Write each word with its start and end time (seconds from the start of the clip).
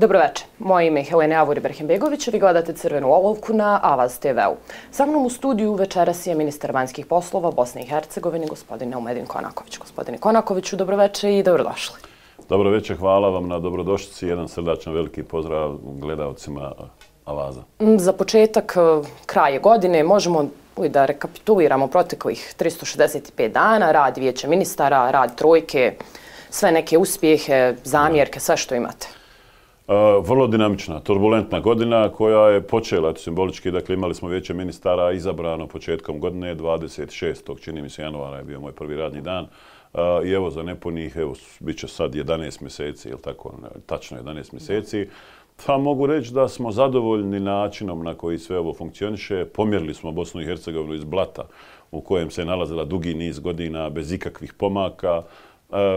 Dobroveče, 0.00 0.44
moje 0.58 0.86
ime 0.86 1.00
je 1.00 1.04
Helena 1.04 1.34
Javor 1.34 1.58
Ibrahimbegović, 1.58 2.28
vi 2.28 2.38
gledate 2.38 2.72
Crvenu 2.72 3.12
olovku 3.12 3.52
na 3.52 3.80
Avaz 3.82 4.18
TV-u. 4.18 4.56
Sa 4.90 5.06
mnom 5.06 5.26
u 5.26 5.30
studiju 5.30 5.74
večeras 5.74 6.26
je 6.26 6.34
ministar 6.34 6.72
vanjskih 6.72 7.06
poslova 7.06 7.50
Bosne 7.50 7.82
i 7.82 7.86
Hercegovine, 7.86 8.46
gospodin 8.46 8.88
Neumedin 8.88 9.26
Konaković. 9.26 9.78
Gospodine 9.78 10.18
Konakoviću, 10.18 10.76
dobroveče 10.76 11.38
i 11.38 11.42
dobrodošli. 11.42 11.96
Dobroveče, 12.48 12.96
hvala 12.96 13.28
vam 13.28 13.48
na 13.48 13.58
dobrodošlici. 13.58 14.26
Jedan 14.26 14.48
srdačan 14.48 14.94
veliki 14.94 15.22
pozdrav 15.22 15.76
gledalcima 15.82 16.72
Avaza. 17.24 17.60
Mm, 17.80 17.96
za 17.98 18.12
početak, 18.12 18.76
e, 18.76 19.06
kraje 19.26 19.58
godine, 19.58 20.02
možemo 20.04 20.48
li 20.76 20.88
da 20.88 21.06
rekapituliramo 21.06 21.86
proteklih 21.86 22.54
365 22.58 23.52
dana, 23.52 23.92
rad 23.92 24.18
vijeća 24.18 24.48
ministara, 24.48 25.10
rad 25.10 25.36
trojke, 25.36 25.94
sve 26.50 26.72
neke 26.72 26.98
uspjehe, 26.98 27.74
zamjerke, 27.84 28.40
sve 28.40 28.56
što 28.56 28.74
imate? 28.74 29.19
Vrlo 30.22 30.46
dinamična, 30.46 31.00
turbulentna 31.00 31.60
godina 31.60 32.08
koja 32.08 32.48
je 32.48 32.62
počela, 32.62 33.10
eto 33.10 33.20
simbolički, 33.20 33.70
dakle 33.70 33.94
imali 33.94 34.14
smo 34.14 34.28
vijeće 34.28 34.54
ministara 34.54 35.12
izabrano 35.12 35.66
početkom 35.66 36.20
godine, 36.20 36.56
26. 36.56 37.60
čini 37.60 37.82
mi 37.82 37.90
se 37.90 38.02
januara 38.02 38.36
je 38.36 38.44
bio 38.44 38.60
moj 38.60 38.72
prvi 38.72 38.96
radni 38.96 39.20
dan. 39.20 39.46
I 40.24 40.30
evo 40.30 40.50
za 40.50 40.62
nepunih, 40.62 41.16
evo, 41.16 41.34
bit 41.60 41.78
će 41.78 41.88
sad 41.88 42.14
11 42.14 42.62
mjeseci, 42.62 43.08
ili 43.08 43.22
tako, 43.22 43.52
tačno 43.86 44.18
11 44.22 44.52
mjeseci. 44.52 45.08
Pa 45.66 45.78
mogu 45.78 46.06
reći 46.06 46.34
da 46.34 46.48
smo 46.48 46.72
zadovoljni 46.72 47.40
načinom 47.40 48.04
na 48.04 48.14
koji 48.14 48.38
sve 48.38 48.58
ovo 48.58 48.74
funkcioniše. 48.74 49.44
Pomjerili 49.44 49.94
smo 49.94 50.12
Bosnu 50.12 50.40
i 50.40 50.44
Hercegovinu 50.44 50.94
iz 50.94 51.04
blata 51.04 51.42
u 51.90 52.00
kojem 52.00 52.30
se 52.30 52.44
nalazila 52.44 52.84
dugi 52.84 53.14
niz 53.14 53.38
godina 53.38 53.90
bez 53.90 54.12
ikakvih 54.12 54.52
pomaka 54.52 55.22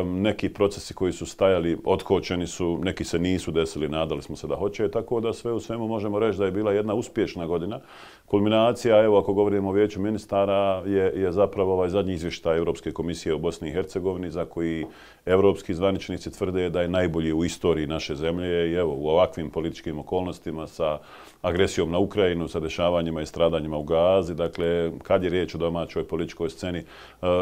neki 0.05 0.49
procesi 0.49 0.93
koji 0.93 1.13
su 1.13 1.25
stajali 1.25 1.77
otkočeni 1.85 2.47
su, 2.47 2.79
neki 2.83 3.03
se 3.03 3.19
nisu 3.19 3.51
desili, 3.51 3.89
nadali 3.89 4.21
smo 4.21 4.35
se 4.35 4.47
da 4.47 4.55
hoće, 4.55 4.91
tako 4.91 5.19
da 5.19 5.33
sve 5.33 5.51
u 5.51 5.59
svemu 5.59 5.87
možemo 5.87 6.19
reći 6.19 6.37
da 6.37 6.45
je 6.45 6.51
bila 6.51 6.71
jedna 6.71 6.93
uspješna 6.93 7.45
godina. 7.45 7.79
Kulminacija, 8.25 9.03
evo 9.03 9.19
ako 9.19 9.33
govorimo 9.33 9.69
o 9.69 9.71
vijeću 9.71 10.01
ministara, 10.01 10.83
je, 10.85 11.13
je 11.15 11.31
zapravo 11.31 11.73
ovaj 11.73 11.89
zadnji 11.89 12.13
izvještaj 12.13 12.57
Europske 12.57 12.91
komisije 12.91 13.33
u 13.35 13.39
Bosni 13.39 13.69
i 13.69 13.71
Hercegovini 13.71 14.31
za 14.31 14.45
koji 14.45 14.85
evropski 15.25 15.73
zvaničnici 15.73 16.31
tvrde 16.31 16.69
da 16.69 16.81
je 16.81 16.87
najbolji 16.87 17.33
u 17.33 17.45
istoriji 17.45 17.87
naše 17.87 18.15
zemlje 18.15 18.71
i 18.71 18.73
evo 18.73 18.93
u 18.97 19.07
ovakvim 19.07 19.49
političkim 19.49 19.99
okolnostima 19.99 20.67
sa 20.67 20.99
agresijom 21.41 21.91
na 21.91 21.97
Ukrajinu, 21.99 22.47
sa 22.47 22.59
dešavanjima 22.59 23.21
i 23.21 23.25
stradanjima 23.25 23.77
u 23.77 23.83
Gazi. 23.83 24.35
Dakle, 24.35 24.91
kad 25.03 25.23
je 25.23 25.29
riječ 25.29 25.55
o 25.55 25.57
domaćoj 25.57 26.07
političkoj 26.07 26.49
sceni, 26.49 26.79
e, 26.79 26.83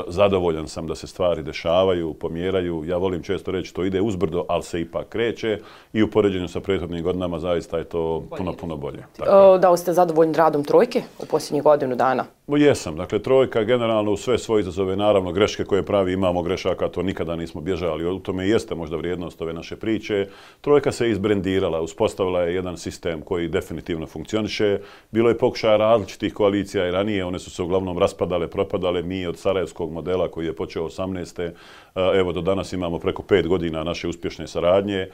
zadovoljan 0.07 0.67
sam 0.67 0.87
da 0.87 0.95
se 0.95 1.07
stvari 1.07 1.43
dešavaju, 1.43 2.13
pomjeraju. 2.21 2.83
Ja 2.85 2.97
volim 2.97 3.23
često 3.23 3.51
reći 3.51 3.73
to 3.73 3.83
ide 3.83 4.01
uzbrdo, 4.01 4.45
ali 4.49 4.63
se 4.63 4.81
ipak 4.81 5.09
kreće 5.09 5.59
i 5.93 6.03
u 6.03 6.11
poređenju 6.11 6.47
sa 6.47 6.59
prethodnim 6.59 7.03
godinama 7.03 7.39
zaista 7.39 7.77
je 7.77 7.83
to 7.83 8.23
puno, 8.37 8.53
puno 8.53 8.77
bolje. 8.77 9.03
Dakle. 9.17 9.59
Da 9.59 9.69
li 9.69 9.77
ste 9.77 9.93
zadovoljni 9.93 10.33
radom 10.33 10.63
trojke 10.63 11.01
u 11.19 11.25
posljednjih 11.25 11.63
godinu 11.63 11.95
dana? 11.95 12.25
Jesam. 12.47 12.95
Dakle, 12.95 13.19
trojka 13.19 13.63
generalno 13.63 14.11
u 14.11 14.17
sve 14.17 14.37
svoje 14.37 14.61
izazove, 14.61 14.95
naravno 14.95 15.31
greške 15.31 15.63
koje 15.63 15.85
pravi, 15.85 16.13
imamo 16.13 16.41
grešaka, 16.41 16.87
to 16.87 17.03
nikada 17.03 17.35
nismo 17.35 17.61
bježali. 17.61 18.05
U 18.05 18.19
tome 18.19 18.47
jeste 18.47 18.75
možda 18.75 18.97
vrijednost 18.97 19.41
ove 19.41 19.53
naše 19.53 19.75
priče. 19.75 20.27
Trojka 20.61 20.91
se 20.91 21.09
izbrendirala, 21.09 21.81
uspostavila 21.81 22.41
je 22.41 22.55
jedan 22.55 22.77
sistem 22.77 23.21
koji 23.21 23.47
definitivno 23.47 24.07
funkcioniše. 24.07 24.79
Bilo 25.11 25.29
je 25.29 25.37
pokušaja 25.37 25.77
različitih 25.77 26.33
koalicija 26.33 26.87
i 26.87 26.91
ranije, 26.91 27.25
one 27.25 27.39
su 27.39 27.51
se 27.51 27.63
uglavnom 27.63 27.97
raspadale, 27.97 28.47
propadale. 28.47 29.01
Mi 29.01 29.27
od 29.27 29.37
Sarajevskog 29.37 29.91
modela 29.91 30.27
koji 30.27 30.45
je 30.45 30.55
počeo 30.55 30.83
18. 30.83 31.51
Evo, 32.15 32.31
do 32.31 32.41
danas 32.41 32.73
imamo 32.73 32.99
preko 32.99 33.23
pet 33.23 33.47
godina 33.47 33.83
naše 33.83 34.07
uspješne 34.07 34.47
saradnje. 34.47 34.97
E, 34.97 35.09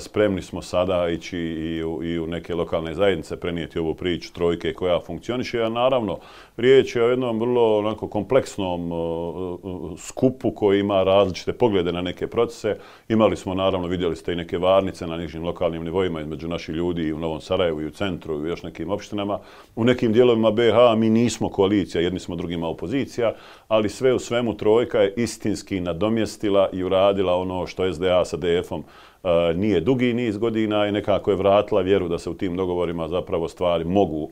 spremni 0.00 0.42
smo 0.42 0.62
sada 0.62 1.08
ići 1.08 1.38
i 1.38 1.84
u, 1.84 2.04
i 2.04 2.18
u 2.18 2.26
neke 2.26 2.54
lokalne 2.54 2.94
zajednice 2.94 3.40
prenijeti 3.40 3.78
ovu 3.78 3.94
priču 3.94 4.32
trojke 4.32 4.72
koja 4.72 5.00
funkcioniše. 5.00 5.62
A 5.62 5.68
naravno, 5.68 6.18
riječ 6.56 6.96
je 6.96 7.04
o 7.04 7.08
jednom 7.08 7.40
vrlo 7.40 7.78
onako 7.78 8.08
kompleksnom 8.08 8.92
e, 8.92 8.94
e, 8.94 9.96
skupu 9.98 10.50
koji 10.50 10.80
ima 10.80 11.02
različite 11.02 11.52
poglede 11.52 11.92
na 11.92 12.02
neke 12.02 12.26
procese. 12.26 12.76
Imali 13.08 13.36
smo, 13.36 13.54
naravno, 13.54 13.86
vidjeli 13.86 14.16
ste 14.16 14.32
i 14.32 14.36
neke 14.36 14.58
varnice 14.58 15.06
na 15.06 15.16
nižim 15.16 15.44
lokalnim 15.44 15.84
nivoima 15.84 16.20
između 16.20 16.48
naših 16.48 16.74
ljudi 16.74 17.02
i 17.02 17.12
u 17.12 17.18
Novom 17.18 17.40
Sarajevu 17.40 17.80
i 17.80 17.86
u 17.86 17.90
centru 17.90 18.34
i 18.34 18.42
u 18.42 18.46
još 18.46 18.62
nekim 18.62 18.90
opštinama. 18.90 19.38
U 19.76 19.84
nekim 19.84 20.12
dijelovima 20.12 20.50
BH 20.50 20.98
mi 20.98 21.10
nismo 21.10 21.48
koalicija, 21.48 22.02
jedni 22.02 22.20
smo 22.20 22.36
drugima 22.36 22.68
opozicija, 22.68 23.34
ali 23.68 23.88
sve 23.88 24.14
u 24.14 24.18
svemu 24.18 24.56
trojka 24.56 24.98
je 24.98 25.14
istinski 25.16 25.80
nadomjestila 26.22 26.68
i 26.72 26.84
uradila 26.84 27.36
ono 27.36 27.66
što 27.66 27.92
SDA 27.92 28.24
sa 28.24 28.36
DF-om 28.36 28.84
e, 29.24 29.54
nije 29.54 29.80
dugi 29.80 30.12
niz 30.14 30.38
godina 30.38 30.86
i 30.86 30.92
nekako 30.92 31.30
je 31.30 31.36
vratila 31.36 31.80
vjeru 31.80 32.08
da 32.08 32.18
se 32.18 32.30
u 32.30 32.34
tim 32.34 32.56
dogovorima 32.56 33.08
zapravo 33.08 33.48
stvari 33.48 33.84
mogu 33.84 34.30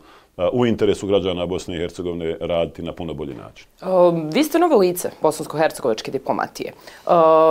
u 0.52 0.66
interesu 0.66 1.06
građana 1.06 1.46
Bosne 1.46 1.76
i 1.76 1.78
Hercegovine 1.78 2.36
raditi 2.40 2.82
na 2.82 2.92
puno 2.92 3.14
bolji 3.14 3.34
način. 3.34 3.66
Vi 4.32 4.44
ste 4.44 4.58
novo 4.58 4.76
lice 4.76 5.10
bosansko-hercegovačke 5.22 6.10
diplomatije. 6.10 6.72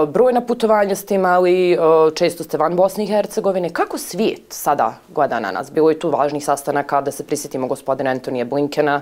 Brojna 0.08 0.42
putovanja 0.42 0.96
ste 0.96 1.16
imali, 1.16 1.78
često 2.16 2.44
ste 2.44 2.58
van 2.58 2.76
Bosne 2.76 3.04
i 3.04 3.08
Hercegovine. 3.08 3.70
Kako 3.70 3.98
svijet 3.98 4.42
sada 4.50 4.94
gleda 5.16 5.40
na 5.40 5.52
nas? 5.52 5.72
Bilo 5.72 5.90
je 5.90 6.00
tu 6.00 6.10
važnih 6.10 6.46
sastanaka 6.46 7.02
da 7.02 7.12
se 7.12 7.26
prisjetimo 7.26 7.68
gospodina 7.68 8.10
Antonija 8.10 8.46
Blinkena, 8.46 9.02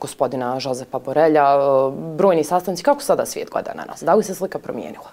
gospodina 0.00 0.58
Josepa 0.64 0.98
Borelja, 0.98 1.46
brojni 2.16 2.44
sastanci. 2.44 2.82
Kako 2.82 3.02
sada 3.02 3.26
svijet 3.26 3.50
gleda 3.50 3.72
na 3.74 3.84
nas? 3.84 4.02
Da 4.02 4.14
li 4.14 4.22
se 4.24 4.34
slika 4.34 4.58
promijenila? 4.58 5.10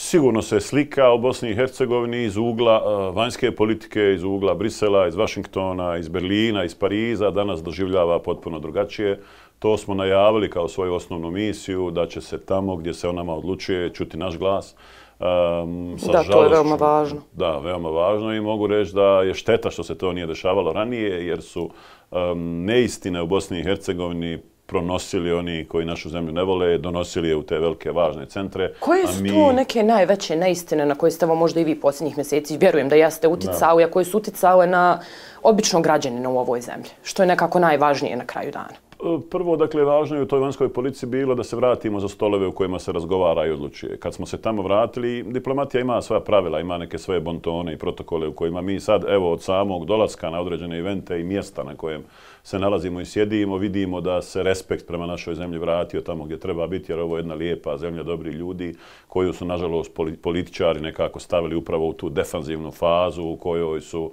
Sigurno 0.00 0.42
se 0.42 0.60
slika 0.60 1.08
o 1.10 1.18
Bosni 1.18 1.50
i 1.50 1.54
Hercegovini 1.54 2.24
iz 2.24 2.36
ugla 2.36 2.78
vanjske 3.10 3.50
politike, 3.54 4.12
iz 4.14 4.22
ugla 4.22 4.54
Brisela, 4.54 5.08
iz 5.08 5.16
Vašingtona, 5.16 5.96
iz 5.96 6.08
Berlina, 6.08 6.64
iz 6.64 6.74
Pariza 6.74 7.30
danas 7.30 7.62
doživljava 7.62 8.18
potpuno 8.18 8.60
drugačije. 8.60 9.20
To 9.58 9.76
smo 9.76 9.94
najavili 9.94 10.50
kao 10.50 10.68
svoju 10.68 10.94
osnovnu 10.94 11.30
misiju, 11.30 11.90
da 11.90 12.06
će 12.06 12.20
se 12.20 12.38
tamo 12.40 12.76
gdje 12.76 12.94
se 12.94 13.08
o 13.08 13.12
nama 13.12 13.34
odlučuje 13.34 13.94
čuti 13.94 14.16
naš 14.16 14.38
glas. 14.38 14.76
Um, 15.18 15.96
da, 16.12 16.22
to 16.22 16.42
je 16.42 16.48
veoma 16.48 16.74
važno. 16.74 17.20
Da, 17.32 17.58
veoma 17.58 17.88
važno 17.90 18.34
i 18.34 18.40
mogu 18.40 18.66
reći 18.66 18.94
da 18.94 19.22
je 19.22 19.34
šteta 19.34 19.70
što 19.70 19.82
se 19.82 19.98
to 19.98 20.12
nije 20.12 20.26
dešavalo 20.26 20.72
ranije, 20.72 21.26
jer 21.26 21.42
su 21.42 21.70
um, 22.10 22.64
neistine 22.64 23.22
u 23.22 23.26
Bosni 23.26 23.60
i 23.60 23.64
Hercegovini 23.64 24.38
pronosili 24.68 25.32
oni 25.32 25.64
koji 25.64 25.86
našu 25.86 26.08
zemlju 26.08 26.32
ne 26.32 26.42
vole, 26.42 26.78
donosili 26.78 27.28
je 27.28 27.36
u 27.36 27.42
te 27.42 27.58
velike 27.58 27.90
važne 27.90 28.26
centre. 28.26 28.72
Koje 28.80 29.06
su 29.06 29.22
mi... 29.22 29.30
to 29.30 29.52
neke 29.52 29.82
najveće 29.82 30.36
neistine 30.36 30.86
na 30.86 30.94
koje 30.94 31.10
ste 31.10 31.26
vam 31.26 31.38
možda 31.38 31.60
i 31.60 31.64
vi 31.64 31.80
posljednjih 31.80 32.16
mjeseci, 32.16 32.58
vjerujem 32.58 32.88
da 32.88 32.96
jeste 32.96 33.28
uticali, 33.28 33.84
a 33.84 33.90
koje 33.90 34.04
su 34.04 34.18
uticale 34.18 34.66
na 34.66 35.00
običnog 35.42 35.82
građanina 35.82 36.28
u 36.28 36.38
ovoj 36.38 36.60
zemlji? 36.60 36.90
Što 37.02 37.22
je 37.22 37.26
nekako 37.26 37.58
najvažnije 37.58 38.16
na 38.16 38.26
kraju 38.26 38.52
dana? 38.52 38.87
Prvo, 39.30 39.56
dakle, 39.56 39.84
važno 39.84 40.16
je 40.16 40.22
u 40.22 40.26
toj 40.26 40.40
vanjskoj 40.40 40.68
policiji 40.72 41.08
bilo 41.08 41.34
da 41.34 41.44
se 41.44 41.56
vratimo 41.56 42.00
za 42.00 42.08
stolove 42.08 42.46
u 42.46 42.52
kojima 42.52 42.78
se 42.78 42.92
razgovara 42.92 43.46
i 43.46 43.50
odlučuje. 43.50 43.96
Kad 43.96 44.14
smo 44.14 44.26
se 44.26 44.40
tamo 44.40 44.62
vratili, 44.62 45.22
diplomatija 45.22 45.80
ima 45.80 46.02
svoja 46.02 46.20
pravila, 46.20 46.60
ima 46.60 46.78
neke 46.78 46.98
svoje 46.98 47.20
bontone 47.20 47.72
i 47.72 47.78
protokole 47.78 48.28
u 48.28 48.32
kojima 48.32 48.60
mi 48.60 48.80
sad, 48.80 49.04
evo, 49.08 49.32
od 49.32 49.42
samog 49.42 49.86
dolaska 49.86 50.30
na 50.30 50.40
određene 50.40 50.78
evente 50.78 51.20
i 51.20 51.24
mjesta 51.24 51.62
na 51.62 51.74
kojem 51.74 52.02
se 52.42 52.58
nalazimo 52.58 53.00
i 53.00 53.04
sjedimo, 53.04 53.56
vidimo 53.56 54.00
da 54.00 54.22
se 54.22 54.42
respekt 54.42 54.86
prema 54.86 55.06
našoj 55.06 55.34
zemlji 55.34 55.58
vratio 55.58 56.00
tamo 56.00 56.24
gdje 56.24 56.38
treba 56.38 56.66
biti, 56.66 56.92
jer 56.92 57.00
ovo 57.00 57.16
je 57.16 57.20
jedna 57.20 57.34
lijepa 57.34 57.76
zemlja 57.76 58.02
dobri 58.02 58.30
ljudi 58.30 58.74
koju 59.08 59.32
su, 59.32 59.44
nažalost, 59.44 59.92
političari 60.22 60.80
nekako 60.80 61.20
stavili 61.20 61.56
upravo 61.56 61.88
u 61.88 61.92
tu 61.92 62.08
defanzivnu 62.08 62.70
fazu 62.70 63.22
u 63.22 63.36
kojoj 63.36 63.80
su 63.80 64.12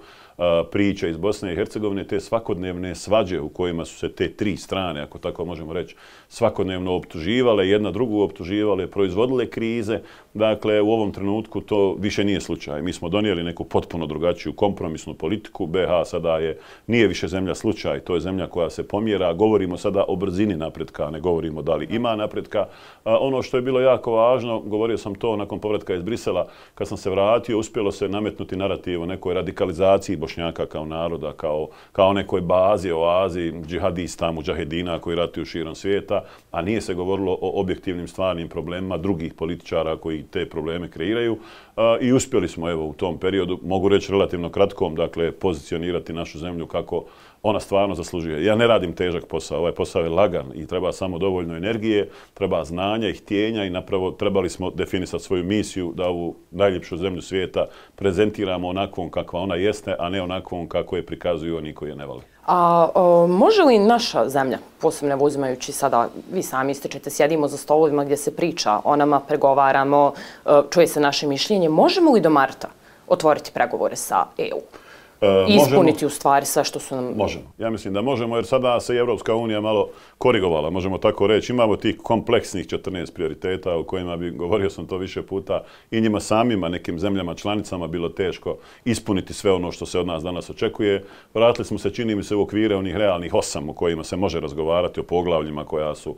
priča 0.72 1.08
iz 1.08 1.18
Bosne 1.18 1.54
i 1.54 1.56
Hercegovine, 1.56 2.04
te 2.08 2.20
svakodnevne 2.20 2.96
svađe 2.96 3.40
u 3.42 3.50
kojima 3.50 3.86
su 3.86 3.98
se 3.98 4.12
te 4.12 4.32
tri 4.32 4.58
strane, 4.58 5.02
ako 5.02 5.18
tako 5.18 5.46
možemo 5.46 5.74
reći, 5.74 5.96
svakodnevno 6.28 6.94
optuživale, 6.96 7.70
jedna 7.70 7.92
drugu 7.92 8.22
optuživale, 8.22 8.88
proizvodile 8.88 9.50
krize. 9.50 10.00
Dakle, 10.34 10.82
u 10.82 10.92
ovom 10.92 11.12
trenutku 11.12 11.62
to 11.62 11.96
više 12.00 12.24
nije 12.24 12.42
slučaj. 12.42 12.82
Mi 12.82 12.94
smo 12.94 13.10
donijeli 13.10 13.44
neku 13.44 13.64
potpuno 13.64 14.08
drugačiju 14.08 14.54
kompromisnu 14.54 15.14
politiku. 15.14 15.66
BH 15.66 16.04
sada 16.06 16.38
je, 16.38 16.58
nije 16.88 17.08
više 17.08 17.28
zemlja 17.28 17.56
slučaj, 17.56 18.00
to 18.00 18.16
je 18.16 18.22
zemlja 18.22 18.48
koja 18.48 18.70
se 18.70 18.88
pomjera. 18.88 19.34
Govorimo 19.34 19.78
sada 19.78 20.06
o 20.08 20.16
brzini 20.16 20.56
napretka, 20.56 21.10
ne 21.10 21.20
govorimo 21.20 21.62
da 21.62 21.76
li 21.76 21.88
ima 21.92 22.16
napretka. 22.16 22.66
Ono 23.06 23.42
što 23.42 23.58
je 23.58 23.62
bilo 23.62 23.80
jako 23.80 24.12
važno, 24.12 24.60
govorio 24.60 24.98
sam 24.98 25.16
to 25.16 25.36
nakon 25.36 25.60
povratka 25.60 25.96
iz 25.96 26.02
Brisela, 26.02 26.48
kad 26.76 26.88
sam 26.88 26.98
se 26.98 27.10
vratio, 27.10 27.60
uspjelo 27.60 27.92
se 27.92 28.10
nametnuti 28.10 28.56
narativ 28.56 29.02
o 29.02 29.06
nekoj 29.06 29.34
radikalizaciji 29.34 30.18
bošnjaka 30.26 30.66
kao 30.66 30.86
naroda, 30.86 31.34
kao, 31.34 31.68
kao 31.92 32.14
nekoj 32.14 32.42
bazi, 32.42 32.92
oazi, 32.92 33.54
džihadista, 33.68 34.32
muđahedina 34.32 35.00
koji 35.00 35.16
ratuju 35.16 35.46
širom 35.46 35.76
svijeta, 35.76 36.24
a 36.52 36.62
nije 36.62 36.82
se 36.82 36.94
govorilo 36.94 37.38
o 37.42 37.62
objektivnim 37.62 38.08
stvarnim 38.08 38.50
problemima 38.50 38.98
drugih 38.98 39.34
političara 39.34 39.98
koji 39.98 40.24
te 40.24 40.50
probleme 40.50 40.90
kreiraju. 40.90 41.38
E, 41.78 41.82
I 42.02 42.14
uspjeli 42.14 42.48
smo 42.48 42.70
evo 42.70 42.88
u 42.88 42.94
tom 42.94 43.18
periodu, 43.18 43.60
mogu 43.64 43.90
reći 43.90 44.12
relativno 44.12 44.50
kratkom, 44.50 44.96
dakle, 44.96 45.32
pozicionirati 45.32 46.14
našu 46.14 46.40
zemlju 46.40 46.68
kako 46.68 47.06
ona 47.48 47.60
stvarno 47.60 47.96
zaslužuje. 47.96 48.46
Ja 48.46 48.56
ne 48.56 48.68
radim 48.68 48.94
težak 48.94 49.26
posao, 49.26 49.60
ovaj 49.60 49.72
posao 49.72 50.02
je 50.02 50.10
lagan 50.10 50.46
i 50.56 50.68
treba 50.68 50.92
samo 50.92 51.18
dovoljno 51.18 51.58
energije, 51.58 52.10
treba 52.34 52.64
znanja 52.64 53.10
i 53.10 53.14
htjenja 53.14 53.64
i 53.64 53.70
napravo 53.70 54.12
trebali 54.12 54.50
smo 54.50 54.72
definisati 54.72 55.24
svoju 55.24 55.44
misiju 55.44 55.94
da 55.96 56.08
ovu 56.08 56.36
najljepšu 56.52 56.98
zemlju 56.98 57.22
svijeta 57.22 57.66
prezentiramo 57.96 58.68
onakvom 58.68 59.12
kakva 59.12 59.40
ona 59.40 59.56
jeste, 59.56 59.96
a 60.00 60.10
ne 60.10 60.22
onakvom 60.22 60.68
kako 60.68 60.96
je 60.96 61.06
prikazuju 61.06 61.58
oni 61.58 61.74
koji 61.74 61.90
je 61.90 61.96
ne 61.96 62.06
vole. 62.06 62.22
A 62.46 62.90
o, 62.96 63.28
može 63.28 63.62
li 63.62 63.80
naša 63.80 64.30
zemlja, 64.30 64.58
posebno 64.82 65.18
uzimajući 65.22 65.72
sada, 65.72 66.10
vi 66.32 66.44
sami 66.44 66.72
ističete, 66.72 67.10
sjedimo 67.10 67.48
za 67.48 67.58
stolovima 67.58 68.04
gdje 68.04 68.18
se 68.18 68.36
priča 68.36 68.80
o 68.84 68.96
nama, 68.96 69.20
pregovaramo, 69.20 70.14
e, 70.46 70.50
čuje 70.70 70.88
se 70.88 71.00
naše 71.00 71.28
mišljenje, 71.28 71.70
možemo 71.70 72.12
li 72.12 72.22
do 72.22 72.30
marta 72.30 72.68
otvoriti 73.08 73.52
pregovore 73.54 73.96
sa 73.96 74.26
EU? 74.38 74.85
E, 75.22 75.46
ispuniti 75.48 76.06
u 76.06 76.10
stvari 76.10 76.46
sve 76.46 76.64
što 76.64 76.80
su 76.80 76.96
nam... 76.96 77.14
Možemo. 77.16 77.46
Ja 77.58 77.70
mislim 77.70 77.94
da 77.94 78.02
možemo, 78.02 78.36
jer 78.36 78.46
sada 78.46 78.80
se 78.80 78.96
Evropska 78.96 79.36
unija 79.36 79.62
malo 79.62 79.90
korigovala, 80.18 80.70
možemo 80.70 80.98
tako 80.98 81.28
reći. 81.28 81.52
Imamo 81.52 81.76
tih 81.76 81.98
kompleksnih 82.04 82.68
14 82.68 83.14
prioriteta 83.14 83.76
o 83.76 83.84
kojima 83.84 84.18
bi, 84.18 84.32
govorio 84.32 84.70
sam 84.70 84.88
to 84.88 84.98
više 84.98 85.22
puta, 85.22 85.64
i 85.92 86.02
njima 86.02 86.20
samima, 86.20 86.70
nekim 86.70 87.00
zemljama, 87.00 87.36
članicama, 87.36 87.88
bilo 87.88 88.10
teško 88.10 88.58
ispuniti 88.86 89.34
sve 89.34 89.52
ono 89.52 89.72
što 89.72 89.86
se 89.86 90.00
od 90.00 90.08
nas 90.08 90.24
danas 90.24 90.50
očekuje. 90.50 91.04
Vratili 91.34 91.66
smo 91.66 91.78
se, 91.78 91.94
čini 91.94 92.16
mi 92.16 92.24
se, 92.24 92.36
u 92.36 92.42
okvire 92.42 92.76
onih 92.76 92.96
realnih 92.96 93.34
osam 93.34 93.70
u 93.70 93.74
kojima 93.74 94.04
se 94.04 94.16
može 94.16 94.40
razgovarati 94.40 95.00
o 95.00 95.04
poglavljima 95.04 95.66
koja 95.66 95.96
su 95.96 96.16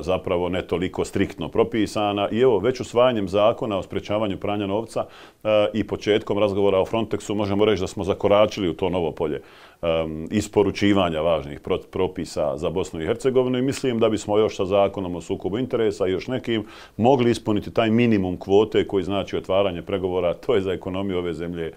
zapravo 0.00 0.48
ne 0.48 0.62
toliko 0.62 1.04
striktno 1.04 1.48
propisana. 1.48 2.28
I 2.30 2.40
evo, 2.40 2.58
već 2.58 2.80
usvajanjem 2.80 3.28
zakona 3.28 3.78
o 3.78 3.82
sprečavanju 3.82 4.36
pranja 4.36 4.66
novca 4.66 5.04
e, 5.44 5.48
i 5.72 5.86
početkom 5.86 6.38
razgovora 6.38 6.78
o 6.78 6.86
Frontexu 6.86 7.34
možemo 7.34 7.64
reći 7.64 7.80
da 7.80 7.86
smo 7.86 8.04
zakoračili 8.04 8.68
u 8.68 8.74
to 8.74 8.88
novo 8.88 9.10
polje 9.10 9.36
e, 9.82 9.86
isporučivanja 10.30 11.20
važnih 11.20 11.60
propisa 11.90 12.56
za 12.56 12.70
Bosnu 12.70 13.02
i 13.02 13.06
Hercegovinu 13.06 13.58
i 13.58 13.62
mislim 13.62 13.98
da 13.98 14.08
bismo 14.08 14.38
još 14.38 14.56
sa 14.56 14.64
zakonom 14.64 15.16
o 15.16 15.20
sukobu 15.20 15.58
interesa 15.58 16.06
i 16.06 16.12
još 16.12 16.26
nekim 16.26 16.66
mogli 16.96 17.30
ispuniti 17.30 17.70
taj 17.70 17.90
minimum 17.90 18.36
kvote 18.36 18.86
koji 18.86 19.04
znači 19.04 19.36
otvaranje 19.36 19.82
pregovora. 19.82 20.34
To 20.34 20.54
je 20.54 20.60
za 20.60 20.72
ekonomiju 20.72 21.18
ove 21.18 21.34
zemlje 21.34 21.72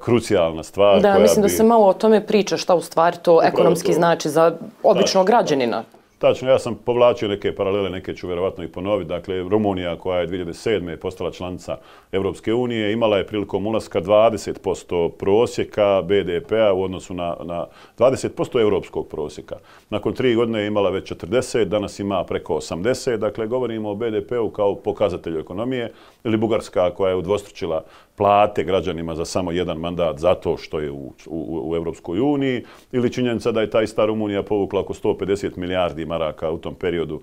krucijalna 0.00 0.62
stvar. 0.62 1.02
Da, 1.02 1.18
mislim 1.18 1.42
da 1.42 1.48
se 1.48 1.64
malo 1.64 1.86
o 1.86 1.92
tome 1.92 2.26
priča 2.26 2.56
šta 2.56 2.74
u 2.74 2.80
stvari 2.80 3.16
to 3.22 3.40
ekonomski 3.42 3.92
znači 3.92 4.28
za 4.28 4.56
običnog 4.82 5.26
građanina. 5.26 5.84
Tačno, 6.18 6.50
ja 6.50 6.58
sam 6.58 6.74
povlačio 6.74 7.28
neke 7.28 7.54
paralele, 7.54 7.90
neke 7.90 8.14
ću 8.14 8.26
vjerovatno 8.26 8.64
i 8.64 8.68
ponoviti. 8.68 9.08
Dakle, 9.08 9.42
Rumunija 9.42 9.96
koja 9.96 10.20
je 10.20 10.28
2007. 10.28 10.96
postala 10.96 11.30
članica 11.30 11.76
Evropske 12.12 12.54
unije 12.54 12.92
imala 12.92 13.16
je 13.16 13.26
prilikom 13.26 13.66
ulaska 13.66 14.00
20% 14.00 15.10
prosjeka 15.10 16.02
BDP-a 16.02 16.72
u 16.72 16.82
odnosu 16.82 17.14
na, 17.14 17.36
na 17.44 17.66
20% 17.98 18.60
evropskog 18.60 19.08
prosjeka. 19.08 19.56
Nakon 19.90 20.12
tri 20.12 20.34
godine 20.34 20.60
je 20.60 20.66
imala 20.66 20.90
već 20.90 21.12
40, 21.12 21.64
danas 21.64 21.98
ima 21.98 22.24
preko 22.24 22.54
80. 22.54 23.16
Dakle, 23.16 23.46
govorimo 23.46 23.90
o 23.90 23.94
BDP-u 23.94 24.50
kao 24.50 24.74
pokazatelju 24.74 25.40
ekonomije. 25.40 25.92
Ili 26.24 26.36
Bugarska 26.36 26.90
koja 26.90 27.10
je 27.10 27.16
udvostručila 27.16 27.84
plate 28.16 28.64
građanima 28.64 29.14
za 29.14 29.24
samo 29.24 29.52
jedan 29.52 29.78
mandat 29.78 30.18
zato 30.18 30.56
što 30.56 30.80
je 30.80 30.90
u, 30.90 31.12
u, 31.26 31.70
u 31.70 31.76
Evropskoj 31.76 32.20
uniji 32.20 32.64
ili 32.92 33.12
činjenica 33.12 33.52
da 33.52 33.60
je 33.60 33.70
ta 33.70 33.82
ista 33.82 34.04
Rumunija 34.04 34.42
povukla 34.42 34.80
oko 34.80 34.94
150 34.94 35.56
milijardi 35.56 36.05
maraka 36.06 36.50
u 36.50 36.58
tom 36.58 36.74
periodu 36.74 37.20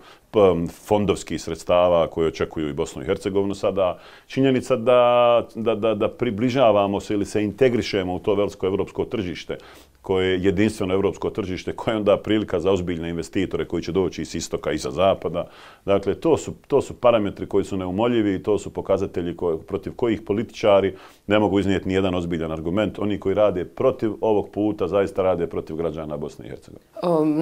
fondovskih 0.88 1.42
sredstava 1.42 2.08
koje 2.08 2.28
očekuju 2.28 2.70
i 2.70 2.74
Bosnu 2.74 3.02
i 3.02 3.06
Hercegovinu 3.06 3.56
sada. 3.56 4.00
Činjenica 4.28 4.76
da, 4.76 5.48
da, 5.56 5.76
da, 5.76 5.96
da 5.96 6.10
približavamo 6.10 7.00
se 7.00 7.14
ili 7.14 7.26
se 7.26 7.44
integrišemo 7.44 8.16
u 8.16 8.20
to 8.20 8.36
veliko 8.36 8.68
evropsko 8.68 9.06
tržište 9.06 9.58
koje 10.04 10.32
je 10.32 10.44
jedinstveno 10.44 10.94
evropsko 10.94 11.30
tržište, 11.30 11.76
koje 11.76 11.94
je 11.94 11.98
onda 11.98 12.18
prilika 12.18 12.60
za 12.60 12.72
ozbiljne 12.72 13.10
investitore 13.10 13.66
koji 13.66 13.84
će 13.84 13.92
doći 13.92 14.22
iz 14.22 14.36
istoka 14.36 14.72
i 14.72 14.78
sa 14.78 14.92
zapada. 14.92 15.48
Dakle, 15.86 16.16
to 16.16 16.38
su, 16.38 16.54
to 16.68 16.82
su 16.82 16.94
parametri 16.94 17.46
koji 17.48 17.64
su 17.64 17.78
neumoljivi 17.78 18.36
i 18.36 18.44
to 18.44 18.58
su 18.60 18.74
pokazatelji 18.74 19.38
koje, 19.38 19.58
protiv 19.58 19.94
kojih 19.96 20.22
političari 20.22 20.96
ne 21.28 21.40
mogu 21.40 21.60
iznijeti 21.60 21.88
ni 21.88 21.94
jedan 21.94 22.16
ozbiljan 22.16 22.52
argument. 22.52 23.00
Oni 23.00 23.20
koji 23.20 23.36
rade 23.36 23.66
protiv 23.66 24.12
ovog 24.22 24.50
puta 24.50 24.88
zaista 24.88 25.24
rade 25.24 25.48
protiv 25.48 25.76
građana 25.76 26.18
Bosne 26.18 26.46
i 26.46 26.50
Hercegovine. 26.50 26.86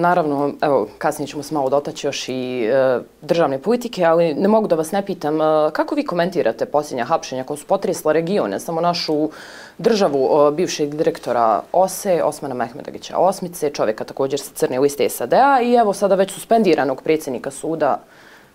Naravno, 0.00 0.52
evo, 0.60 0.88
kasnije 0.98 1.26
ćemo 1.26 1.42
se 1.42 1.54
malo 1.54 1.70
dotaći 1.70 2.06
još 2.06 2.28
i 2.28 2.64
e, 2.64 3.00
državne 3.22 3.58
politike, 3.58 4.04
ali 4.04 4.34
ne 4.34 4.48
mogu 4.48 4.68
da 4.68 4.76
vas 4.76 4.92
ne 4.92 5.06
pitam, 5.06 5.40
e, 5.40 5.70
kako 5.72 5.94
vi 5.94 6.04
komentirate 6.04 6.66
posljednja 6.66 7.04
hapšenja 7.04 7.44
koja 7.44 7.56
su 7.56 7.66
potresla 7.66 8.12
regione, 8.12 8.60
samo 8.60 8.80
našu 8.80 9.30
državu 9.78 10.50
bivšeg 10.50 10.94
direktora 10.94 11.62
OSE, 11.72 12.22
Osmana 12.24 12.54
Mehmedagića 12.54 13.16
Osmice, 13.16 13.70
čovjeka 13.70 14.04
također 14.04 14.40
sa 14.40 14.50
crne 14.54 14.80
liste 14.80 15.08
SAD-a 15.08 15.60
i 15.62 15.74
evo 15.74 15.92
sada 15.92 16.14
već 16.14 16.32
suspendiranog 16.32 17.02
predsjednika 17.02 17.50
suda 17.50 18.00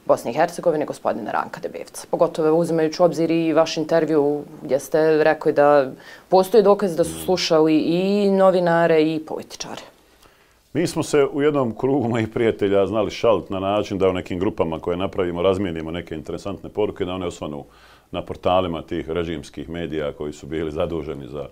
Bosne 0.07 0.31
i 0.31 0.33
Hercegovine, 0.33 0.85
gospodina 0.85 1.31
Ranka 1.31 1.59
Debevca. 1.61 2.07
Pogotovo 2.11 2.59
uzimajući 2.59 3.01
obzir 3.01 3.31
i 3.31 3.53
vaš 3.53 3.77
intervju 3.77 4.43
gdje 4.63 4.79
ste 4.79 5.23
rekli 5.23 5.53
da 5.53 5.91
postoje 6.29 6.63
dokaz 6.63 6.95
da 6.95 7.03
su 7.03 7.19
slušali 7.25 7.77
i 7.77 8.29
novinare 8.31 9.01
i 9.01 9.19
političare. 9.27 9.81
Mi 10.73 10.87
smo 10.87 11.03
se 11.03 11.25
u 11.33 11.41
jednom 11.41 11.75
krugu 11.77 12.09
mojih 12.09 12.27
prijatelja 12.27 12.87
znali 12.87 13.11
šalt 13.11 13.49
na 13.49 13.59
način 13.59 13.97
da 13.97 14.09
u 14.09 14.13
nekim 14.13 14.39
grupama 14.39 14.79
koje 14.79 14.97
napravimo 14.97 15.41
razmijenimo 15.41 15.91
neke 15.91 16.15
interesantne 16.15 16.69
poruke 16.69 17.05
da 17.05 17.13
one 17.13 17.25
osvanu 17.25 17.63
na 18.12 18.21
portalima 18.21 18.81
tih 18.81 19.09
režimskih 19.09 19.69
medija 19.69 20.12
koji 20.12 20.33
su 20.33 20.48
bili 20.48 20.71
zaduženi 20.71 21.27
za 21.27 21.48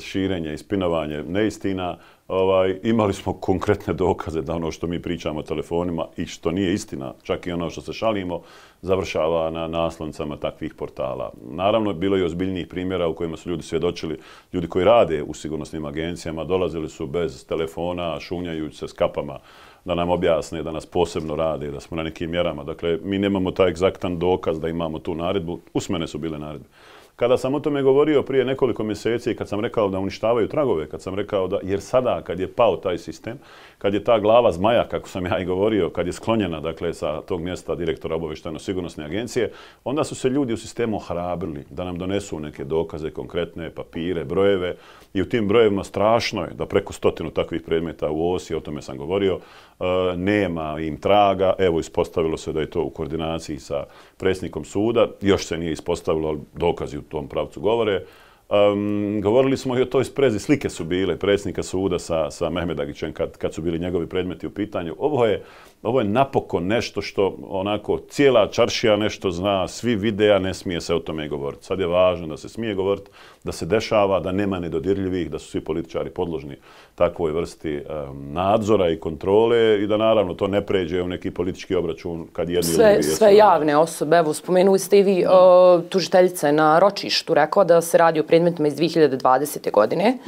širenje 0.00 0.54
i 0.54 0.58
spinovanje 0.58 1.22
neistina, 1.22 1.96
ovaj, 2.28 2.80
imali 2.82 3.14
smo 3.14 3.32
konkretne 3.32 3.94
dokaze 3.94 4.42
da 4.42 4.54
ono 4.54 4.70
što 4.70 4.86
mi 4.86 5.02
pričamo 5.02 5.42
telefonima 5.42 6.06
i 6.16 6.26
što 6.26 6.50
nije 6.50 6.74
istina, 6.74 7.14
čak 7.22 7.46
i 7.46 7.52
ono 7.52 7.70
što 7.70 7.80
se 7.80 7.92
šalimo, 7.92 8.40
završava 8.82 9.50
na 9.50 9.68
nasloncama 9.68 10.36
takvih 10.36 10.74
portala. 10.74 11.32
Naravno, 11.50 11.92
bilo 11.92 12.16
je 12.16 12.24
ozbiljnijih 12.24 12.66
primjera 12.66 13.08
u 13.08 13.14
kojima 13.14 13.36
su 13.36 13.50
ljudi 13.50 13.62
svjedočili, 13.62 14.18
ljudi 14.52 14.68
koji 14.68 14.84
rade 14.84 15.22
u 15.22 15.34
sigurnosnim 15.34 15.84
agencijama, 15.84 16.44
dolazili 16.44 16.88
su 16.88 17.06
bez 17.06 17.46
telefona, 17.46 18.20
šunjajući 18.20 18.76
se 18.76 18.88
s 18.88 18.92
kapama, 18.92 19.38
da 19.88 19.94
nam 19.94 20.10
objasne 20.10 20.62
da 20.62 20.72
nas 20.72 20.86
posebno 20.86 21.36
rade, 21.36 21.70
da 21.70 21.80
smo 21.80 21.96
na 21.96 22.02
nekim 22.02 22.30
mjerama. 22.30 22.64
Dakle, 22.64 22.98
mi 23.02 23.18
nemamo 23.18 23.50
taj 23.50 23.70
egzaktan 23.70 24.18
dokaz 24.18 24.60
da 24.60 24.68
imamo 24.68 24.98
tu 24.98 25.14
naredbu. 25.14 25.58
Usmene 25.74 26.06
su 26.06 26.18
bile 26.18 26.38
naredbe. 26.38 26.68
Kada 27.16 27.36
sam 27.36 27.54
o 27.54 27.60
tome 27.60 27.82
govorio 27.82 28.22
prije 28.22 28.44
nekoliko 28.44 28.84
mjeseci, 28.84 29.34
kad 29.36 29.48
sam 29.48 29.60
rekao 29.60 29.88
da 29.88 29.98
uništavaju 29.98 30.48
tragove, 30.48 30.88
kad 30.88 31.02
sam 31.02 31.14
rekao 31.14 31.48
da, 31.48 31.58
jer 31.62 31.80
sada 31.80 32.22
kad 32.22 32.40
je 32.40 32.52
pao 32.52 32.76
taj 32.76 32.98
sistem, 32.98 33.38
kad 33.78 33.94
je 33.94 34.04
ta 34.04 34.18
glava 34.18 34.52
zmaja, 34.52 34.88
kako 34.88 35.08
sam 35.08 35.26
ja 35.26 35.38
i 35.38 35.44
govorio, 35.44 35.90
kad 35.90 36.06
je 36.06 36.12
sklonjena 36.12 36.60
dakle, 36.60 36.94
sa 36.94 37.20
tog 37.20 37.40
mjesta 37.40 37.74
direktora 37.74 38.16
obavešteno 38.16 38.58
sigurnosne 38.58 39.04
agencije, 39.04 39.52
onda 39.84 40.04
su 40.04 40.14
se 40.14 40.28
ljudi 40.28 40.52
u 40.52 40.56
sistemu 40.56 40.98
hrabrili 40.98 41.64
da 41.70 41.84
nam 41.84 41.98
donesu 41.98 42.40
neke 42.40 42.64
dokaze, 42.64 43.10
konkretne 43.10 43.70
papire, 43.70 44.24
brojeve 44.24 44.76
i 45.14 45.22
u 45.22 45.28
tim 45.28 45.48
brojevima 45.48 45.84
strašno 45.84 46.42
je 46.42 46.50
da 46.54 46.66
preko 46.66 46.92
stotinu 46.92 47.30
takvih 47.30 47.62
predmeta 47.62 48.10
u 48.10 48.32
OSI, 48.32 48.54
o 48.54 48.60
tome 48.60 48.82
sam 48.82 48.98
govorio, 48.98 49.38
e, 49.80 49.84
nema 50.16 50.80
im 50.80 51.00
traga. 51.00 51.54
Evo, 51.58 51.80
ispostavilo 51.80 52.36
se 52.36 52.52
da 52.52 52.60
je 52.60 52.70
to 52.70 52.82
u 52.82 52.90
koordinaciji 52.90 53.58
sa 53.58 53.84
predsjednikom 54.16 54.64
suda. 54.64 55.08
Još 55.20 55.46
se 55.46 55.58
nije 55.58 55.72
ispostavilo, 55.72 56.28
ali 56.28 56.38
dokazi 56.54 56.98
u 56.98 57.02
tom 57.02 57.28
pravcu 57.28 57.60
govore. 57.60 58.02
Um, 58.48 59.20
govorili 59.22 59.56
smo 59.56 59.78
i 59.78 59.82
o 59.82 59.84
toj 59.84 60.04
sprezi, 60.04 60.38
slike 60.38 60.70
su 60.70 60.84
bile 60.84 61.16
predsjednika 61.16 61.62
suda 61.62 61.98
sa, 61.98 62.30
sa 62.30 62.50
Mehmedagićem 62.50 63.12
kad, 63.12 63.36
kad 63.36 63.54
su 63.54 63.62
bili 63.62 63.78
njegovi 63.78 64.06
predmeti 64.06 64.46
u 64.46 64.50
pitanju. 64.50 64.94
Ovo 64.98 65.26
je, 65.26 65.44
ovo 65.82 66.00
je 66.00 66.08
napokon 66.08 66.66
nešto 66.66 67.02
što 67.02 67.36
onako 67.48 67.98
cijela 68.08 68.50
čaršija 68.50 68.96
nešto 68.96 69.30
zna, 69.30 69.68
svi 69.68 69.96
vide, 69.96 70.32
a 70.32 70.38
ne 70.38 70.54
smije 70.54 70.80
se 70.80 70.94
o 70.94 70.98
tome 70.98 71.28
govoriti. 71.28 71.64
Sad 71.64 71.80
je 71.80 71.86
važno 71.86 72.26
da 72.26 72.36
se 72.36 72.48
smije 72.48 72.74
govoriti, 72.74 73.10
da 73.44 73.52
se 73.52 73.66
dešava, 73.66 74.20
da 74.20 74.32
nema 74.32 74.58
nedodirljivih, 74.58 75.30
da 75.30 75.38
su 75.38 75.48
svi 75.48 75.60
političari 75.60 76.10
podložni 76.10 76.56
takvoj 76.98 77.32
vrsti 77.32 77.76
um, 77.76 78.32
nadzora 78.32 78.88
i 78.90 78.96
kontrole 78.96 79.82
i 79.82 79.86
da 79.86 79.96
naravno 79.96 80.34
to 80.34 80.46
ne 80.46 80.66
pređe 80.66 81.02
u 81.02 81.08
neki 81.08 81.30
politički 81.30 81.74
obračun 81.74 82.26
kad 82.32 82.48
jedni 82.48 82.72
sve, 82.72 82.94
ili 82.94 83.02
Sve 83.02 83.36
javne 83.36 83.76
osobe, 83.76 84.16
evo 84.16 84.34
spomenuli 84.34 84.78
ste 84.78 84.98
i 84.98 85.02
vi 85.02 85.24
uh, 85.24 85.84
tužiteljice 85.88 86.52
na 86.52 86.78
ročištu, 86.78 87.34
rekao 87.34 87.64
da 87.64 87.80
se 87.80 87.98
radi 87.98 88.20
o 88.20 88.22
predmetima 88.22 88.68
iz 88.68 88.76
2020. 88.76 89.70
godine. 89.70 90.18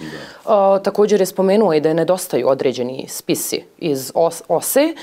Uh, 0.45 0.51
također 0.83 1.21
je 1.21 1.27
spomenuo 1.27 1.75
i 1.75 1.81
da 1.81 1.89
je 1.89 1.95
nedostaju 1.95 2.49
određeni 2.49 3.05
spisi 3.09 3.63
iz 3.79 4.13
OSE. 4.49 4.95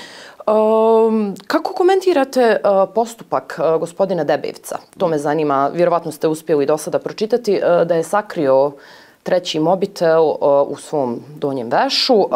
Um, 0.48 1.34
kako 1.46 1.72
komentirate 1.72 2.56
uh, 2.64 2.88
postupak 2.94 3.60
uh, 3.60 3.80
gospodina 3.80 4.24
Debevca? 4.24 4.78
To 4.98 5.08
me 5.08 5.18
zanima. 5.18 5.70
Vjerovatno 5.74 6.12
ste 6.12 6.28
uspjeli 6.28 6.66
do 6.66 6.78
sada 6.78 6.98
pročitati 6.98 7.52
uh, 7.52 7.86
da 7.86 7.94
je 7.94 8.02
sakrio 8.02 8.72
treći 9.28 9.60
mobitel 9.60 10.24
uh, 10.24 10.36
u 10.68 10.76
svom 10.76 11.20
donjem 11.36 11.70
vešu. 11.70 12.14
Uh, 12.14 12.28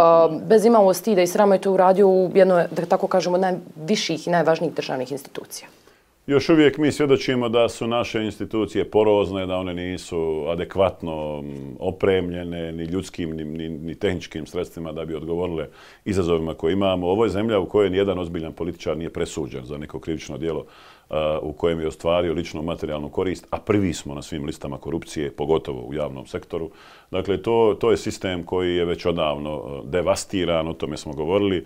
bez 0.49 0.65
imalo 0.65 0.95
stida 0.95 1.23
i 1.23 1.27
srama 1.27 1.55
je 1.55 1.61
to 1.61 1.73
uradio 1.73 2.09
u 2.09 2.31
jednoj, 2.35 2.65
da 2.71 2.87
tako 2.87 3.07
kažemo, 3.07 3.39
najviših 3.39 4.27
i 4.27 4.31
najvažnijih 4.31 4.75
državnih 4.75 5.13
institucija. 5.13 5.69
Još 6.27 6.49
uvijek 6.49 6.79
mi 6.79 6.93
svjedočimo 6.93 7.49
da 7.49 7.69
su 7.69 7.87
naše 7.87 8.25
institucije 8.25 8.91
porozne, 8.91 9.47
da 9.47 9.57
one 9.57 9.75
nisu 9.75 10.45
adekvatno 10.49 11.45
opremljene 11.79 12.73
ni 12.73 12.85
ljudskim 12.85 13.31
ni, 13.31 13.45
ni, 13.45 13.69
ni 13.69 13.95
tehničkim 13.95 14.47
sredstvima 14.47 14.93
da 14.93 15.05
bi 15.05 15.15
odgovorile 15.15 15.69
izazovima 16.05 16.55
koje 16.55 16.73
imamo. 16.73 17.09
Ovo 17.09 17.25
je 17.25 17.31
zemlja 17.31 17.59
u 17.59 17.67
kojoj 17.67 17.91
nijedan 17.91 18.19
ozbiljan 18.19 18.53
političar 18.53 18.97
nije 18.97 19.11
presuđen 19.11 19.65
za 19.65 19.79
neko 19.79 20.01
krivično 20.01 20.39
djelo 20.39 20.65
u 21.43 21.53
kojem 21.53 21.81
je 21.81 21.89
ostvario 21.89 22.33
ličnu 22.33 22.63
materijalnu 22.63 23.09
korist, 23.09 23.47
a 23.51 23.59
prvi 23.59 23.93
smo 23.95 24.15
na 24.15 24.23
svim 24.23 24.45
listama 24.45 24.79
korupcije, 24.79 25.33
pogotovo 25.33 25.83
u 25.83 25.95
javnom 25.95 26.27
sektoru. 26.27 26.71
Dakle, 27.13 27.43
to, 27.43 27.77
to 27.81 27.91
je 27.91 27.97
sistem 27.97 28.43
koji 28.43 28.77
je 28.77 28.85
već 28.85 29.07
odavno 29.07 29.51
e, 29.51 29.81
devastiran, 29.85 30.69
o 30.69 30.73
tome 30.73 30.97
smo 30.97 31.13
govorili. 31.13 31.65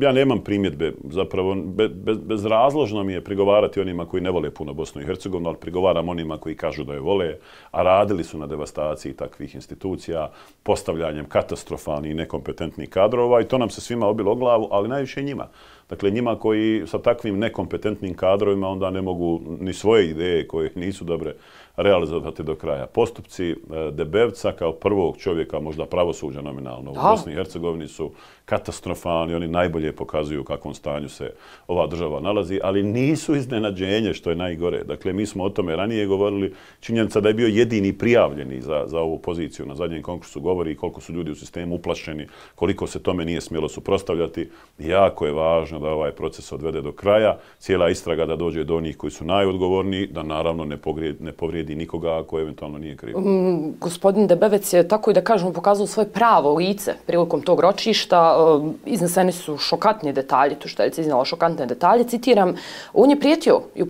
Ja 0.00 0.12
nemam 0.12 0.40
primjedbe, 0.40 0.92
zapravo 1.10 1.54
be, 1.54 1.88
be, 1.88 2.14
bezrazložno 2.14 3.04
mi 3.04 3.12
je 3.12 3.24
prigovarati 3.24 3.80
onima 3.80 4.06
koji 4.06 4.22
ne 4.22 4.30
vole 4.30 4.50
puno 4.50 4.72
Bosnu 4.72 5.02
i 5.02 5.04
Hercegovinu, 5.04 5.48
ali 5.48 5.58
prigovaram 5.60 6.08
onima 6.08 6.38
koji 6.38 6.54
kažu 6.56 6.84
da 6.84 6.92
je 6.92 7.00
vole, 7.00 7.34
a 7.70 7.82
radili 7.82 8.24
su 8.24 8.38
na 8.38 8.46
devastaciji 8.46 9.12
takvih 9.12 9.54
institucija, 9.54 10.30
postavljanjem 10.62 11.24
katastrofalnih 11.24 12.10
i 12.10 12.14
nekompetentnih 12.14 12.88
kadrova 12.88 13.40
i 13.40 13.44
to 13.44 13.58
nam 13.58 13.70
se 13.70 13.80
svima 13.80 14.06
obilo 14.06 14.34
glavu, 14.34 14.68
ali 14.70 14.88
najviše 14.88 15.22
njima. 15.22 15.48
Dakle, 15.88 16.10
njima 16.10 16.38
koji 16.38 16.86
sa 16.86 16.98
takvim 16.98 17.38
nekompetentnim 17.38 18.14
kadrovima 18.14 18.68
onda 18.68 18.90
ne 18.90 19.02
mogu 19.02 19.40
ni 19.60 19.72
svoje 19.72 20.10
ideje 20.10 20.48
koje 20.48 20.72
nisu 20.74 21.04
dobre 21.04 21.34
realizovati 21.76 22.42
do 22.42 22.54
kraja. 22.54 22.86
Postupci 22.86 23.50
e, 23.50 23.54
Debevca 23.92 24.52
kao 24.52 24.72
prvog 24.72 25.16
čovjeka, 25.16 25.60
možda 25.60 25.86
pravosuđa 25.86 26.40
nominalno 26.40 26.90
u 26.90 26.94
Bosni 26.94 27.32
i 27.32 27.34
Hercegovini 27.34 27.88
su 27.88 28.12
katastrofalni, 28.44 29.34
oni 29.34 29.48
najbolje 29.48 29.92
pokazuju 29.92 30.40
u 30.40 30.44
kakvom 30.44 30.74
stanju 30.74 31.08
se 31.08 31.32
ova 31.66 31.86
država 31.86 32.20
nalazi, 32.20 32.60
ali 32.62 32.82
nisu 32.82 33.36
iznenađenje 33.36 34.14
što 34.14 34.30
je 34.30 34.36
najgore. 34.36 34.84
Dakle, 34.84 35.12
mi 35.12 35.26
smo 35.26 35.44
o 35.44 35.50
tome 35.50 35.76
ranije 35.76 36.06
govorili, 36.06 36.54
činjenica 36.80 37.20
da 37.20 37.28
je 37.28 37.34
bio 37.34 37.46
jedini 37.46 37.92
prijavljeni 37.92 38.60
za, 38.60 38.84
za 38.86 39.00
ovu 39.00 39.18
poziciju 39.18 39.66
na 39.66 39.74
zadnjem 39.74 40.02
konkursu 40.02 40.40
govori 40.40 40.76
koliko 40.76 41.00
su 41.00 41.12
ljudi 41.12 41.30
u 41.30 41.34
sistemu 41.34 41.74
uplašeni, 41.74 42.26
koliko 42.54 42.86
se 42.86 43.02
tome 43.02 43.24
nije 43.24 43.40
smjelo 43.40 43.68
suprostavljati. 43.68 44.48
Jako 44.78 45.26
je 45.26 45.32
važno 45.32 45.78
da 45.78 45.88
ovaj 45.88 46.12
proces 46.12 46.52
odvede 46.52 46.82
do 46.82 46.92
kraja, 46.92 47.38
cijela 47.58 47.88
istraga 47.88 48.26
da 48.26 48.36
dođe 48.36 48.64
do 48.64 48.76
onih 48.76 48.96
koji 48.96 49.10
su 49.10 49.24
najodgovorniji, 49.24 50.06
da 50.06 50.22
naravno 50.22 50.64
ne, 50.64 50.76
pogrijedi, 50.76 51.24
ne 51.24 51.32
povrijedi 51.32 51.65
nikoga 51.74 52.18
ako 52.18 52.40
eventualno 52.40 52.78
nije 52.78 52.96
kriv. 52.96 53.18
Mm, 53.18 53.74
gospodin 53.80 54.26
Debevec 54.26 54.72
je 54.72 54.88
tako 54.88 55.10
i 55.10 55.14
da 55.14 55.20
kažemo 55.20 55.52
pokazao 55.52 55.86
svoje 55.86 56.08
pravo 56.08 56.54
lice 56.54 56.94
prilikom 57.06 57.42
tog 57.42 57.60
ročišta 57.60 58.36
uh, 58.38 58.72
izneseni 58.86 59.32
su 59.32 59.56
šokantni 59.58 60.12
detalji, 60.12 60.54
tu 60.54 60.68
što 60.68 60.82
je 60.82 60.90
iznala 60.98 61.24
šokantne 61.24 61.66
detalje, 61.66 62.04
citiram, 62.04 62.54
on 62.94 63.10
je 63.10 63.20
prijetio 63.20 63.60
i 63.74 63.82
u 63.82 63.86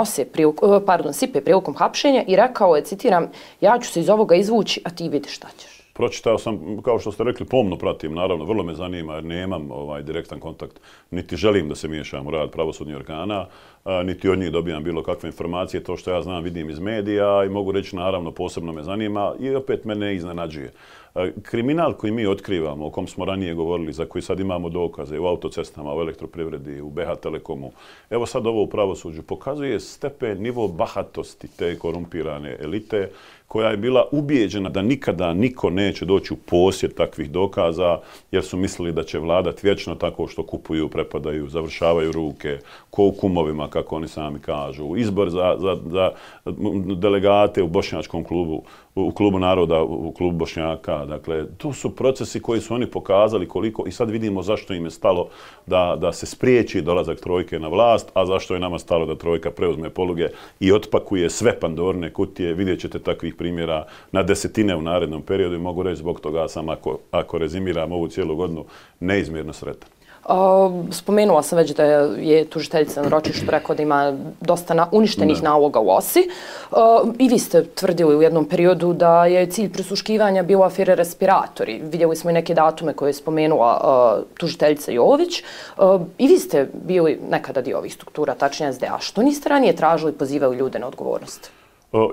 Ose, 0.00 0.24
prilik, 0.24 0.62
uh, 0.62 0.82
e, 0.82 0.86
pardon, 0.86 1.12
Sipe 1.12 1.40
prilikom 1.40 1.74
hapšenja 1.74 2.24
i 2.26 2.36
rekao 2.36 2.76
je, 2.76 2.84
citiram, 2.84 3.28
ja 3.60 3.78
ću 3.78 3.92
se 3.92 4.00
iz 4.00 4.08
ovoga 4.08 4.34
izvući, 4.34 4.80
a 4.84 4.90
ti 4.90 5.08
vidi 5.08 5.28
šta 5.28 5.48
ćeš. 5.58 5.75
Pročitao 5.96 6.38
sam, 6.38 6.82
kao 6.82 6.98
što 6.98 7.12
ste 7.12 7.24
rekli, 7.24 7.46
pomno 7.46 7.76
pratim, 7.76 8.14
naravno, 8.14 8.44
vrlo 8.44 8.62
me 8.62 8.74
zanima 8.74 9.14
jer 9.14 9.24
nemam 9.24 9.70
ovaj 9.70 10.02
direktan 10.02 10.40
kontakt, 10.40 10.80
niti 11.10 11.36
želim 11.36 11.68
da 11.68 11.74
se 11.74 11.88
miješam 11.88 12.26
u 12.26 12.30
rad 12.30 12.50
pravosudnih 12.50 12.96
organa, 12.96 13.46
niti 14.04 14.28
od 14.28 14.38
njih 14.38 14.52
dobijam 14.52 14.84
bilo 14.84 15.02
kakve 15.02 15.28
informacije, 15.28 15.84
to 15.84 15.96
što 15.96 16.10
ja 16.10 16.22
znam 16.22 16.42
vidim 16.42 16.70
iz 16.70 16.78
medija 16.78 17.44
i 17.44 17.48
mogu 17.48 17.72
reći, 17.72 17.96
naravno, 17.96 18.30
posebno 18.30 18.72
me 18.72 18.82
zanima 18.82 19.34
i 19.40 19.54
opet 19.54 19.84
me 19.84 19.94
ne 19.94 20.14
iznenađuje. 20.14 20.72
Kriminal 21.42 21.92
koji 21.92 22.12
mi 22.12 22.26
otkrivamo, 22.26 22.86
o 22.86 22.90
kom 22.90 23.06
smo 23.08 23.24
ranije 23.24 23.54
govorili, 23.54 23.92
za 23.92 24.06
koji 24.06 24.22
sad 24.22 24.40
imamo 24.40 24.68
dokaze 24.68 25.18
u 25.18 25.26
autocestama, 25.26 25.94
u 25.94 26.00
elektroprivredi, 26.00 26.80
u 26.80 26.90
BH 26.90 27.20
Telekomu, 27.22 27.72
evo 28.10 28.26
sad 28.26 28.46
ovo 28.46 28.62
u 28.62 28.66
pravosuđu, 28.66 29.22
pokazuje 29.22 29.80
stepen, 29.80 30.42
nivo 30.42 30.68
bahatosti 30.68 31.48
te 31.56 31.78
korumpirane 31.78 32.56
elite, 32.60 33.10
koja 33.48 33.70
je 33.70 33.76
bila 33.76 34.08
ubijeđena 34.12 34.68
da 34.68 34.82
nikada 34.82 35.34
niko 35.34 35.70
neće 35.70 36.04
doći 36.04 36.34
u 36.34 36.36
posjed 36.36 36.94
takvih 36.94 37.30
dokaza, 37.30 37.98
jer 38.30 38.44
su 38.44 38.56
mislili 38.56 38.92
da 38.92 39.02
će 39.02 39.18
vladat 39.18 39.62
vječno 39.62 39.94
tako 39.94 40.28
što 40.28 40.42
kupuju, 40.42 40.88
prepadaju, 40.88 41.48
završavaju 41.48 42.12
ruke, 42.12 42.58
ko 42.90 43.04
u 43.04 43.12
kumovima, 43.12 43.68
kako 43.68 43.96
oni 43.96 44.08
sami 44.08 44.38
kažu. 44.38 44.96
Izbor 44.96 45.30
za, 45.30 45.56
za, 45.58 45.76
za 45.86 46.10
delegate 46.96 47.62
u 47.62 47.68
Bošnjačkom 47.68 48.24
klubu, 48.24 48.62
u 48.96 49.10
klubu 49.10 49.38
naroda, 49.38 49.82
u 49.82 50.12
klubu 50.12 50.38
Bošnjaka. 50.38 51.04
Dakle, 51.04 51.44
to 51.58 51.72
su 51.72 51.96
procesi 51.96 52.40
koji 52.40 52.60
su 52.60 52.74
oni 52.74 52.86
pokazali 52.86 53.48
koliko 53.48 53.84
i 53.86 53.92
sad 53.92 54.10
vidimo 54.10 54.42
zašto 54.42 54.74
im 54.74 54.84
je 54.84 54.90
stalo 54.90 55.28
da, 55.66 55.96
da 56.00 56.12
se 56.12 56.26
spriječi 56.26 56.82
dolazak 56.82 57.20
trojke 57.20 57.58
na 57.58 57.68
vlast, 57.68 58.10
a 58.14 58.26
zašto 58.26 58.54
je 58.54 58.60
nama 58.60 58.78
stalo 58.78 59.06
da 59.06 59.14
trojka 59.14 59.50
preuzme 59.50 59.90
poluge 59.90 60.28
i 60.60 60.72
otpakuje 60.72 61.30
sve 61.30 61.60
pandorne 61.60 62.12
kutije. 62.12 62.54
Vidjet 62.54 62.80
ćete 62.80 62.98
takvih 62.98 63.34
primjera 63.34 63.86
na 64.12 64.22
desetine 64.22 64.76
u 64.76 64.82
narednom 64.82 65.22
periodu 65.22 65.54
i 65.54 65.58
mogu 65.58 65.82
reći 65.82 65.96
zbog 65.96 66.20
toga 66.20 66.48
sam, 66.48 66.68
ako, 66.68 66.98
ako 67.10 67.38
rezimiram 67.38 67.92
ovu 67.92 68.08
cijelu 68.08 68.36
godinu, 68.36 68.64
neizmjerno 69.00 69.52
sretan. 69.52 69.95
Spomenula 70.90 71.42
sam 71.42 71.58
već 71.58 71.74
da 71.74 71.84
je 71.84 72.44
tužiteljica 72.44 73.02
na 73.02 73.08
ročištu 73.08 73.50
rekao 73.50 73.76
da 73.76 73.82
ima 73.82 74.12
dosta 74.40 74.74
na, 74.74 74.88
uništenih 74.92 75.42
naloga 75.42 75.80
u 75.80 75.90
osi. 75.90 76.28
I 77.18 77.28
vi 77.28 77.38
ste 77.38 77.64
tvrdili 77.64 78.16
u 78.16 78.22
jednom 78.22 78.44
periodu 78.44 78.92
da 78.92 79.26
je 79.26 79.46
cilj 79.46 79.72
prisuškivanja 79.72 80.42
bio 80.42 80.62
afire 80.62 80.94
respiratori. 80.94 81.80
Vidjeli 81.84 82.16
smo 82.16 82.30
i 82.30 82.32
neke 82.32 82.54
datume 82.54 82.92
koje 82.92 83.08
je 83.08 83.14
spomenula 83.14 84.22
tužiteljica 84.38 84.92
Jović. 84.92 85.42
I 86.18 86.28
vi 86.28 86.38
ste 86.38 86.68
bili 86.86 87.20
nekada 87.30 87.60
dio 87.60 87.78
ovih 87.78 87.94
struktura, 87.94 88.34
tačnije 88.34 88.72
SDA. 88.72 88.98
Što 89.00 89.22
niste 89.22 89.48
ranije 89.48 89.76
tražili 89.76 90.12
i 90.12 90.18
pozivali 90.18 90.56
ljude 90.56 90.78
na 90.78 90.86
odgovornost? 90.86 91.50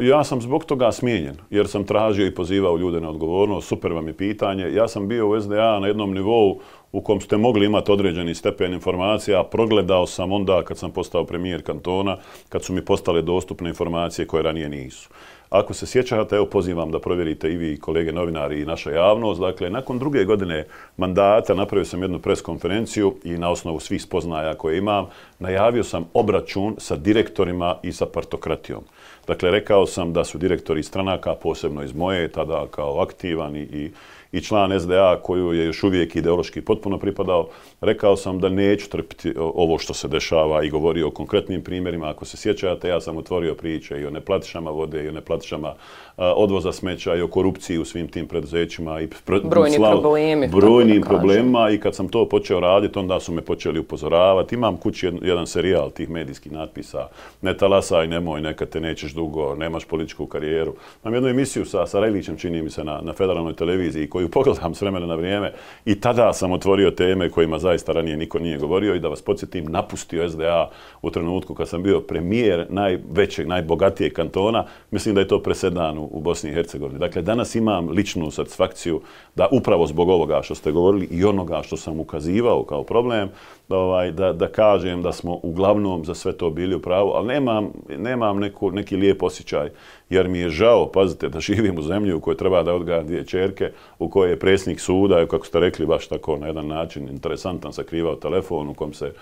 Ja 0.01 0.23
sam 0.23 0.41
zbog 0.41 0.65
toga 0.65 0.91
smijenjen, 0.91 1.35
jer 1.49 1.67
sam 1.67 1.83
tražio 1.83 2.27
i 2.27 2.35
pozivao 2.35 2.77
ljude 2.77 3.01
na 3.01 3.09
odgovornost. 3.09 3.67
Super 3.67 3.93
vam 3.93 4.07
je 4.07 4.17
pitanje. 4.17 4.73
Ja 4.73 4.87
sam 4.87 5.07
bio 5.07 5.29
u 5.29 5.41
SDA 5.41 5.79
na 5.79 5.87
jednom 5.87 6.13
nivou 6.13 6.59
u 6.91 7.01
kom 7.01 7.21
ste 7.21 7.37
mogli 7.37 7.65
imati 7.65 7.91
određeni 7.91 8.35
stepen 8.35 8.73
informacija. 8.73 9.43
Progledao 9.43 10.07
sam 10.07 10.31
onda 10.31 10.63
kad 10.63 10.77
sam 10.77 10.91
postao 10.91 11.25
premijer 11.25 11.63
kantona, 11.63 12.17
kad 12.49 12.63
su 12.63 12.73
mi 12.73 12.85
postale 12.85 13.21
dostupne 13.21 13.69
informacije 13.69 14.27
koje 14.27 14.43
ranije 14.43 14.69
nisu. 14.69 15.09
Ako 15.53 15.73
se 15.73 15.85
sjećate, 15.85 16.35
evo 16.35 16.45
pozivam 16.45 16.91
da 16.91 16.99
provjerite 16.99 17.51
i 17.51 17.57
vi 17.57 17.79
kolege 17.79 18.11
novinari 18.11 18.61
i 18.61 18.65
naša 18.65 18.91
javnost. 18.91 19.41
Dakle, 19.41 19.69
nakon 19.69 19.99
druge 19.99 20.23
godine 20.25 20.65
mandata 20.97 21.53
napravio 21.53 21.85
sam 21.85 22.01
jednu 22.01 22.19
preskonferenciju 22.19 23.15
i 23.23 23.37
na 23.37 23.49
osnovu 23.49 23.79
svih 23.79 24.01
spoznaja 24.01 24.53
koje 24.53 24.77
imam, 24.77 25.05
najavio 25.39 25.83
sam 25.83 26.05
obračun 26.13 26.75
sa 26.77 26.95
direktorima 26.95 27.75
i 27.83 27.91
sa 27.91 28.05
partokratijom. 28.05 28.83
Dakle, 29.27 29.51
rekao 29.51 29.85
sam 29.85 30.13
da 30.13 30.23
su 30.23 30.37
direktori 30.37 30.83
stranaka, 30.83 31.35
posebno 31.35 31.83
iz 31.83 31.93
moje, 31.93 32.27
tada 32.27 32.67
kao 32.71 33.01
aktivan 33.01 33.55
i, 33.55 33.91
i 34.31 34.41
član 34.41 34.79
SDA 34.79 35.19
koju 35.23 35.53
je 35.53 35.65
još 35.65 35.83
uvijek 35.83 36.15
ideološki 36.15 36.61
potpuno 36.61 36.97
pripadao, 36.97 37.49
rekao 37.83 38.17
sam 38.17 38.39
da 38.39 38.49
neću 38.49 38.89
trpiti 38.89 39.33
ovo 39.37 39.77
što 39.77 39.93
se 39.93 40.07
dešava 40.07 40.63
i 40.63 40.69
govorio 40.69 41.07
o 41.07 41.11
konkretnim 41.11 41.63
primjerima. 41.63 42.09
Ako 42.09 42.25
se 42.25 42.37
sjećate, 42.37 42.89
ja 42.89 43.01
sam 43.01 43.17
otvorio 43.17 43.55
priče 43.55 44.01
i 44.01 44.05
o 44.05 44.09
neplatišama 44.09 44.71
vode 44.71 45.03
i 45.03 45.07
o 45.07 45.11
neplatišama 45.11 45.73
odvoza 46.17 46.71
smeća 46.71 47.15
i 47.15 47.21
o 47.21 47.27
korupciji 47.27 47.77
u 47.77 47.85
svim 47.85 48.07
tim 48.07 48.27
preduzećima. 48.27 49.01
I 49.01 49.07
pr 49.07 49.39
brojni 49.43 49.75
slav, 49.75 49.91
problemi. 49.91 50.47
Brojnim 50.47 51.01
problemima 51.01 51.69
i 51.69 51.77
kad 51.77 51.95
sam 51.95 52.07
to 52.09 52.29
počeo 52.29 52.59
raditi, 52.59 52.99
onda 52.99 53.19
su 53.19 53.31
me 53.31 53.41
počeli 53.41 53.79
upozoravati. 53.79 54.55
Imam 54.55 54.77
kući 54.77 55.11
jedan 55.21 55.47
serijal 55.47 55.91
tih 55.91 56.09
medijskih 56.09 56.51
natpisa. 56.51 57.07
Ne 57.41 57.57
talasaj, 57.57 58.07
nemoj, 58.07 58.41
neka 58.41 58.65
te 58.65 58.79
nećeš 58.79 59.13
dugo, 59.13 59.55
nemaš 59.55 59.85
političku 59.85 60.25
karijeru. 60.25 60.73
Imam 61.03 61.13
jednu 61.13 61.29
emisiju 61.29 61.65
sa, 61.65 61.87
sa 61.87 61.99
Rajlićem, 61.99 62.37
čini 62.37 62.61
mi 62.61 62.69
se, 62.69 62.83
na, 62.83 63.01
na 63.01 63.13
federalnoj 63.13 63.53
televiziji 63.53 64.09
koju 64.09 64.29
pogledam 64.37 64.75
s 64.75 64.81
vremena 64.81 65.05
na 65.05 65.15
vrijeme 65.15 65.53
i 65.85 65.99
tada 65.99 66.33
sam 66.33 66.51
otvorio 66.51 66.91
teme 66.91 67.29
kojima 67.29 67.59
zaista 67.59 67.72
ranije 67.87 68.17
niko 68.17 68.39
nije 68.39 68.57
govorio 68.57 68.95
i 68.95 68.99
da 68.99 69.07
vas 69.07 69.21
podsjetim, 69.21 69.65
napustio 69.65 70.29
SDA 70.29 70.69
u 71.01 71.11
trenutku 71.11 71.55
kad 71.55 71.69
sam 71.69 71.83
bio 71.83 72.01
premijer 72.01 72.65
najvećeg, 72.69 73.47
najbogatijeg 73.47 74.13
kantona. 74.13 74.65
Mislim 74.91 75.15
da 75.15 75.21
je 75.21 75.27
to 75.27 75.39
presedan 75.39 75.97
u 75.97 76.19
Bosni 76.19 76.49
i 76.49 76.53
Hercegovini. 76.53 76.99
Dakle, 76.99 77.21
danas 77.21 77.55
imam 77.55 77.89
ličnu 77.89 78.31
satisfakciju 78.31 79.01
da 79.35 79.47
upravo 79.51 79.87
zbog 79.87 80.09
ovoga 80.09 80.41
što 80.43 80.55
ste 80.55 80.71
govorili 80.71 81.07
i 81.11 81.25
onoga 81.25 81.61
što 81.63 81.77
sam 81.77 81.99
ukazivao 81.99 82.63
kao 82.63 82.83
problem, 82.83 83.29
da, 83.69 83.77
ovaj, 83.77 84.11
da, 84.11 84.33
da 84.33 84.47
kažem 84.47 85.01
da 85.01 85.11
smo 85.11 85.39
uglavnom 85.43 86.05
za 86.05 86.13
sve 86.15 86.33
to 86.33 86.49
bili 86.49 86.75
u 86.75 86.81
pravu, 86.81 87.11
ali 87.15 87.27
nemam, 87.27 87.71
nemam 87.97 88.39
neku, 88.39 88.71
neki 88.71 88.95
lijep 88.95 89.23
osjećaj, 89.23 89.69
jer 90.09 90.27
mi 90.27 90.39
je 90.39 90.49
žao, 90.49 90.91
pazite, 90.91 91.29
da 91.29 91.39
živim 91.39 91.77
u 91.77 91.81
zemlji 91.81 92.13
u 92.13 92.19
kojoj 92.19 92.37
treba 92.37 92.63
da 92.63 92.73
odgajam 92.73 93.07
dvije 93.07 93.25
čerke, 93.25 93.71
u 93.99 94.09
kojoj 94.09 94.29
je 94.29 94.39
presnik 94.39 94.79
suda, 94.79 95.25
kako 95.25 95.45
ste 95.45 95.59
rekli, 95.59 95.85
baš 95.85 96.07
tako 96.07 96.37
na 96.37 96.47
jedan 96.47 96.67
način 96.67 97.09
interesantan, 97.09 97.62
sakrivao 97.71 98.15
telefon 98.15 98.69
u 98.69 98.73
kom 98.73 98.93
se 98.93 99.13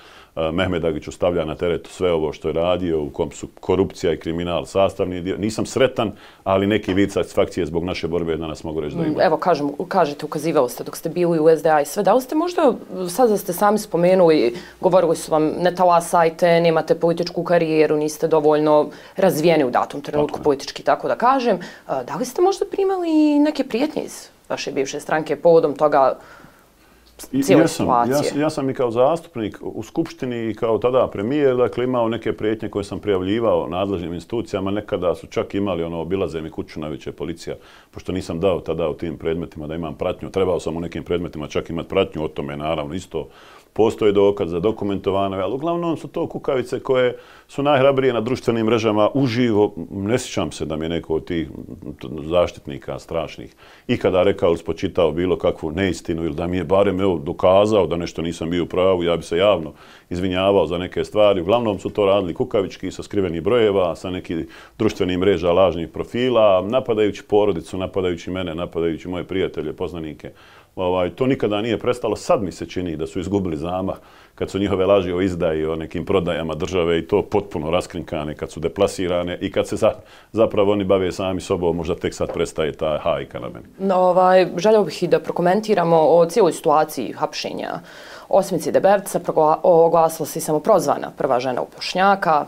Mehmed 0.53 0.85
Agić 0.85 1.09
stavlja 1.09 1.45
na 1.45 1.55
teret 1.55 1.87
sve 1.87 2.11
ovo 2.11 2.33
što 2.33 2.47
je 2.47 2.53
radio, 2.53 3.01
u 3.03 3.09
kom 3.09 3.31
su 3.31 3.47
korupcija 3.59 4.13
i 4.13 4.17
kriminal 4.17 4.65
sastavni 4.65 5.21
dio. 5.21 5.37
Nisam 5.37 5.65
sretan, 5.65 6.11
ali 6.43 6.67
neki 6.67 6.93
vid 6.93 7.11
satisfakcije 7.11 7.65
zbog 7.65 7.83
naše 7.83 8.07
borbe 8.07 8.37
danas 8.37 8.63
mogu 8.63 8.79
reći 8.79 8.95
da 8.95 9.05
ima. 9.05 9.23
Evo, 9.23 9.37
kažem, 9.37 9.69
kažete, 9.87 10.25
ukazivao 10.25 10.69
ste 10.69 10.83
dok 10.83 10.97
ste 10.97 11.09
bili 11.09 11.39
u 11.39 11.57
SDA 11.57 11.81
i 11.81 11.85
sve. 11.85 12.03
Da 12.03 12.13
li 12.13 12.21
ste 12.21 12.35
možda, 12.35 12.73
sad 13.09 13.29
da 13.29 13.37
ste 13.37 13.53
sami 13.53 13.79
spomenuli, 13.79 14.53
govorili 14.81 15.15
su 15.15 15.31
vam, 15.31 15.43
ne 15.45 15.75
talasajte, 15.75 16.61
nemate 16.61 16.95
političku 16.95 17.43
karijeru, 17.43 17.97
niste 17.97 18.27
dovoljno 18.27 18.89
razvijeni 19.17 19.63
u 19.63 19.71
datom 19.71 20.01
trenutku 20.01 20.37
tako 20.37 20.43
politički, 20.43 20.83
tako 20.83 21.07
da 21.07 21.15
kažem. 21.15 21.59
Da 21.87 22.15
li 22.19 22.25
ste 22.25 22.41
možda 22.41 22.65
primali 22.71 23.39
neke 23.39 23.63
prijetnje 23.63 24.03
iz 24.03 24.27
vaše 24.49 24.71
bivše 24.71 24.99
stranke 24.99 25.35
povodom 25.35 25.75
toga 25.75 26.17
cijele 27.43 27.67
situacije. 27.67 28.39
Ja, 28.39 28.41
ja 28.41 28.49
sam 28.49 28.69
i 28.69 28.73
kao 28.73 28.91
zastupnik 28.91 29.57
u 29.61 29.83
Skupštini 29.83 30.49
i 30.49 30.53
kao 30.53 30.77
tada 30.77 31.07
premijer, 31.07 31.55
dakle 31.55 31.83
imao 31.83 32.09
neke 32.09 32.33
prijetnje 32.33 32.69
koje 32.69 32.83
sam 32.83 32.99
prijavljivao 32.99 33.67
nadležnim 33.67 34.13
institucijama. 34.13 34.71
Nekada 34.71 35.15
su 35.15 35.27
čak 35.27 35.55
imali 35.55 35.83
ono, 35.83 35.99
obilaze 35.99 36.41
mi 36.41 36.51
kuću 36.51 36.79
najveće 36.79 37.11
policija, 37.11 37.55
pošto 37.91 38.11
nisam 38.11 38.39
dao 38.39 38.59
tada 38.59 38.89
u 38.89 38.93
tim 38.93 39.17
predmetima 39.17 39.67
da 39.67 39.75
imam 39.75 39.95
pratnju. 39.95 40.29
Trebao 40.29 40.59
sam 40.59 40.77
u 40.77 40.79
nekim 40.79 41.03
predmetima 41.03 41.47
čak 41.47 41.69
imati 41.69 41.89
pratnju, 41.89 42.23
o 42.23 42.27
tome 42.27 42.57
naravno 42.57 42.93
isto 42.93 43.27
postoje 43.73 44.11
dokaz 44.11 44.49
za 44.49 44.59
dokumentovano, 44.59 45.37
ali 45.37 45.53
uglavnom 45.53 45.97
su 45.97 46.07
to 46.07 46.27
kukavice 46.27 46.79
koje 46.79 47.17
su 47.47 47.63
najhrabrije 47.63 48.13
na 48.13 48.21
društvenim 48.21 48.65
mrežama 48.65 49.09
uživo. 49.13 49.73
Ne 49.91 50.19
sjećam 50.19 50.51
se 50.51 50.65
da 50.65 50.75
mi 50.75 50.85
je 50.85 50.89
neko 50.89 51.15
od 51.15 51.25
tih 51.25 51.49
zaštitnika 52.29 52.99
strašnih 52.99 53.55
ikada 53.87 54.23
rekao 54.23 54.49
ili 54.49 54.57
spočitao 54.57 55.11
bilo 55.11 55.37
kakvu 55.37 55.71
neistinu 55.71 56.25
ili 56.25 56.35
da 56.35 56.47
mi 56.47 56.57
je 56.57 56.63
barem 56.63 57.01
evo, 57.01 57.17
dokazao 57.17 57.87
da 57.87 57.97
nešto 57.97 58.21
nisam 58.21 58.49
bio 58.49 58.63
u 58.63 58.65
pravu, 58.65 59.03
ja 59.03 59.17
bi 59.17 59.23
se 59.23 59.37
javno 59.37 59.73
izvinjavao 60.09 60.67
za 60.67 60.77
neke 60.77 61.03
stvari. 61.03 61.41
Uglavnom 61.41 61.79
su 61.79 61.89
to 61.89 62.05
radili 62.05 62.33
kukavički 62.33 62.91
sa 62.91 63.03
skrivenih 63.03 63.41
brojeva, 63.41 63.95
sa 63.95 64.09
nekih 64.09 64.47
društvenih 64.77 65.17
mreža 65.17 65.51
lažnih 65.51 65.87
profila, 65.87 66.61
napadajući 66.61 67.23
porodicu, 67.23 67.77
napadajući 67.77 68.31
mene, 68.31 68.55
napadajući 68.55 69.07
moje 69.07 69.23
prijatelje, 69.23 69.73
poznanike. 69.73 70.31
Ovaj, 70.75 71.09
to 71.09 71.25
nikada 71.25 71.61
nije 71.61 71.79
prestalo. 71.79 72.15
Sad 72.15 72.43
mi 72.43 72.51
se 72.51 72.65
čini 72.65 72.95
da 72.95 73.07
su 73.07 73.19
izgubili 73.19 73.57
zamah 73.57 73.95
kad 74.35 74.49
su 74.49 74.59
njihove 74.59 74.85
laži 74.85 75.13
o 75.13 75.21
izdaji, 75.21 75.65
o 75.65 75.75
nekim 75.75 76.05
prodajama 76.05 76.55
države 76.55 76.99
i 76.99 77.07
to 77.07 77.21
potpuno 77.21 77.71
raskrinkane, 77.71 78.35
kad 78.35 78.51
su 78.51 78.59
deplasirane 78.59 79.37
i 79.41 79.51
kad 79.51 79.67
se 79.67 79.75
za, 79.75 79.91
zapravo 80.31 80.71
oni 80.71 80.83
bave 80.83 81.11
sami 81.11 81.41
sobom, 81.41 81.77
možda 81.77 81.95
tek 81.95 82.13
sad 82.13 82.33
prestaje 82.33 82.71
ta 82.71 82.99
hajka 83.03 83.39
na 83.39 83.47
meni. 83.49 83.65
No, 83.79 83.95
ovaj, 83.95 84.47
želio 84.57 84.83
bih 84.83 85.03
i 85.03 85.07
da 85.07 85.19
prokomentiramo 85.19 85.97
o 85.97 86.25
cijeloj 86.25 86.51
situaciji 86.51 87.13
hapšenja 87.13 87.79
Osmici 88.29 88.71
Debevca. 88.71 89.19
Oglasila 89.63 90.25
se 90.25 90.41
samo 90.41 90.59
prozvana 90.59 91.11
prva 91.17 91.39
žena 91.39 91.61
upošnjaka, 91.61 92.45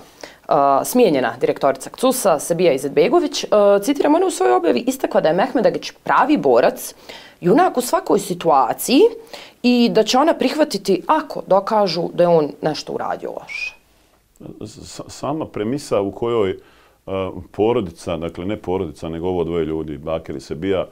Uh, 0.47 0.55
smijenjena 0.83 1.33
direktorica 1.39 1.89
CUSA, 1.97 2.39
Sabija 2.39 2.73
Izetbegović. 2.73 3.43
Uh, 3.43 3.81
citiram, 3.81 4.15
ona 4.15 4.25
u 4.25 4.31
svojoj 4.31 4.53
objavi 4.53 4.83
istakla 4.87 5.21
da 5.21 5.29
je 5.29 5.35
Mehmedagić 5.35 5.91
pravi 6.03 6.37
borac 6.37 6.95
junak 7.43 7.77
u 7.77 7.81
svakoj 7.81 8.19
situaciji 8.19 9.01
i 9.63 9.89
da 9.89 10.03
će 10.03 10.17
ona 10.17 10.33
prihvatiti 10.33 11.01
ako 11.07 11.41
dokažu 11.47 12.09
da 12.13 12.23
je 12.23 12.27
on 12.27 12.51
nešto 12.61 12.93
uradio 12.93 13.31
loše. 13.31 13.75
Sama 15.07 15.45
premisa 15.45 16.01
u 16.01 16.11
kojoj 16.11 16.49
e, 16.51 16.57
porodica, 17.51 18.17
dakle 18.17 18.45
ne 18.45 18.57
porodica, 18.57 19.09
nego 19.09 19.27
ovo 19.27 19.43
dvoje 19.43 19.65
ljudi, 19.65 19.97
Bakir 19.97 20.35
i 20.35 20.39
Sebija, 20.39 20.79
e, 20.79 20.87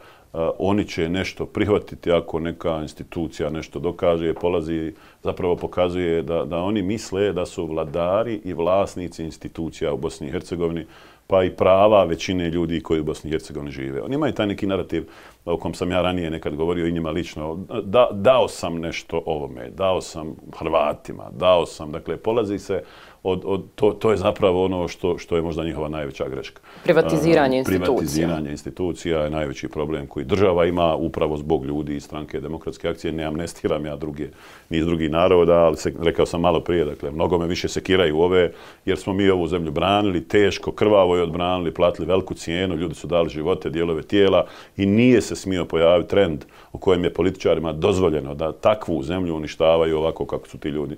oni 0.59 0.87
će 0.87 1.09
nešto 1.09 1.45
prihvatiti 1.45 2.11
ako 2.11 2.39
neka 2.39 2.79
institucija 2.81 3.49
nešto 3.49 3.79
dokaže, 3.79 4.33
polazi, 4.33 4.93
zapravo 5.23 5.55
pokazuje 5.55 6.21
da, 6.21 6.45
da 6.45 6.57
oni 6.57 6.81
misle 6.81 7.33
da 7.33 7.45
su 7.45 7.65
vladari 7.65 8.41
i 8.43 8.53
vlasnici 8.53 9.23
institucija 9.23 9.93
u 9.93 9.97
Bosni 9.97 10.27
i 10.27 10.31
Hercegovini, 10.31 10.85
pa 11.31 11.43
i 11.43 11.49
prava 11.49 12.03
većine 12.03 12.49
ljudi 12.49 12.81
koji 12.81 12.99
u 12.99 13.03
Bosni 13.03 13.29
i 13.29 13.31
Hercegovini 13.31 13.71
žive. 13.71 14.01
Oni 14.01 14.15
imaju 14.15 14.33
taj 14.33 14.47
neki 14.47 14.67
narativ 14.67 15.05
o 15.45 15.57
kom 15.57 15.73
sam 15.73 15.91
ja 15.91 16.01
ranije 16.01 16.29
nekad 16.29 16.55
govorio 16.55 16.87
i 16.87 16.91
njima 16.91 17.09
lično. 17.09 17.55
Da, 17.83 18.09
dao 18.11 18.47
sam 18.47 18.79
nešto 18.79 19.23
ovome, 19.25 19.69
dao 19.69 20.01
sam 20.01 20.35
Hrvatima, 20.59 21.29
dao 21.31 21.65
sam, 21.65 21.91
dakle, 21.91 22.17
polazi 22.17 22.59
se 22.59 22.83
od, 23.23 23.41
od, 23.45 23.63
to, 23.75 23.91
to 23.91 24.11
je 24.11 24.17
zapravo 24.17 24.65
ono 24.65 24.87
što, 24.87 25.17
što 25.17 25.35
je 25.35 25.41
možda 25.41 25.63
njihova 25.63 25.89
najveća 25.89 26.29
greška. 26.29 26.61
Privatiziranje 26.83 27.57
institucija. 27.57 27.85
Privatiziranje 27.85 28.51
institucija 28.51 29.19
je 29.23 29.29
najveći 29.29 29.67
problem 29.67 30.07
koji 30.07 30.25
država 30.25 30.65
ima 30.65 30.95
upravo 30.95 31.37
zbog 31.37 31.65
ljudi 31.65 31.95
iz 31.95 32.03
stranke 32.03 32.39
demokratske 32.39 32.89
akcije. 32.89 33.13
Ne 33.13 33.23
amnestiram 33.23 33.85
ja 33.85 33.95
druge, 33.95 34.27
ni 34.69 34.77
iz 34.77 34.85
drugih 34.85 35.11
naroda, 35.11 35.53
ali 35.53 35.77
se, 35.77 35.93
rekao 36.01 36.25
sam 36.25 36.41
malo 36.41 36.59
prije, 36.59 36.85
dakle, 36.85 37.11
mnogo 37.11 37.37
me 37.37 37.47
više 37.47 37.67
sekiraju 37.67 38.19
ove, 38.19 38.51
jer 38.85 38.97
smo 38.97 39.13
mi 39.13 39.29
ovu 39.29 39.47
zemlju 39.47 39.71
branili, 39.71 40.27
teško, 40.27 40.71
krvavo 40.71 41.15
je 41.15 41.23
odbranili, 41.23 41.73
platili 41.73 42.07
veliku 42.07 42.33
cijenu, 42.33 42.75
ljudi 42.75 42.95
su 42.95 43.07
dali 43.07 43.29
živote, 43.29 43.69
dijelove 43.69 44.01
tijela 44.03 44.45
i 44.77 44.85
nije 44.85 45.21
se 45.21 45.35
smio 45.35 45.65
pojaviti 45.65 46.09
trend 46.09 46.45
u 46.73 46.77
kojem 46.77 47.03
je 47.03 47.13
političarima 47.13 47.73
dozvoljeno 47.73 48.35
da 48.35 48.51
takvu 48.51 49.03
zemlju 49.03 49.35
uništavaju 49.35 49.97
ovako 49.97 50.25
kako 50.25 50.47
su 50.47 50.57
ti 50.57 50.69
ljudi 50.69 50.97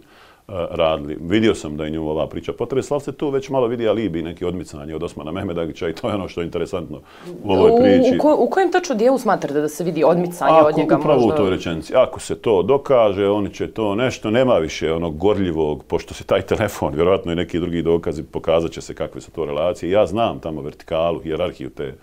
radili. 0.71 1.17
Vidio 1.21 1.55
sam 1.55 1.77
da 1.77 1.83
je 1.83 1.89
nju 1.89 2.09
ova 2.09 2.27
priča 2.27 2.53
potresla, 2.53 2.95
ali 2.95 3.01
se 3.01 3.11
tu 3.11 3.29
već 3.29 3.49
malo 3.49 3.67
vidi 3.67 3.87
alibi 3.87 4.21
neki 4.21 4.45
odmicanje 4.45 4.95
od 4.95 5.03
Osmana 5.03 5.31
Mehmedagića 5.31 5.89
i 5.89 5.93
to 5.93 6.09
je 6.09 6.15
ono 6.15 6.27
što 6.27 6.41
je 6.41 6.45
interesantno 6.45 7.01
u 7.43 7.51
ovoj 7.51 7.71
priči. 7.81 8.11
U, 8.13 8.15
u, 8.15 8.21
ko, 8.21 8.35
u 8.39 8.49
kojem 8.49 8.71
tačno 8.71 8.95
dijelu 8.95 9.17
smatrate 9.17 9.61
da 9.61 9.69
se 9.69 9.83
vidi 9.83 10.03
odmicanje 10.03 10.57
Ako, 10.59 10.67
od 10.67 10.77
njega 10.77 10.97
upravo 10.97 11.19
možda? 11.19 11.33
u 11.33 11.37
toj 11.37 11.49
rečenici. 11.49 11.95
Ako 11.95 12.19
se 12.19 12.35
to 12.35 12.63
dokaže, 12.63 13.29
oni 13.29 13.53
će 13.53 13.71
to 13.71 13.95
nešto, 13.95 14.31
nema 14.31 14.57
više 14.57 14.93
onog 14.93 15.17
gorljivog, 15.17 15.83
pošto 15.83 16.13
se 16.13 16.23
taj 16.23 16.41
telefon, 16.41 16.93
vjerojatno 16.93 17.31
i 17.31 17.35
neki 17.35 17.59
drugi 17.59 17.81
dokazi, 17.81 18.23
pokazat 18.23 18.71
će 18.71 18.81
se 18.81 18.93
kakve 18.93 19.21
su 19.21 19.31
to 19.31 19.45
relacije. 19.45 19.91
Ja 19.91 20.05
znam 20.05 20.39
tamo 20.39 20.61
vertikalu, 20.61 21.19
hjerarhiju 21.19 21.69
te 21.69 21.93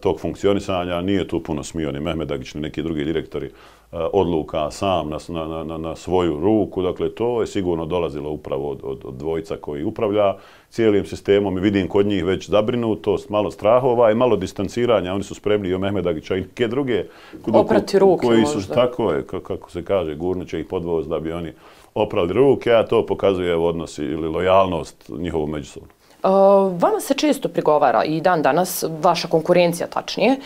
tog 0.00 0.20
funkcionisanja, 0.20 1.00
nije 1.00 1.28
tu 1.28 1.42
puno 1.42 1.62
smio 1.62 1.92
ni 1.92 2.00
Mehmedagić, 2.00 2.54
ni 2.54 2.60
neki 2.60 2.82
drugi 2.82 3.04
direktori 3.04 3.50
odluka 3.92 4.70
sam 4.70 5.08
na, 5.08 5.18
na, 5.28 5.64
na, 5.64 5.78
na 5.78 5.96
svoju 5.96 6.40
ruku. 6.40 6.82
Dakle, 6.82 7.10
to 7.10 7.40
je 7.40 7.46
sigurno 7.46 7.86
dolazilo 7.86 8.30
upravo 8.30 8.70
od, 8.70 8.80
od, 8.82 9.00
od 9.04 9.14
dvojca 9.14 9.56
koji 9.56 9.84
upravlja 9.84 10.34
cijelim 10.70 11.06
sistemom 11.06 11.58
i 11.58 11.60
vidim 11.60 11.88
kod 11.88 12.06
njih 12.06 12.24
već 12.24 12.50
zabrinutost, 12.50 13.28
malo 13.28 13.50
strahova 13.50 14.10
i 14.10 14.14
malo 14.14 14.36
distanciranja. 14.36 15.14
Oni 15.14 15.22
su 15.22 15.34
spremni 15.34 15.68
i 15.68 15.74
o 15.74 15.78
Mehmedagića 15.78 16.36
i 16.36 16.40
neke 16.40 16.68
druge 16.68 17.04
Oprati 17.52 17.98
ruke 17.98 18.26
koji 18.26 18.46
su, 18.46 18.54
možda. 18.54 18.74
Tako 18.74 19.12
je, 19.12 19.26
kako 19.26 19.70
se 19.70 19.84
kaže, 19.84 20.14
gurnuće 20.14 20.60
ih 20.60 20.66
podvoz 20.66 21.08
da 21.08 21.20
bi 21.20 21.32
oni 21.32 21.52
oprali 21.94 22.32
ruke, 22.32 22.72
a 22.72 22.86
to 22.86 23.06
pokazuje 23.06 23.56
odnos 23.56 23.98
ili 23.98 24.28
lojalnost 24.28 25.10
njihovu 25.18 25.46
međusobnu. 25.46 25.88
Vama 26.78 27.00
se 27.00 27.14
često 27.14 27.48
prigovara 27.48 28.04
i 28.04 28.20
dan 28.20 28.42
danas, 28.42 28.84
vaša 29.02 29.28
konkurencija 29.28 29.86
tačnije, 29.86 30.36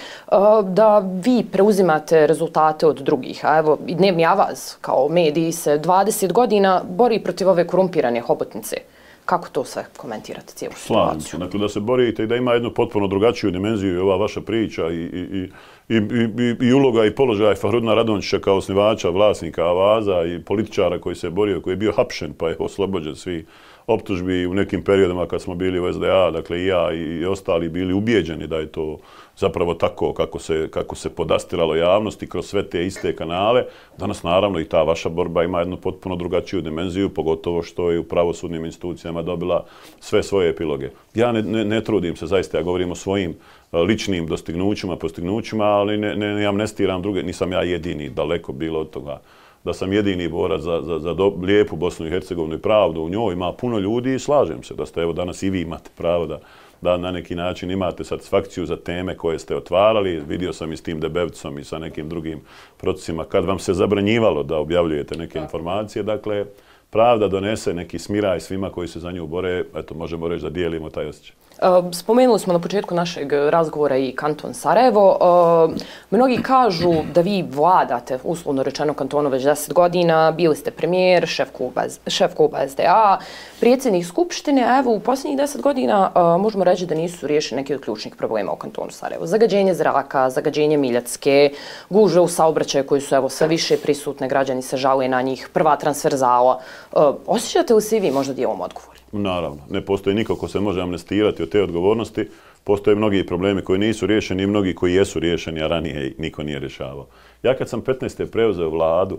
da 0.62 0.98
vi 0.98 1.44
preuzimate 1.52 2.26
rezultate 2.26 2.86
od 2.86 2.96
drugih. 2.96 3.40
A 3.44 3.58
evo, 3.58 3.78
i 3.86 3.94
dnevni 3.94 4.26
avaz 4.26 4.74
kao 4.80 5.08
mediji 5.08 5.52
se 5.52 5.78
20 5.78 6.32
godina 6.32 6.82
bori 6.88 7.18
protiv 7.18 7.48
ove 7.48 7.66
korumpirane 7.66 8.20
hobotnice. 8.20 8.76
Kako 9.24 9.48
to 9.48 9.64
sve 9.64 9.84
komentirate 9.96 10.52
cijelu 10.52 10.74
situaciju? 10.76 11.06
Slavim 11.06 11.20
se. 11.20 11.38
Dakle, 11.38 11.60
da 11.60 11.68
se 11.68 11.80
borite 11.80 12.22
i 12.22 12.26
da 12.26 12.36
ima 12.36 12.52
jednu 12.52 12.70
potpuno 12.74 13.06
drugačiju 13.06 13.50
dimenziju 13.50 13.94
i 13.94 13.98
ova 13.98 14.16
vaša 14.16 14.40
priča 14.40 14.88
i, 14.90 14.94
i, 14.94 15.50
i, 15.88 15.96
i, 15.96 15.96
i, 15.96 16.66
i 16.66 16.72
uloga 16.72 17.04
i 17.04 17.14
položaj 17.14 17.54
Fahrudna 17.54 17.94
Radončića 17.94 18.38
kao 18.38 18.56
osnivača, 18.56 19.08
vlasnika 19.08 19.62
Avaza 19.62 20.24
i 20.24 20.42
političara 20.42 21.00
koji 21.00 21.16
se 21.16 21.30
borio, 21.30 21.60
koji 21.60 21.72
je 21.72 21.76
bio 21.76 21.92
hapšen 21.92 22.32
pa 22.32 22.48
je 22.48 22.56
oslobođen 22.58 23.16
svi 23.16 23.46
optužbi 23.86 24.46
u 24.46 24.54
nekim 24.54 24.82
periodima 24.82 25.26
kad 25.26 25.42
smo 25.42 25.54
bili 25.54 25.80
u 25.80 25.92
SDA, 25.92 26.30
dakle 26.30 26.60
i 26.60 26.66
ja 26.66 26.92
i 26.92 27.24
ostali 27.24 27.68
bili 27.68 27.92
ubijeđeni 27.92 28.46
da 28.46 28.56
je 28.56 28.72
to 28.72 28.98
zapravo 29.36 29.74
tako 29.74 30.12
kako 30.12 30.38
se, 30.38 30.68
kako 30.70 30.96
se 30.96 31.10
podastiralo 31.10 31.74
javnosti 31.74 32.26
kroz 32.26 32.46
sve 32.46 32.62
te 32.70 32.86
iste 32.86 33.16
kanale. 33.16 33.64
Danas 33.98 34.22
naravno 34.22 34.60
i 34.60 34.64
ta 34.64 34.82
vaša 34.82 35.08
borba 35.08 35.44
ima 35.44 35.58
jednu 35.58 35.76
potpuno 35.76 36.16
drugačiju 36.16 36.60
dimenziju, 36.60 37.08
pogotovo 37.08 37.62
što 37.62 37.90
je 37.90 37.98
u 37.98 38.04
pravosudnim 38.04 38.64
institucijama 38.64 39.22
dobila 39.22 39.64
sve 40.00 40.22
svoje 40.22 40.50
epiloge. 40.50 40.90
Ja 41.14 41.32
ne, 41.32 41.42
ne, 41.42 41.64
ne 41.64 41.84
trudim 41.84 42.16
se, 42.16 42.26
zaista 42.26 42.58
ja 42.58 42.62
govorim 42.62 42.90
o 42.90 42.94
svojim 42.94 43.30
e, 43.72 43.78
ličnim 43.78 44.26
dostignućima, 44.26 44.96
postignućima, 44.96 45.64
ali 45.64 45.96
ne, 45.96 46.16
ne, 46.16 46.34
ne 46.34 46.46
amnestiram 46.46 47.02
druge, 47.02 47.22
nisam 47.22 47.52
ja 47.52 47.62
jedini, 47.62 48.10
daleko 48.10 48.52
bilo 48.52 48.80
od 48.80 48.90
toga 48.90 49.20
da 49.64 49.72
sam 49.72 49.92
jedini 49.92 50.28
borac 50.28 50.60
za, 50.60 50.82
za, 50.82 50.98
za 50.98 51.14
do, 51.14 51.32
lijepu 51.42 51.76
Bosnu 51.76 52.06
i 52.06 52.10
Hercegovinu 52.10 52.54
i 52.54 52.62
pravdu 52.62 53.00
u 53.00 53.08
njoj. 53.08 53.32
Ima 53.32 53.52
puno 53.52 53.78
ljudi 53.78 54.14
i 54.14 54.18
slažem 54.18 54.62
se 54.62 54.74
da 54.74 54.86
ste 54.86 55.00
evo 55.00 55.12
danas 55.12 55.42
i 55.42 55.50
vi 55.50 55.60
imate 55.60 55.90
pravo 55.96 56.26
da, 56.26 56.40
da 56.80 56.96
na 56.96 57.10
neki 57.10 57.34
način 57.34 57.70
imate 57.70 58.04
satisfakciju 58.04 58.66
za 58.66 58.76
teme 58.76 59.16
koje 59.16 59.38
ste 59.38 59.56
otvarali. 59.56 60.22
Vidio 60.28 60.52
sam 60.52 60.72
i 60.72 60.76
s 60.76 60.82
tim 60.82 61.00
debevcom 61.00 61.58
i 61.58 61.64
sa 61.64 61.78
nekim 61.78 62.08
drugim 62.08 62.40
procesima 62.76 63.24
kad 63.24 63.44
vam 63.44 63.58
se 63.58 63.74
zabranjivalo 63.74 64.42
da 64.42 64.58
objavljujete 64.58 65.16
neke 65.16 65.38
informacije. 65.38 66.02
Dakle, 66.02 66.44
pravda 66.90 67.28
donese 67.28 67.74
neki 67.74 67.98
smiraj 67.98 68.40
svima 68.40 68.70
koji 68.70 68.88
se 68.88 69.00
za 69.00 69.12
nju 69.12 69.26
bore. 69.26 69.64
Eto, 69.76 69.94
možemo 69.94 70.28
reći 70.28 70.42
da 70.42 70.50
dijelimo 70.50 70.90
taj 70.90 71.06
osjećaj. 71.06 71.43
Ehm, 71.62 71.92
spomenuli 71.92 72.38
smo 72.38 72.52
na 72.52 72.58
početku 72.58 72.94
našeg 72.94 73.32
eh, 73.32 73.50
razgovora 73.50 73.96
i 73.96 74.12
kanton 74.12 74.54
Sarajevo. 74.54 75.18
Ehm, 75.20 75.76
mnogi 76.10 76.42
kažu 76.42 76.92
da 77.14 77.20
vi 77.20 77.44
vladate, 77.50 78.18
uslovno 78.24 78.62
rečeno, 78.62 78.94
kantonu 78.94 79.30
već 79.30 79.42
10 79.42 79.72
godina, 79.72 80.32
bili 80.32 80.56
ste 80.56 80.70
premijer, 80.70 81.26
šef 81.26 81.48
kluba, 81.52 81.82
šef 82.06 82.34
kluba 82.34 82.68
SDA, 82.68 83.18
prijedsjednik 83.60 84.06
Skupštine, 84.06 84.64
a 84.64 84.78
evo 84.78 84.92
u 84.92 85.00
posljednjih 85.00 85.38
10 85.38 85.60
godina 85.60 86.10
eh, 86.14 86.38
možemo 86.38 86.64
reći 86.64 86.86
da 86.86 86.94
nisu 86.94 87.26
riješeni 87.26 87.62
neki 87.62 87.74
od 87.74 87.80
ključnih 87.80 88.16
problema 88.16 88.52
u 88.52 88.56
kantonu 88.56 88.90
Sarajevo. 88.90 89.26
Zagađenje 89.26 89.74
zraka, 89.74 90.30
zagađenje 90.30 90.76
Miljacke, 90.76 91.50
gužve 91.90 92.20
u 92.20 92.28
saobraćaju 92.28 92.86
koji 92.86 93.00
su 93.00 93.14
evo 93.14 93.28
sve 93.28 93.48
više 93.48 93.76
prisutne, 93.76 94.28
građani 94.28 94.62
se 94.62 94.76
žaluje 94.76 95.08
na 95.08 95.22
njih, 95.22 95.48
prva 95.52 95.76
transverzala. 95.76 96.60
Ehm, 96.96 97.02
osjećate 97.26 97.74
li 97.74 97.82
se 97.82 97.96
i 97.96 98.00
vi 98.00 98.10
možda 98.10 98.34
dijelom 98.34 98.60
odgovor? 98.60 98.93
Naravno, 99.16 99.62
ne 99.70 99.80
postoji 99.80 100.16
niko 100.16 100.36
ko 100.36 100.48
se 100.48 100.60
može 100.60 100.80
amnestirati 100.80 101.42
od 101.42 101.48
te 101.48 101.62
odgovornosti. 101.62 102.28
Postoje 102.64 102.96
mnogi 102.96 103.26
problemi 103.26 103.62
koji 103.62 103.78
nisu 103.78 104.06
riješeni 104.06 104.42
i 104.42 104.46
mnogi 104.46 104.74
koji 104.74 104.94
jesu 104.94 105.18
riješeni, 105.18 105.62
a 105.62 105.66
ranije 105.66 106.14
niko 106.18 106.42
nije 106.42 106.58
rješavao. 106.58 107.06
Ja 107.42 107.56
kad 107.56 107.68
sam 107.68 107.82
15. 107.82 108.26
preuzeo 108.26 108.68
vladu, 108.68 109.18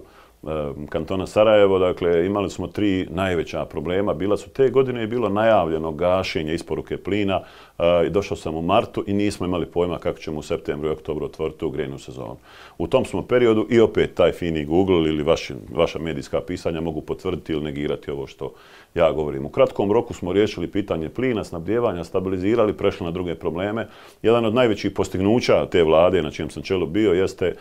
kantona 0.89 1.27
Sarajevo, 1.27 1.79
dakle, 1.79 2.25
imali 2.25 2.49
smo 2.49 2.67
tri 2.67 3.07
najveća 3.09 3.65
problema. 3.65 4.13
Bila 4.13 4.37
su 4.37 4.49
te 4.49 4.69
godine 4.69 5.01
je 5.01 5.07
bilo 5.07 5.29
najavljeno 5.29 5.91
gašenje 5.91 6.53
isporuke 6.53 6.97
plina. 6.97 7.41
Eh, 7.79 8.07
I 8.07 8.09
došao 8.09 8.37
sam 8.37 8.55
u 8.55 8.61
martu 8.61 9.03
i 9.07 9.13
nismo 9.13 9.45
imali 9.45 9.65
pojma 9.65 9.97
kako 9.97 10.19
ćemo 10.19 10.39
u 10.39 10.41
septembru 10.41 10.89
i 10.89 10.91
oktobru 10.91 11.25
otvoriti 11.25 11.65
u 11.65 11.69
grenu 11.69 11.99
sezonu. 11.99 12.37
U 12.77 12.87
tom 12.87 13.05
smo 13.05 13.21
periodu 13.21 13.67
i 13.69 13.79
opet 13.79 14.13
taj 14.13 14.31
fini 14.31 14.65
Google 14.65 15.09
ili 15.09 15.23
vaši, 15.23 15.53
vaša 15.75 15.99
medijska 15.99 16.41
pisanja 16.41 16.81
mogu 16.81 17.01
potvrditi 17.01 17.53
ili 17.53 17.63
negirati 17.63 18.11
ovo 18.11 18.27
što 18.27 18.53
ja 18.95 19.11
govorim. 19.11 19.45
U 19.45 19.49
kratkom 19.49 19.91
roku 19.91 20.13
smo 20.13 20.33
riješili 20.33 20.67
pitanje 20.67 21.09
plina, 21.09 21.43
snabdjevanja, 21.43 22.03
stabilizirali, 22.03 22.73
prešli 22.73 23.05
na 23.05 23.11
druge 23.11 23.35
probleme. 23.35 23.87
Jedan 24.21 24.45
od 24.45 24.53
najvećih 24.53 24.91
postignuća 24.91 25.65
te 25.65 25.83
vlade 25.83 26.21
na 26.21 26.31
čijem 26.31 26.49
sam 26.49 26.63
čelu 26.63 26.85
bio 26.85 27.13
jeste 27.13 27.45
e, 27.45 27.55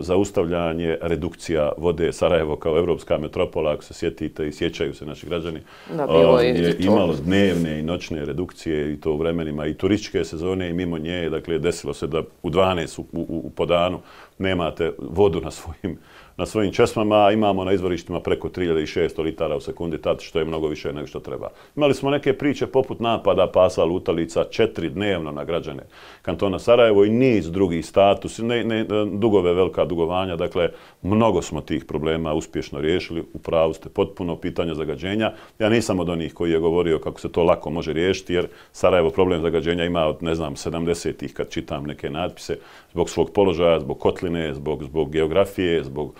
zaustavljanje 0.00 0.98
redukcija 1.02 1.72
vode 1.76 2.12
Sarajevo 2.12 2.56
kao 2.56 2.78
evropska 2.78 3.18
metropola, 3.18 3.72
ako 3.72 3.82
se 3.82 3.94
sjetite 3.94 4.48
i 4.48 4.52
sjećaju 4.52 4.94
se 4.94 5.06
naši 5.06 5.26
građani. 5.26 5.60
Da, 5.96 6.06
bilo 6.06 6.40
je, 6.40 6.48
je 6.48 6.76
imalo 6.78 7.14
dnevne 7.24 7.78
i 7.78 7.82
noćne 7.82 8.24
redukcije 8.24 8.92
i 8.92 9.00
to 9.00 9.12
u 9.12 9.16
vremenima 9.16 9.66
i 9.66 9.74
turističke 9.74 10.24
sezone 10.24 10.70
i 10.70 10.72
mimo 10.72 10.98
nje. 10.98 11.30
Dakle, 11.30 11.58
desilo 11.58 11.94
se 11.94 12.06
da 12.06 12.22
u 12.42 12.50
12 12.50 13.00
u, 13.00 13.04
u, 13.12 13.40
u 13.44 13.50
podanu 13.50 14.00
nemate 14.38 14.92
vodu 14.98 15.40
na 15.40 15.50
svojim 15.50 15.98
na 16.36 16.46
svojim 16.46 16.72
česmama, 16.72 17.30
imamo 17.32 17.64
na 17.64 17.72
izvorištima 17.72 18.20
preko 18.20 18.48
3600 18.48 19.22
litara 19.22 19.56
u 19.56 19.60
sekundi, 19.60 19.98
tad 19.98 20.20
što 20.20 20.38
je 20.38 20.44
mnogo 20.44 20.68
više 20.68 20.92
nego 20.92 21.06
što 21.06 21.20
treba. 21.20 21.50
Imali 21.76 21.94
smo 21.94 22.10
neke 22.10 22.32
priče 22.32 22.66
poput 22.66 23.00
napada 23.00 23.46
pasa 23.46 23.84
lutalica 23.84 24.44
četiri 24.50 24.90
dnevno 24.90 25.32
na 25.32 25.44
građane 25.44 25.82
kantona 26.26 26.58
Sarajevo 26.58 27.04
i 27.04 27.10
niz 27.10 27.50
drugih 27.50 27.86
status, 27.86 28.38
ne, 28.38 28.64
ne, 28.64 28.84
dugove, 29.12 29.54
velika 29.54 29.84
dugovanja, 29.84 30.36
dakle, 30.36 30.68
mnogo 31.02 31.42
smo 31.42 31.60
tih 31.60 31.84
problema 31.84 32.34
uspješno 32.34 32.80
riješili, 32.80 33.24
u 33.32 33.38
pravu 33.38 33.74
ste 33.74 33.88
potpuno 33.88 34.36
pitanja 34.36 34.74
zagađenja. 34.74 35.32
Ja 35.58 35.68
nisam 35.68 36.00
od 36.00 36.08
onih 36.08 36.34
koji 36.34 36.52
je 36.52 36.58
govorio 36.58 36.98
kako 36.98 37.20
se 37.20 37.32
to 37.32 37.42
lako 37.42 37.70
može 37.70 37.92
riješiti, 37.92 38.34
jer 38.34 38.48
Sarajevo 38.72 39.10
problem 39.10 39.42
zagađenja 39.42 39.84
ima 39.84 40.06
od, 40.06 40.22
ne 40.22 40.34
znam, 40.34 40.54
70-ih 40.54 41.34
kad 41.34 41.50
čitam 41.50 41.84
neke 41.84 42.10
natpise, 42.10 42.58
zbog 42.92 43.10
svog 43.10 43.30
položaja, 43.30 43.80
zbog 43.80 43.98
kotline, 43.98 44.54
zbog, 44.54 44.84
zbog 44.84 45.10
geografije, 45.10 45.84
zbog 45.84 46.14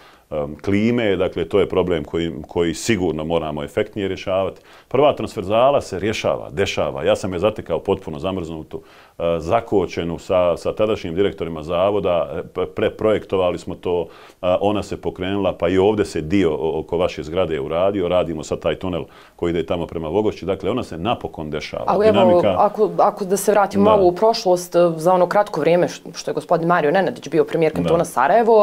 klime, 0.62 1.16
dakle 1.16 1.44
to 1.48 1.60
je 1.60 1.68
problem 1.68 2.04
koji, 2.04 2.32
koji 2.48 2.74
sigurno 2.74 3.24
moramo 3.24 3.64
efektnije 3.64 4.08
rješavati. 4.08 4.60
Prva 4.88 5.12
transferzala 5.12 5.80
se 5.80 5.98
rješava, 5.98 6.50
dešava. 6.50 7.04
Ja 7.04 7.16
sam 7.16 7.32
je 7.32 7.38
zatekao 7.38 7.78
potpuno 7.78 8.18
zamrznutu, 8.18 8.76
uh, 8.76 8.84
zakočenu 9.38 10.18
sa, 10.18 10.56
sa 10.56 10.72
tadašnjim 10.72 11.14
direktorima 11.14 11.62
zavoda, 11.62 12.42
preprojektovali 12.74 13.58
smo 13.58 13.74
to, 13.74 14.08
ona 14.40 14.82
se 14.82 14.96
pokrenula, 14.96 15.52
pa 15.52 15.68
i 15.68 15.78
ovdje 15.78 16.04
se 16.04 16.20
dio 16.20 16.78
oko 16.78 16.98
vaše 16.98 17.22
zgrade 17.22 17.60
uradio, 17.60 18.08
radimo 18.08 18.44
sad 18.44 18.60
taj 18.60 18.78
tunel 18.78 19.04
koji 19.36 19.50
ide 19.50 19.66
tamo 19.66 19.86
prema 19.86 20.08
Vogošći, 20.08 20.46
dakle 20.46 20.70
ona 20.70 20.82
se 20.82 20.98
napokon 20.98 21.50
dešava. 21.50 21.84
Ali 21.86 22.06
evo, 22.06 22.42
ako, 22.56 22.90
ako 22.98 23.24
da 23.24 23.36
se 23.36 23.52
vratimo 23.52 23.84
da. 23.84 23.90
malo 23.90 24.06
u 24.06 24.12
prošlost, 24.12 24.74
uh, 24.74 24.94
za 24.96 25.12
ono 25.12 25.26
kratko 25.26 25.60
vrijeme 25.60 25.88
što 26.14 26.30
je 26.30 26.34
gospodin 26.34 26.68
Mario 26.68 26.90
Nenadić 26.90 27.28
bio 27.28 27.44
premijer 27.44 27.72
kantona 27.74 28.04
Sarajevo, 28.04 28.54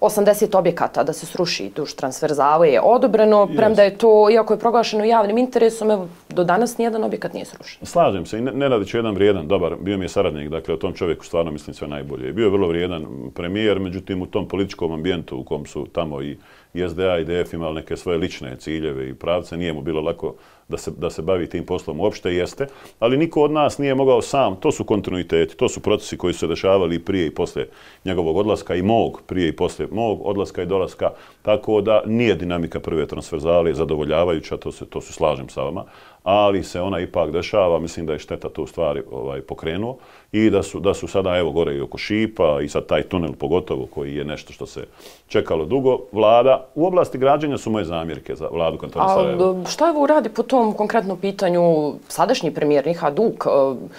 80 0.00 0.58
objekata 0.58 1.02
da 1.04 1.12
se 1.12 1.26
sruši 1.26 1.70
duž 1.76 1.92
transverzale 1.92 2.70
je 2.70 2.80
odobreno, 2.80 3.48
premda 3.56 3.82
je 3.82 3.98
to, 3.98 4.30
iako 4.30 4.54
je 4.54 4.58
proglašeno 4.58 5.04
javnim 5.04 5.38
interesom, 5.38 5.90
evo, 5.90 6.08
do 6.32 6.44
danas 6.44 6.78
nijedan 6.78 7.04
objekat 7.04 7.32
nije 7.32 7.44
srušen. 7.44 7.86
Slažem 7.86 8.26
se, 8.26 8.38
i 8.38 8.40
ne, 8.40 8.52
ne 8.52 8.68
radi 8.68 8.86
će 8.86 8.98
jedan 8.98 9.14
vrijedan, 9.14 9.48
dobar, 9.48 9.76
bio 9.80 9.98
mi 9.98 10.04
je 10.04 10.08
saradnik, 10.08 10.48
dakle, 10.48 10.74
o 10.74 10.76
tom 10.76 10.92
čovjeku 10.92 11.24
stvarno 11.24 11.50
mislim 11.50 11.74
sve 11.74 11.88
najbolje. 11.88 12.32
Bio 12.32 12.44
je 12.44 12.50
vrlo 12.50 12.68
vrijedan 12.68 13.06
premijer, 13.34 13.80
međutim, 13.80 14.22
u 14.22 14.26
tom 14.26 14.48
političkom 14.48 14.92
ambijentu 14.92 15.36
u 15.36 15.44
kom 15.44 15.66
su 15.66 15.86
tamo 15.92 16.22
i 16.22 16.36
i 16.74 16.88
SDA 16.88 17.18
i 17.18 17.24
DF 17.24 17.52
imali 17.52 17.74
neke 17.74 17.96
svoje 17.96 18.18
lične 18.18 18.56
ciljeve 18.56 19.08
i 19.08 19.14
pravce, 19.14 19.56
nije 19.56 19.72
mu 19.72 19.82
bilo 19.82 20.00
lako 20.00 20.34
da 20.68 20.78
se, 20.78 20.90
da 20.96 21.10
se 21.10 21.22
bavi 21.22 21.46
tim 21.46 21.66
poslom 21.66 22.00
uopšte, 22.00 22.34
jeste, 22.34 22.66
ali 22.98 23.16
niko 23.16 23.42
od 23.42 23.50
nas 23.50 23.78
nije 23.78 23.94
mogao 23.94 24.22
sam, 24.22 24.56
to 24.56 24.72
su 24.72 24.84
kontinuiteti, 24.84 25.56
to 25.56 25.68
su 25.68 25.80
procesi 25.80 26.18
koji 26.18 26.32
su 26.32 26.38
se 26.38 26.46
dešavali 26.46 26.98
prije 26.98 27.26
i 27.26 27.34
posle 27.34 27.66
njegovog 28.04 28.36
odlaska 28.36 28.74
i 28.74 28.82
mog 28.82 29.22
prije 29.26 29.48
i 29.48 29.56
posle 29.56 29.86
mog 29.90 30.20
odlaska 30.24 30.62
i 30.62 30.66
dolaska, 30.66 31.10
tako 31.42 31.80
da 31.80 32.02
nije 32.06 32.34
dinamika 32.34 32.80
prve 32.80 33.06
transverzale 33.06 33.74
zadovoljavajuća, 33.74 34.56
to 34.56 34.72
se, 34.72 34.86
to 34.86 35.00
se 35.00 35.12
slažem 35.12 35.48
sa 35.48 35.62
vama, 35.62 35.84
ali 36.22 36.62
se 36.62 36.80
ona 36.80 37.00
ipak 37.00 37.30
dešava, 37.30 37.78
mislim 37.78 38.06
da 38.06 38.12
je 38.12 38.18
šteta 38.18 38.48
to 38.48 38.66
stvari 38.66 39.02
ovaj, 39.10 39.40
pokrenuo 39.40 39.98
i 40.32 40.50
da 40.50 40.62
su, 40.62 40.80
da 40.80 40.94
su 40.94 41.08
sada 41.08 41.36
evo 41.36 41.50
gore 41.50 41.74
i 41.74 41.80
oko 41.80 41.98
Šipa 41.98 42.60
i 42.62 42.68
sad 42.68 42.86
taj 42.86 43.02
tunel 43.02 43.32
pogotovo 43.32 43.86
koji 43.94 44.16
je 44.16 44.24
nešto 44.24 44.52
što 44.52 44.66
se 44.66 44.84
čekalo 45.28 45.64
dugo. 45.64 45.98
Vlada, 46.12 46.66
u 46.74 46.86
oblasti 46.86 47.18
građenja 47.18 47.58
su 47.58 47.70
moje 47.70 47.84
zamjerke 47.84 48.34
za 48.34 48.48
vladu 48.52 48.78
kantona 48.78 49.08
Sarajeva. 49.08 49.50
A 49.50 49.68
šta 49.68 49.88
evo 49.88 50.02
uradi 50.02 50.28
po 50.28 50.42
tom 50.42 50.72
konkretnom 50.72 51.18
pitanju 51.18 51.92
sadašnji 52.08 52.54
premijer 52.54 52.86
Niha 52.86 53.10
Duk? 53.10 53.46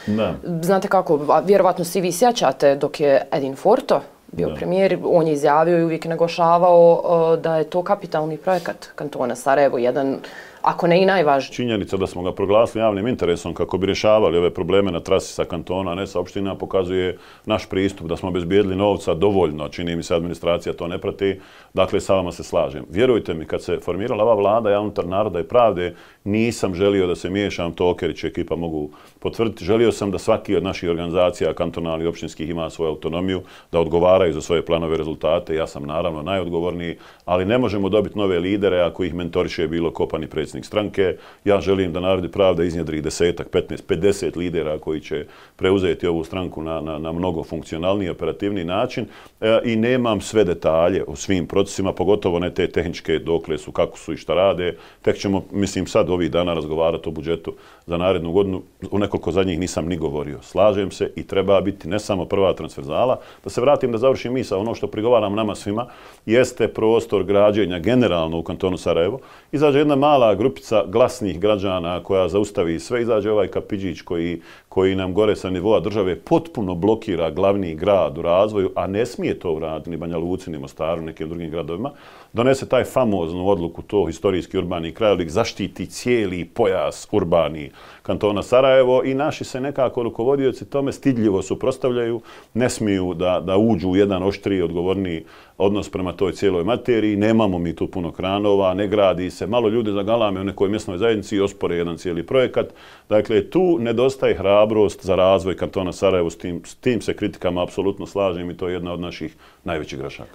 Da. 0.07 0.33
Znate 0.61 0.87
kako, 0.87 1.19
vjerovatno 1.45 1.85
svi 1.85 2.01
vi 2.01 2.11
sjećate 2.11 2.75
dok 2.75 2.99
je 2.99 3.21
Edin 3.31 3.55
Forto 3.55 4.01
bio 4.31 4.49
da. 4.49 4.55
premijer, 4.55 4.99
on 5.05 5.27
je 5.27 5.33
izjavio 5.33 5.79
i 5.79 5.83
uvijek 5.83 6.05
naglašavao 6.05 7.37
da 7.37 7.57
je 7.57 7.63
to 7.63 7.83
kapitalni 7.83 8.37
projekat 8.37 8.89
kantona 8.95 9.35
Sarajevo, 9.35 9.77
jedan 9.77 10.17
ako 10.63 10.88
ne 10.88 11.02
i 11.02 11.06
najvažniji. 11.06 11.56
Činjenica 11.56 11.97
da 11.97 12.08
smo 12.08 12.23
ga 12.23 12.32
proglasili 12.32 12.82
javnim 12.82 13.08
interesom 13.08 13.54
kako 13.54 13.78
bi 13.78 13.86
rješavali 13.86 14.38
ove 14.38 14.54
probleme 14.54 14.91
na 14.91 14.99
trasi 14.99 15.34
sa 15.34 15.45
kantona, 15.45 15.91
a 15.91 15.95
ne 15.95 16.08
sa 16.08 16.19
opština, 16.19 16.56
pokazuje 16.56 17.17
naš 17.45 17.69
pristup 17.69 18.08
da 18.08 18.17
smo 18.17 18.30
obezbijedili 18.30 18.76
novca 18.76 19.13
dovoljno. 19.13 19.69
Čini 19.69 19.95
mi 19.95 20.04
se 20.04 20.15
administracija 20.15 20.73
to 20.73 20.88
ne 20.88 20.97
prati. 20.97 21.39
Dakle, 21.73 21.99
sa 21.99 22.13
vama 22.13 22.32
se 22.32 22.43
slažem. 22.43 22.86
Vjerujte 22.89 23.34
mi, 23.34 23.45
kad 23.45 23.63
se 23.63 23.80
formirala 23.80 24.23
ova 24.23 24.34
vlada, 24.34 24.69
ja 24.69 24.80
unutar 24.80 25.08
naroda 25.08 25.39
i 25.39 25.43
pravde, 25.43 25.95
nisam 26.23 26.76
želio 26.76 27.08
da 27.08 27.15
se 27.15 27.30
miješam, 27.30 27.71
to 27.71 27.89
Okerić 27.89 28.23
ekipa 28.23 28.56
mogu 28.56 28.89
potvrditi. 29.19 29.65
Želio 29.65 29.91
sam 29.91 30.12
da 30.12 30.17
svaki 30.17 30.56
od 30.56 30.63
naših 30.63 30.89
organizacija, 30.89 31.54
kantonalnih 31.54 32.06
i 32.06 32.08
opštinskih, 32.08 32.49
ima 32.49 32.69
svoju 32.69 32.89
autonomiju, 32.89 33.41
da 33.71 33.80
odgovaraju 33.80 34.34
za 34.34 34.41
svoje 34.41 34.65
planove 34.65 34.97
rezultate. 34.97 35.56
Ja 35.56 35.67
sam 35.67 35.84
naravno 35.84 36.21
najodgovorniji, 36.21 36.97
ali 37.26 37.45
ne 37.45 37.58
možemo 37.58 37.89
dobiti 37.89 38.17
nove 38.17 38.39
lidere 38.39 38.82
ako 38.82 39.04
ih 39.04 39.13
mentoriše 39.13 39.67
bilo 39.67 39.91
kopani 39.91 40.28
predsjednik 40.28 40.52
stranke. 40.61 41.17
Ja 41.45 41.61
želim 41.61 41.93
da 41.93 41.99
narodi 41.99 42.27
pravda 42.27 42.63
iznjedri 42.63 43.01
desetak, 43.01 43.47
15, 43.49 43.81
50 43.87 44.37
lidera 44.37 44.77
koji 44.79 45.01
će 45.01 45.25
preuzeti 45.55 46.07
ovu 46.07 46.23
stranku 46.23 46.61
na, 46.61 46.81
na, 46.81 46.99
na 46.99 47.11
mnogo 47.11 47.43
funkcionalniji, 47.43 48.09
operativni 48.09 48.63
način 48.63 49.05
e, 49.41 49.59
i 49.65 49.75
nemam 49.75 50.21
sve 50.21 50.43
detalje 50.43 51.03
o 51.07 51.15
svim 51.15 51.47
procesima, 51.47 51.93
pogotovo 51.93 52.39
ne 52.39 52.53
te 52.53 52.67
tehničke 52.67 53.19
dokle 53.19 53.57
su, 53.57 53.71
kako 53.71 53.97
su 53.97 54.13
i 54.13 54.17
šta 54.17 54.33
rade. 54.33 54.77
Tek 55.01 55.17
ćemo, 55.17 55.43
mislim, 55.51 55.87
sad 55.87 56.09
ovih 56.09 56.31
dana 56.31 56.53
razgovarati 56.53 57.09
o 57.09 57.11
budžetu 57.11 57.53
za 57.85 57.97
narednu 57.97 58.31
godinu. 58.31 58.61
U 58.91 58.99
nekoliko 58.99 59.31
zadnjih 59.31 59.59
nisam 59.59 59.87
ni 59.87 59.97
govorio. 59.97 60.41
Slažem 60.41 60.91
se 60.91 61.11
i 61.15 61.23
treba 61.27 61.61
biti 61.61 61.87
ne 61.87 61.99
samo 61.99 62.25
prva 62.25 62.53
transverzala. 62.53 63.19
Da 63.43 63.49
se 63.49 63.61
vratim 63.61 63.91
da 63.91 63.97
završim 63.97 64.33
misa, 64.33 64.57
ono 64.57 64.75
što 64.75 64.87
prigovaram 64.87 65.35
nama 65.35 65.55
svima, 65.55 65.87
jeste 66.25 66.67
prostor 66.67 67.23
građenja 67.23 67.79
generalno 67.79 68.39
u 68.39 68.43
kantonu 68.43 68.77
Sarajevo. 68.77 69.19
Izađe 69.51 69.79
jedna 69.79 69.95
mala 69.95 70.35
grupica 70.43 70.84
glasnih 70.88 71.39
građana 71.39 72.03
koja 72.03 72.27
zaustavi 72.29 72.79
sve. 72.79 73.01
Izađe 73.01 73.32
ovaj 73.32 73.47
kapiđić 73.47 74.01
koji, 74.01 74.41
koji 74.73 74.95
nam 74.95 75.13
gore 75.13 75.36
sa 75.36 75.49
nivoa 75.49 75.79
države 75.79 76.15
potpuno 76.19 76.75
blokira 76.75 77.29
glavni 77.31 77.75
grad 77.75 78.17
u 78.17 78.21
razvoju, 78.21 78.71
a 78.75 78.88
ne 78.88 79.05
smije 79.05 79.39
to 79.39 79.51
uraditi 79.53 79.89
ni 79.89 79.97
Banja 79.97 80.17
Luci, 80.17 80.51
ni 80.51 80.57
Mostaru, 80.57 81.01
nekim 81.01 81.29
drugim 81.29 81.51
gradovima 81.51 81.91
donese 82.33 82.69
taj 82.69 82.83
famoznu 82.83 83.47
odluku, 83.47 83.81
to 83.81 84.05
historijski 84.05 84.57
urbani 84.57 84.91
krajolik, 84.91 85.29
zaštiti 85.29 85.86
cijeli 85.86 86.45
pojas 86.45 87.07
urbani 87.12 87.71
kantona 88.01 88.43
Sarajevo 88.43 89.03
i 89.03 89.13
naši 89.13 89.43
se 89.43 89.62
nekako 89.62 90.03
rukovodioci 90.03 90.69
tome 90.69 90.91
stidljivo 90.91 91.41
suprostavljaju, 91.41 92.21
ne 92.53 92.69
smiju 92.69 93.13
da, 93.13 93.39
da 93.39 93.57
uđu 93.57 93.89
u 93.89 93.95
jedan 93.95 94.23
oštriji 94.23 94.62
odgovorni 94.62 95.23
odnos 95.57 95.89
prema 95.89 96.13
toj 96.13 96.31
cijeloj 96.31 96.63
materiji, 96.63 97.15
nemamo 97.15 97.59
mi 97.59 97.75
tu 97.75 97.88
puno 97.88 98.12
kranova, 98.12 98.73
ne 98.73 98.88
gradi 98.88 99.29
se, 99.29 99.47
malo 99.47 99.69
ljudi 99.69 99.91
za 99.91 100.31
u 100.41 100.43
nekoj 100.43 100.69
mjesnoj 100.69 100.97
zajednici 100.97 101.36
i 101.36 101.41
ospore 101.41 101.75
jedan 101.75 101.97
cijeli 101.97 102.25
projekat. 102.25 102.65
Dakle, 103.09 103.49
tu 103.49 103.77
nedostaje 103.79 104.36
hrabrost 104.36 104.62
za 105.02 105.15
razvoj 105.15 105.58
kantona 105.58 105.93
Sarajevo, 105.93 106.30
s 106.30 106.38
tim, 106.38 106.62
s 106.65 106.76
tim 106.76 107.02
se 107.02 107.13
kritikama 107.13 107.63
apsolutno 107.63 108.06
slažem 108.06 108.52
i 108.52 108.58
to 108.58 108.67
je 108.67 108.73
jedna 108.73 108.93
od 108.93 108.99
naših 108.99 109.36
najvećih 109.63 109.99
grašaka. 109.99 110.30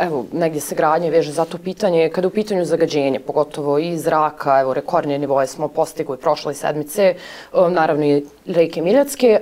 Evo, 0.00 0.26
negdje 0.32 0.60
se 0.60 0.74
gradnje 0.74 1.10
veže 1.10 1.32
za 1.32 1.44
to 1.44 1.58
pitanje. 1.58 2.10
Kada 2.14 2.28
u 2.28 2.30
pitanju 2.30 2.64
zagađenje, 2.64 3.20
pogotovo 3.20 3.78
i 3.78 3.96
zraka, 3.98 4.60
evo, 4.60 4.74
rekordne 4.74 5.18
nivoje 5.18 5.46
smo 5.46 5.68
postigli 5.68 6.16
prošle 6.16 6.54
sedmice, 6.54 7.14
naravno 7.70 8.06
i 8.06 8.24
reke 8.46 8.82
Miljacke. 8.82 9.40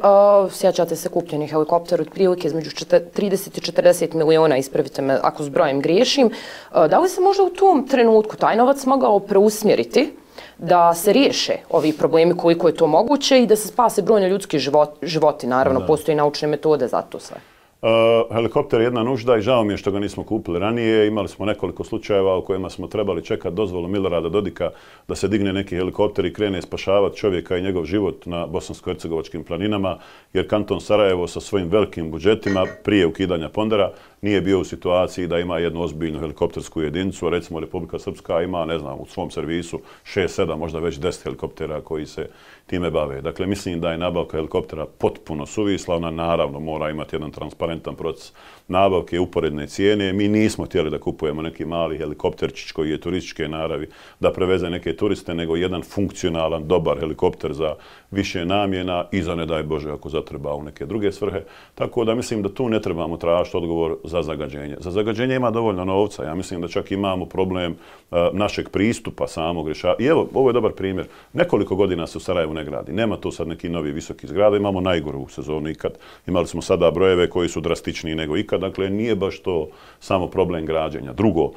Sjećate 0.51 0.97
se 0.97 1.09
kupljeni 1.09 1.49
helikopter 1.49 2.01
od 2.01 2.11
prilike 2.11 2.49
između 2.49 2.71
30 2.71 3.59
i 3.59 3.73
40 3.73 4.15
miliona, 4.15 4.57
ispravite 4.57 5.03
me 5.03 5.19
ako 5.23 5.43
zbrojem 5.43 5.81
griješim. 5.81 6.31
Da 6.73 6.99
li 6.99 7.09
se 7.09 7.21
možda 7.21 7.43
u 7.43 7.51
tom 7.51 7.89
trenutku 7.89 8.37
taj 8.37 8.57
novac 8.57 8.87
mogao 8.87 9.21
preusmjeriti 9.21 10.13
da 10.59 10.95
se 10.95 11.13
riješe 11.13 11.53
ovi 11.71 11.93
problemi 11.93 12.37
koliko 12.37 12.69
je 12.69 12.75
to 12.75 12.87
moguće 12.87 13.43
i 13.43 13.47
da 13.47 13.57
se 13.57 13.69
spase 13.69 14.03
brojne 14.03 14.29
ljudski 14.29 14.59
životi. 15.03 15.47
Naravno, 15.47 15.87
postoji 15.87 16.17
naučne 16.17 16.49
metode 16.49 16.89
za 16.89 17.03
to 17.03 17.21
sve. 17.21 17.37
Uh, 17.83 17.89
helikopter 18.35 18.81
je 18.81 18.85
jedna 18.85 19.03
nužda 19.03 19.37
i 19.37 19.41
žao 19.43 19.65
mi 19.65 19.73
je 19.73 19.77
što 19.77 19.91
ga 19.91 19.99
nismo 19.99 20.25
kupili 20.25 20.59
ranije. 20.59 21.07
Imali 21.07 21.29
smo 21.29 21.47
nekoliko 21.47 21.85
slučajeva 21.85 22.37
u 22.37 22.45
kojima 22.45 22.71
smo 22.71 22.87
trebali 22.87 23.25
čekati 23.25 23.55
dozvolu 23.55 23.89
Milorada 23.89 24.29
Dodika 24.29 24.71
da 25.09 25.15
se 25.15 25.29
digne 25.29 25.53
neki 25.53 25.77
helikopter 25.77 26.25
i 26.25 26.33
krene 26.33 26.63
spašavati 26.63 27.17
čovjeka 27.17 27.57
i 27.57 27.63
njegov 27.63 27.85
život 27.85 28.27
na 28.27 28.47
bosansko-hercegovačkim 28.47 29.45
planinama, 29.45 29.99
jer 30.33 30.49
kanton 30.49 30.81
Sarajevo 30.81 31.27
sa 31.27 31.41
svojim 31.41 31.69
velikim 31.69 32.11
budžetima 32.11 32.67
prije 32.85 33.07
ukidanja 33.07 33.49
pondera 33.49 33.93
nije 34.23 34.41
bio 34.41 34.61
u 34.61 34.65
situaciji 34.65 35.27
da 35.27 35.39
ima 35.39 35.59
jednu 35.59 35.83
ozbiljnu 35.83 36.21
helikoptersku 36.21 36.83
jedinicu. 36.83 37.31
Recimo, 37.31 37.61
Republika 37.61 37.99
Srpska 37.99 38.43
ima, 38.43 38.65
ne 38.65 38.79
znam, 38.79 39.01
u 39.01 39.07
svom 39.07 39.31
servisu 39.31 39.81
6-7, 40.05 40.57
možda 40.57 40.79
već 40.79 40.99
10 40.99 41.25
helikoptera 41.25 41.81
koji 41.81 42.07
se 42.07 42.29
time 42.67 42.91
bave. 42.91 43.21
Dakle, 43.21 43.47
mislim 43.47 43.81
da 43.81 43.93
je 43.93 43.99
nabavka 43.99 44.37
helikoptera 44.37 44.87
potpuno 44.99 45.47
suvisla. 45.47 45.97
Ona 45.97 46.11
naravno 46.11 46.61
mora 46.61 46.91
imati 46.91 47.17
jedan 47.17 47.31
transparentan 47.31 47.95
proces 47.95 48.33
nabavke 48.71 49.21
uporedne 49.21 49.67
cijene. 49.67 50.13
Mi 50.13 50.29
nismo 50.29 50.65
htjeli 50.65 50.91
da 50.91 50.99
kupujemo 50.99 51.43
neki 51.43 51.65
mali 51.65 51.99
helikopterčić 51.99 52.73
koji 52.73 52.91
je 52.91 53.01
turističke 53.01 53.49
naravi 53.49 53.89
da 54.21 54.33
preveze 54.33 54.71
neke 54.71 54.97
turiste, 54.97 55.35
nego 55.35 55.57
jedan 55.57 55.83
funkcionalan, 55.83 56.69
dobar 56.69 56.99
helikopter 56.99 57.53
za 57.53 57.75
više 58.11 58.45
namjena 58.45 59.05
i 59.13 59.23
za 59.23 59.35
ne 59.35 59.47
daj 59.47 59.63
Bože 59.63 59.91
ako 59.91 60.09
zatreba 60.09 60.55
u 60.55 60.63
neke 60.63 60.87
druge 60.87 61.13
svrhe. 61.13 61.43
Tako 61.75 62.05
da 62.05 62.15
mislim 62.15 62.43
da 62.43 62.49
tu 62.49 62.69
ne 62.69 62.83
trebamo 62.83 63.17
tražiti 63.17 63.57
odgovor 63.57 63.97
za 64.05 64.23
zagađenje. 64.23 64.77
Za 64.81 64.91
zagađenje 64.91 65.35
ima 65.37 65.51
dovoljno 65.51 65.85
novca. 65.85 66.25
Ja 66.25 66.35
mislim 66.35 66.61
da 66.61 66.69
čak 66.69 66.91
imamo 66.93 67.27
problem 67.27 67.73
uh, 67.73 68.19
našeg 68.33 68.69
pristupa 68.69 69.27
samog 69.27 69.67
rješava. 69.67 69.95
I 69.99 70.05
evo, 70.05 70.29
ovo 70.35 70.49
je 70.49 70.53
dobar 70.53 70.73
primjer. 70.73 71.07
Nekoliko 71.33 71.77
godina 71.77 72.07
se 72.07 72.19
u 72.19 72.21
Sarajevu 72.21 72.55
ne 72.55 72.65
gradi. 72.65 72.93
Nema 72.93 73.17
tu 73.17 73.31
sad 73.31 73.49
neki 73.49 73.69
novi 73.69 73.93
visoki 73.93 74.27
zgrada. 74.27 74.57
Imamo 74.57 74.81
najgoru 74.81 75.29
sezonu 75.29 75.69
ikad. 75.69 75.99
Imali 76.27 76.47
smo 76.47 76.63
sada 76.63 76.91
brojeve 76.91 77.31
koji 77.31 77.49
su 77.49 77.61
drastičniji 77.61 78.15
nego 78.15 78.37
ikad. 78.37 78.60
Dakle, 78.61 78.91
nije 78.91 79.15
baš 79.15 79.41
to 79.41 79.69
samo 80.01 80.27
problem 80.27 80.67
građenja. 80.67 81.13
Drugo, 81.13 81.45
uh, 81.45 81.53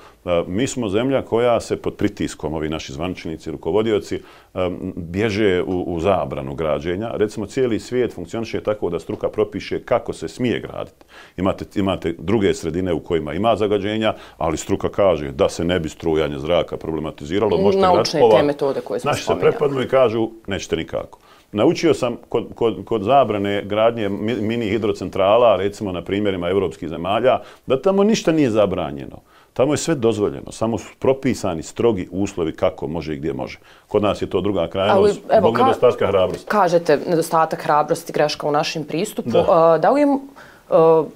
mi 0.48 0.68
smo 0.68 0.90
zemlja 0.90 1.22
koja 1.22 1.60
se 1.60 1.78
pod 1.78 1.96
pritiskom, 1.96 2.54
ovi 2.54 2.70
naši 2.70 2.94
zvančnici, 2.94 3.52
rukovodioci, 3.52 4.20
um, 4.54 4.94
bježe 4.96 5.62
u, 5.62 5.84
u 5.88 6.00
zabranu 6.00 6.56
građenja. 6.56 7.12
Recimo, 7.14 7.46
cijeli 7.46 7.80
svijet 7.80 8.14
funkcioniše 8.14 8.62
tako 8.64 8.90
da 8.90 9.00
struka 9.00 9.30
propiše 9.30 9.84
kako 9.84 10.14
se 10.14 10.28
smije 10.28 10.60
graditi. 10.60 11.06
Imate, 11.38 11.66
imate 11.80 12.16
druge 12.18 12.54
sredine 12.54 12.94
u 12.94 13.00
kojima 13.00 13.34
ima 13.34 13.56
zagađenja, 13.56 14.14
ali 14.38 14.58
struka 14.58 14.90
kaže 14.90 15.32
da 15.32 15.50
se 15.50 15.64
ne 15.64 15.80
bi 15.80 15.90
strujanje 15.90 16.40
zraka 16.40 16.78
problematiziralo. 16.78 17.58
Možete 17.58 17.82
Naučne 17.82 18.22
te 18.38 18.44
metode 18.44 18.82
koje 18.82 19.00
smo 19.00 19.12
Naši 19.12 19.24
se 19.24 19.34
prepadnu 19.40 19.82
i 19.82 19.88
kažu 19.88 20.30
nećete 20.48 20.76
nikako. 20.76 21.20
Naučio 21.54 21.94
sam 21.94 22.18
kod, 22.30 22.48
kod, 22.56 22.86
kod 22.86 23.04
zabrane 23.04 23.62
gradnje 23.66 24.10
mini 24.10 24.70
hidrocentrala, 24.70 25.56
recimo 25.56 25.92
na 25.92 26.02
primjerima 26.02 26.50
evropskih 26.50 26.90
zemalja, 26.90 27.40
da 27.66 27.82
tamo 27.82 28.04
ništa 28.04 28.32
nije 28.32 28.50
zabranjeno. 28.50 29.18
Tamo 29.54 29.74
je 29.74 29.78
sve 29.78 29.96
dozvoljeno, 29.96 30.52
samo 30.52 30.78
su 30.78 30.90
propisani 31.00 31.64
strogi 31.64 32.08
uslovi 32.12 32.56
kako 32.56 32.88
može 32.88 33.14
i 33.14 33.18
gdje 33.18 33.34
može. 33.34 33.60
Kod 33.88 34.04
nas 34.04 34.22
je 34.22 34.30
to 34.30 34.42
druga 34.42 34.68
krajnost, 34.68 35.22
zbog 35.40 35.56
ka, 35.56 35.64
nedostatka 35.64 36.08
hrabrosti. 36.08 36.48
Kažete 36.50 37.00
nedostatak 37.10 37.64
hrabrosti, 37.64 38.14
greška 38.14 38.48
u 38.48 38.52
našem 38.52 38.84
pristupu. 38.84 39.30
Da, 39.30 39.78
da 39.82 39.90
li 39.90 40.02
je, 40.02 40.08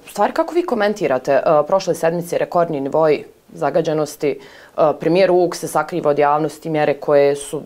stvari 0.06 0.32
kako 0.32 0.54
vi 0.54 0.62
komentirate 0.62 1.42
prošle 1.66 1.94
sedmice 1.94 2.38
rekordni 2.38 2.80
nivoj 2.80 3.24
zagađenosti? 3.52 4.30
E, 4.30 4.38
premijer 5.00 5.30
Vuk 5.30 5.54
se 5.56 5.68
sakriva 5.68 6.10
od 6.10 6.18
javnosti 6.18 6.70
mjere 6.70 6.94
koje 6.94 7.36
su 7.36 7.62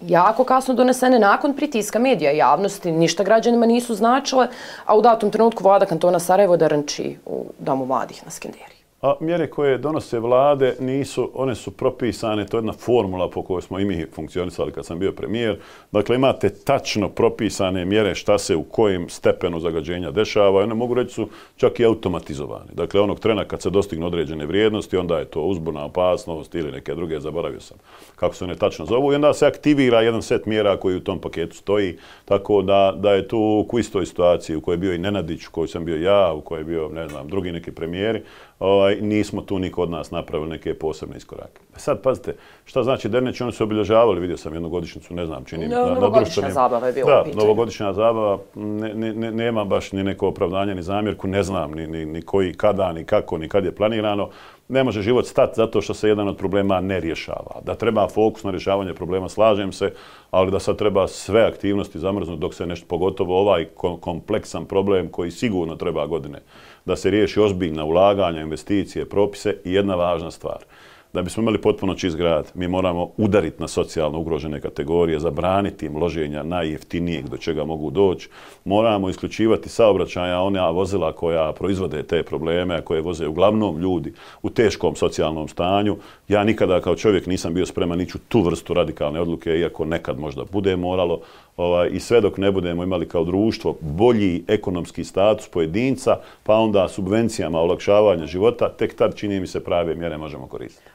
jako 0.00 0.44
kasno 0.44 0.74
donesene 0.74 1.18
nakon 1.18 1.56
pritiska 1.56 1.98
medija 1.98 2.32
i 2.32 2.36
javnosti, 2.36 2.92
ništa 2.92 3.24
građanima 3.24 3.66
nisu 3.66 3.94
značile, 3.94 4.48
a 4.86 4.96
u 4.96 5.02
datom 5.02 5.30
trenutku 5.30 5.64
vlada 5.64 5.86
kantona 5.86 6.18
Sarajevo 6.18 6.56
daranči 6.56 7.16
u 7.26 7.44
domu 7.58 7.86
mladih 7.86 8.24
na 8.24 8.30
Skenderiji. 8.30 8.81
A 9.02 9.14
mjere 9.20 9.46
koje 9.50 9.78
donose 9.78 10.18
vlade 10.18 10.76
nisu, 10.80 11.30
one 11.34 11.54
su 11.54 11.70
propisane, 11.70 12.46
to 12.46 12.56
je 12.56 12.58
jedna 12.58 12.72
formula 12.72 13.30
po 13.30 13.42
kojoj 13.42 13.62
smo 13.62 13.78
i 13.78 13.84
mi 13.84 14.06
funkcionisali 14.14 14.72
kad 14.72 14.86
sam 14.86 14.98
bio 14.98 15.12
premijer. 15.12 15.58
Dakle, 15.92 16.16
imate 16.16 16.50
tačno 16.50 17.08
propisane 17.08 17.84
mjere 17.84 18.14
šta 18.14 18.38
se 18.38 18.56
u 18.56 18.62
kojem 18.62 19.08
stepenu 19.08 19.60
zagađenja 19.60 20.10
dešava. 20.10 20.62
One 20.62 20.74
mogu 20.74 20.94
reći 20.94 21.14
su 21.14 21.28
čak 21.56 21.80
i 21.80 21.84
automatizovane. 21.84 22.72
Dakle, 22.72 23.00
onog 23.00 23.20
trena 23.20 23.44
kad 23.44 23.62
se 23.62 23.70
dostignu 23.70 24.06
određene 24.06 24.46
vrijednosti, 24.46 24.96
onda 24.96 25.18
je 25.18 25.24
to 25.24 25.40
uzbuna 25.40 25.84
opasnost 25.84 26.54
ili 26.54 26.72
neke 26.72 26.94
druge, 26.94 27.20
zaboravio 27.20 27.60
sam 27.60 27.78
kako 28.16 28.34
se 28.34 28.44
one 28.44 28.54
tačno 28.54 28.86
zovu. 28.86 29.12
I 29.12 29.14
onda 29.14 29.34
se 29.34 29.46
aktivira 29.46 30.00
jedan 30.00 30.22
set 30.22 30.46
mjera 30.46 30.76
koji 30.76 30.96
u 30.96 31.04
tom 31.04 31.20
paketu 31.20 31.56
stoji. 31.56 31.96
Tako 32.24 32.62
da, 32.62 32.94
da 32.96 33.12
je 33.12 33.28
tu 33.28 33.66
u 33.72 33.78
istoj 33.78 34.06
situaciji 34.06 34.56
u 34.56 34.60
kojoj 34.60 34.74
je 34.74 34.78
bio 34.78 34.94
i 34.94 34.98
Nenadić, 34.98 35.46
u 35.46 35.50
kojoj 35.50 35.68
sam 35.68 35.84
bio 35.84 35.96
ja, 35.96 36.32
u 36.32 36.40
kojoj 36.40 36.60
je 36.60 36.64
bio, 36.64 36.88
ne 36.88 37.08
znam, 37.08 37.28
drugi 37.28 37.52
neki 37.52 37.72
premijeri, 37.72 38.22
ovaj, 38.62 38.96
nismo 39.00 39.42
tu 39.42 39.58
niko 39.58 39.82
od 39.82 39.90
nas 39.90 40.10
napravili 40.10 40.50
neke 40.50 40.74
posebne 40.74 41.16
iskorake. 41.16 41.60
E 41.76 41.78
sad, 41.78 42.02
pazite, 42.02 42.34
šta 42.64 42.82
znači 42.82 43.08
Derneć, 43.08 43.40
oni 43.40 43.52
su 43.52 43.64
obilježavali, 43.64 44.20
vidio 44.20 44.36
sam 44.36 44.54
jednu 44.54 44.68
godišnicu, 44.68 45.14
ne 45.14 45.26
znam, 45.26 45.44
čini. 45.44 45.68
No, 45.68 45.76
na, 45.76 45.94
novogodišnja 45.94 46.42
na 46.42 46.50
zabava 46.50 46.86
je 46.86 46.92
bila 46.92 47.24
Da, 47.24 47.30
novogodišnja 47.34 47.92
zabava, 47.92 48.38
ne, 48.54 48.94
ne, 48.94 49.14
ne, 49.14 49.32
nema 49.32 49.64
baš 49.64 49.92
ni 49.92 50.04
neko 50.04 50.28
opravdanje, 50.28 50.74
ni 50.74 50.82
zamjerku, 50.82 51.28
ne 51.28 51.42
znam 51.42 51.72
ni, 51.72 51.86
ni, 51.86 52.04
ni 52.04 52.22
koji, 52.22 52.54
kada, 52.54 52.92
ni 52.92 53.04
kako, 53.04 53.38
ni 53.38 53.48
kad 53.48 53.64
je 53.64 53.74
planirano. 53.74 54.28
Ne 54.68 54.84
može 54.84 55.02
život 55.02 55.26
stati 55.26 55.52
zato 55.56 55.80
što 55.80 55.94
se 55.94 56.08
jedan 56.08 56.28
od 56.28 56.36
problema 56.36 56.80
ne 56.80 57.00
rješava. 57.00 57.60
Da 57.64 57.74
treba 57.74 58.08
fokus 58.08 58.44
na 58.44 58.50
rješavanje 58.50 58.94
problema, 58.94 59.28
slažem 59.28 59.72
se, 59.72 59.92
ali 60.30 60.50
da 60.50 60.58
sad 60.58 60.76
treba 60.76 61.08
sve 61.08 61.42
aktivnosti 61.42 61.98
zamrznuti 61.98 62.40
dok 62.40 62.54
se 62.54 62.66
nešto, 62.66 62.86
pogotovo 62.88 63.40
ovaj 63.40 63.66
kompleksan 64.00 64.64
problem 64.64 65.08
koji 65.08 65.30
sigurno 65.30 65.76
treba 65.76 66.06
godine 66.06 66.38
da 66.84 66.96
se 66.96 67.10
riješi 67.10 67.40
ozbiljna 67.40 67.84
ulaganja, 67.84 68.40
investicije, 68.40 69.08
propise 69.08 69.56
i 69.64 69.72
jedna 69.72 69.94
važna 69.94 70.30
stvar– 70.30 70.58
da 71.12 71.22
bismo 71.22 71.42
imali 71.42 71.58
potpuno 71.58 71.94
čist 71.94 72.16
grad, 72.16 72.52
mi 72.54 72.68
moramo 72.68 73.10
udariti 73.16 73.60
na 73.60 73.68
socijalno 73.68 74.18
ugrožene 74.18 74.60
kategorije, 74.60 75.20
zabraniti 75.20 75.86
im 75.86 75.96
loženja 75.96 76.42
najjeftinijeg 76.42 77.28
do 77.28 77.36
čega 77.36 77.64
mogu 77.64 77.90
doći. 77.90 78.28
Moramo 78.64 79.08
isključivati 79.08 79.68
saobraćaja 79.68 80.40
ona 80.40 80.70
vozila 80.70 81.12
koja 81.12 81.52
proizvode 81.52 82.02
te 82.02 82.22
probleme, 82.22 82.82
koje 82.82 83.00
voze 83.00 83.26
uglavnom 83.26 83.78
ljudi 83.78 84.12
u 84.42 84.50
teškom 84.50 84.96
socijalnom 84.96 85.48
stanju. 85.48 85.96
Ja 86.28 86.44
nikada 86.44 86.80
kao 86.80 86.96
čovjek 86.96 87.26
nisam 87.26 87.54
bio 87.54 87.66
spreman 87.66 88.00
ići 88.00 88.18
u 88.18 88.20
tu 88.28 88.42
vrstu 88.42 88.74
radikalne 88.74 89.20
odluke, 89.20 89.50
iako 89.50 89.84
nekad 89.84 90.18
možda 90.18 90.44
bude 90.52 90.76
moralo. 90.76 91.20
Ovaj, 91.56 91.88
I 91.92 92.00
sve 92.00 92.20
dok 92.20 92.38
ne 92.38 92.50
budemo 92.50 92.82
imali 92.82 93.08
kao 93.08 93.24
društvo 93.24 93.76
bolji 93.80 94.44
ekonomski 94.48 95.04
status 95.04 95.48
pojedinca, 95.48 96.16
pa 96.42 96.54
onda 96.54 96.88
subvencijama 96.88 97.60
olakšavanja 97.60 98.26
života, 98.26 98.68
tek 98.68 98.94
tad 98.94 99.14
čini 99.16 99.40
mi 99.40 99.46
se 99.46 99.64
prave 99.64 99.94
mjere 99.94 100.16
možemo 100.18 100.46
koristiti. 100.46 100.90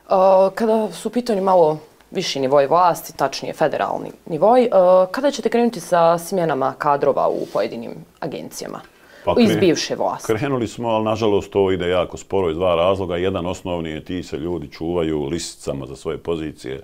Kada 0.55 0.91
su 0.91 1.09
pitanje 1.09 1.41
malo 1.41 1.79
viši 2.11 2.39
nivoj 2.39 2.67
vlasti, 2.67 3.17
tačnije 3.17 3.53
federalni 3.53 4.11
nivoj, 4.25 4.69
kada 5.11 5.31
ćete 5.31 5.49
krenuti 5.49 5.79
sa 5.79 6.17
smjenama 6.17 6.73
kadrova 6.77 7.27
u 7.29 7.45
pojedinim 7.53 7.91
agencijama? 8.19 8.79
Pa 9.25 9.35
iz 9.39 9.55
bivše 9.55 9.95
vlasti. 9.95 10.33
Krenuli 10.33 10.67
smo, 10.67 10.89
ali 10.89 11.05
nažalost 11.05 11.51
to 11.51 11.71
ide 11.71 11.89
jako 11.89 12.17
sporo 12.17 12.49
iz 12.49 12.57
dva 12.57 12.75
razloga. 12.75 13.17
Jedan 13.17 13.45
osnovni 13.45 13.89
je 13.89 14.05
ti 14.05 14.23
se 14.23 14.37
ljudi 14.37 14.71
čuvaju 14.71 15.25
lisicama 15.25 15.85
za 15.85 15.95
svoje 15.95 16.17
pozicije. 16.17 16.81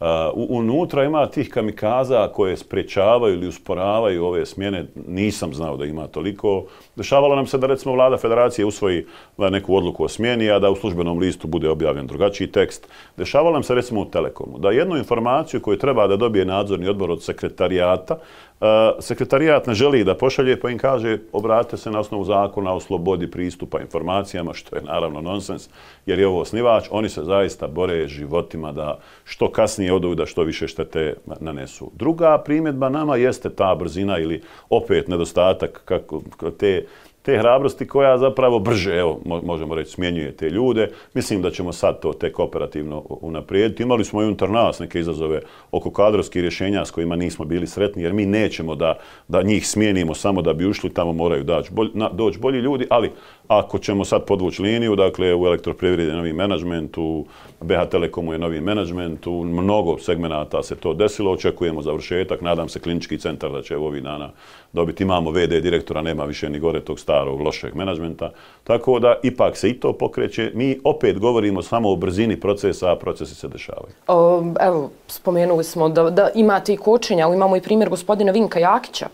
Uh, 0.00 0.06
unutra 0.34 1.04
ima 1.04 1.26
tih 1.26 1.50
kamikaza 1.50 2.28
koje 2.28 2.56
sprečavaju 2.56 3.34
ili 3.34 3.48
usporavaju 3.48 4.24
ove 4.24 4.46
smjene. 4.46 4.86
Nisam 5.06 5.54
znao 5.54 5.76
da 5.76 5.84
ima 5.84 6.06
toliko. 6.06 6.64
Dešavalo 6.96 7.36
nam 7.36 7.46
se 7.46 7.58
da 7.58 7.66
recimo 7.66 7.94
vlada 7.94 8.16
federacije 8.16 8.66
usvoji 8.66 9.04
neku 9.38 9.76
odluku 9.76 10.04
o 10.04 10.08
smjeni, 10.08 10.50
a 10.50 10.58
da 10.58 10.70
u 10.70 10.76
službenom 10.76 11.18
listu 11.18 11.48
bude 11.48 11.68
objavljen 11.68 12.06
drugačiji 12.06 12.52
tekst. 12.52 12.88
Dešavalo 13.16 13.52
nam 13.52 13.62
se 13.62 13.74
recimo 13.74 14.00
u 14.00 14.04
Telekomu 14.04 14.58
da 14.58 14.70
jednu 14.70 14.96
informaciju 14.96 15.60
koju 15.60 15.78
treba 15.78 16.06
da 16.06 16.16
dobije 16.16 16.44
nadzorni 16.44 16.88
odbor 16.88 17.10
od 17.10 17.22
sekretarijata 17.22 18.18
E, 18.60 18.92
sekretarijat 18.98 19.66
ne 19.66 19.74
želi 19.74 20.04
da 20.04 20.14
pošalje, 20.14 20.60
pa 20.60 20.70
im 20.70 20.78
kaže 20.78 21.18
obratite 21.32 21.76
se 21.76 21.90
na 21.90 22.00
osnovu 22.00 22.24
zakona 22.24 22.74
o 22.74 22.80
slobodi 22.80 23.30
pristupa 23.30 23.80
informacijama, 23.80 24.54
što 24.54 24.76
je 24.76 24.82
naravno 24.82 25.20
nonsens, 25.20 25.68
jer 26.06 26.18
je 26.18 26.26
ovo 26.26 26.40
osnivač. 26.40 26.84
Oni 26.90 27.08
se 27.08 27.24
zaista 27.24 27.68
bore 27.68 28.08
životima 28.08 28.72
da 28.72 28.98
što 29.24 29.50
kasnije 29.50 29.92
odu 29.92 30.14
da 30.14 30.26
što 30.26 30.42
više 30.42 30.68
štete 30.68 31.14
nanesu. 31.40 31.90
Druga 31.94 32.38
primjedba 32.44 32.88
nama 32.88 33.16
jeste 33.16 33.50
ta 33.50 33.74
brzina 33.74 34.18
ili 34.18 34.42
opet 34.70 35.08
nedostatak 35.08 35.82
kako 35.84 36.50
te 36.58 36.86
te 37.30 37.38
hrabrosti 37.38 37.86
koja 37.86 38.18
zapravo 38.18 38.58
brže, 38.58 38.96
evo, 38.96 39.20
možemo 39.24 39.74
reći, 39.74 39.90
smjenjuje 39.90 40.36
te 40.36 40.50
ljude. 40.50 40.88
Mislim 41.14 41.42
da 41.42 41.50
ćemo 41.50 41.72
sad 41.72 42.00
to 42.00 42.12
tek 42.12 42.38
operativno 42.38 43.02
unaprijediti. 43.08 43.82
Imali 43.82 44.04
smo 44.04 44.22
i 44.22 44.24
unutar 44.24 44.50
nas 44.50 44.78
neke 44.78 45.00
izazove 45.00 45.40
oko 45.70 45.90
kadrovskih 45.90 46.42
rješenja 46.42 46.84
s 46.84 46.90
kojima 46.90 47.16
nismo 47.16 47.44
bili 47.44 47.66
sretni, 47.66 48.02
jer 48.02 48.12
mi 48.12 48.26
nećemo 48.26 48.74
da, 48.74 48.98
da 49.28 49.42
njih 49.42 49.68
smijenimo 49.68 50.14
samo 50.14 50.42
da 50.42 50.52
bi 50.52 50.66
ušli, 50.66 50.94
tamo 50.94 51.12
moraju 51.12 51.44
doći 51.44 51.72
bolj, 51.72 51.88
doći 52.12 52.38
bolji 52.38 52.58
ljudi, 52.58 52.86
ali 52.90 53.10
ako 53.48 53.78
ćemo 53.78 54.04
sad 54.04 54.24
podvući 54.24 54.62
liniju, 54.62 54.96
dakle 54.96 55.34
u 55.34 55.46
elektroprivredi 55.46 56.12
novi 56.12 56.32
menadžment, 56.32 56.98
u 56.98 57.26
BH 57.60 57.88
Telekomu 57.90 58.32
je 58.32 58.38
novi 58.38 58.60
menadžment, 58.60 59.26
u 59.26 59.44
mnogo 59.44 59.98
segmenata 59.98 60.62
se 60.62 60.76
to 60.76 60.94
desilo, 60.94 61.32
očekujemo 61.32 61.82
završetak, 61.82 62.40
nadam 62.40 62.68
se 62.68 62.80
klinički 62.80 63.18
centar 63.18 63.52
da 63.52 63.62
će 63.62 63.76
ovih 63.76 64.02
dana 64.02 64.30
dobiti, 64.72 65.02
imamo 65.02 65.30
VD 65.30 65.62
direktora, 65.62 66.02
nema 66.02 66.24
više 66.24 66.50
ni 66.50 66.58
gore 66.58 66.80
tog 66.80 67.00
starog 67.20 67.40
lošeg 67.40 67.74
menadžmenta, 67.74 68.30
tako 68.64 68.98
da 68.98 69.14
ipak 69.22 69.56
se 69.56 69.68
i 69.70 69.80
to 69.80 69.92
pokreće. 69.92 70.50
Mi 70.54 70.78
opet 70.84 71.18
govorimo 71.18 71.62
samo 71.62 71.92
o 71.92 71.96
brzini 71.96 72.40
procesa, 72.40 72.92
a 72.92 72.96
procesi 72.96 73.34
se 73.34 73.48
dešavaju. 73.48 73.92
O, 74.08 74.42
evo, 74.60 74.90
spomenuli 75.06 75.64
smo 75.64 75.88
da, 75.88 76.10
da 76.10 76.30
imate 76.34 76.72
i 76.72 76.76
kočenja, 76.76 77.26
ali 77.26 77.36
imamo 77.36 77.56
i 77.56 77.60
primjer 77.60 77.88
gospodina 77.88 78.32
Vinka 78.32 78.58
Jakića, 78.58 79.06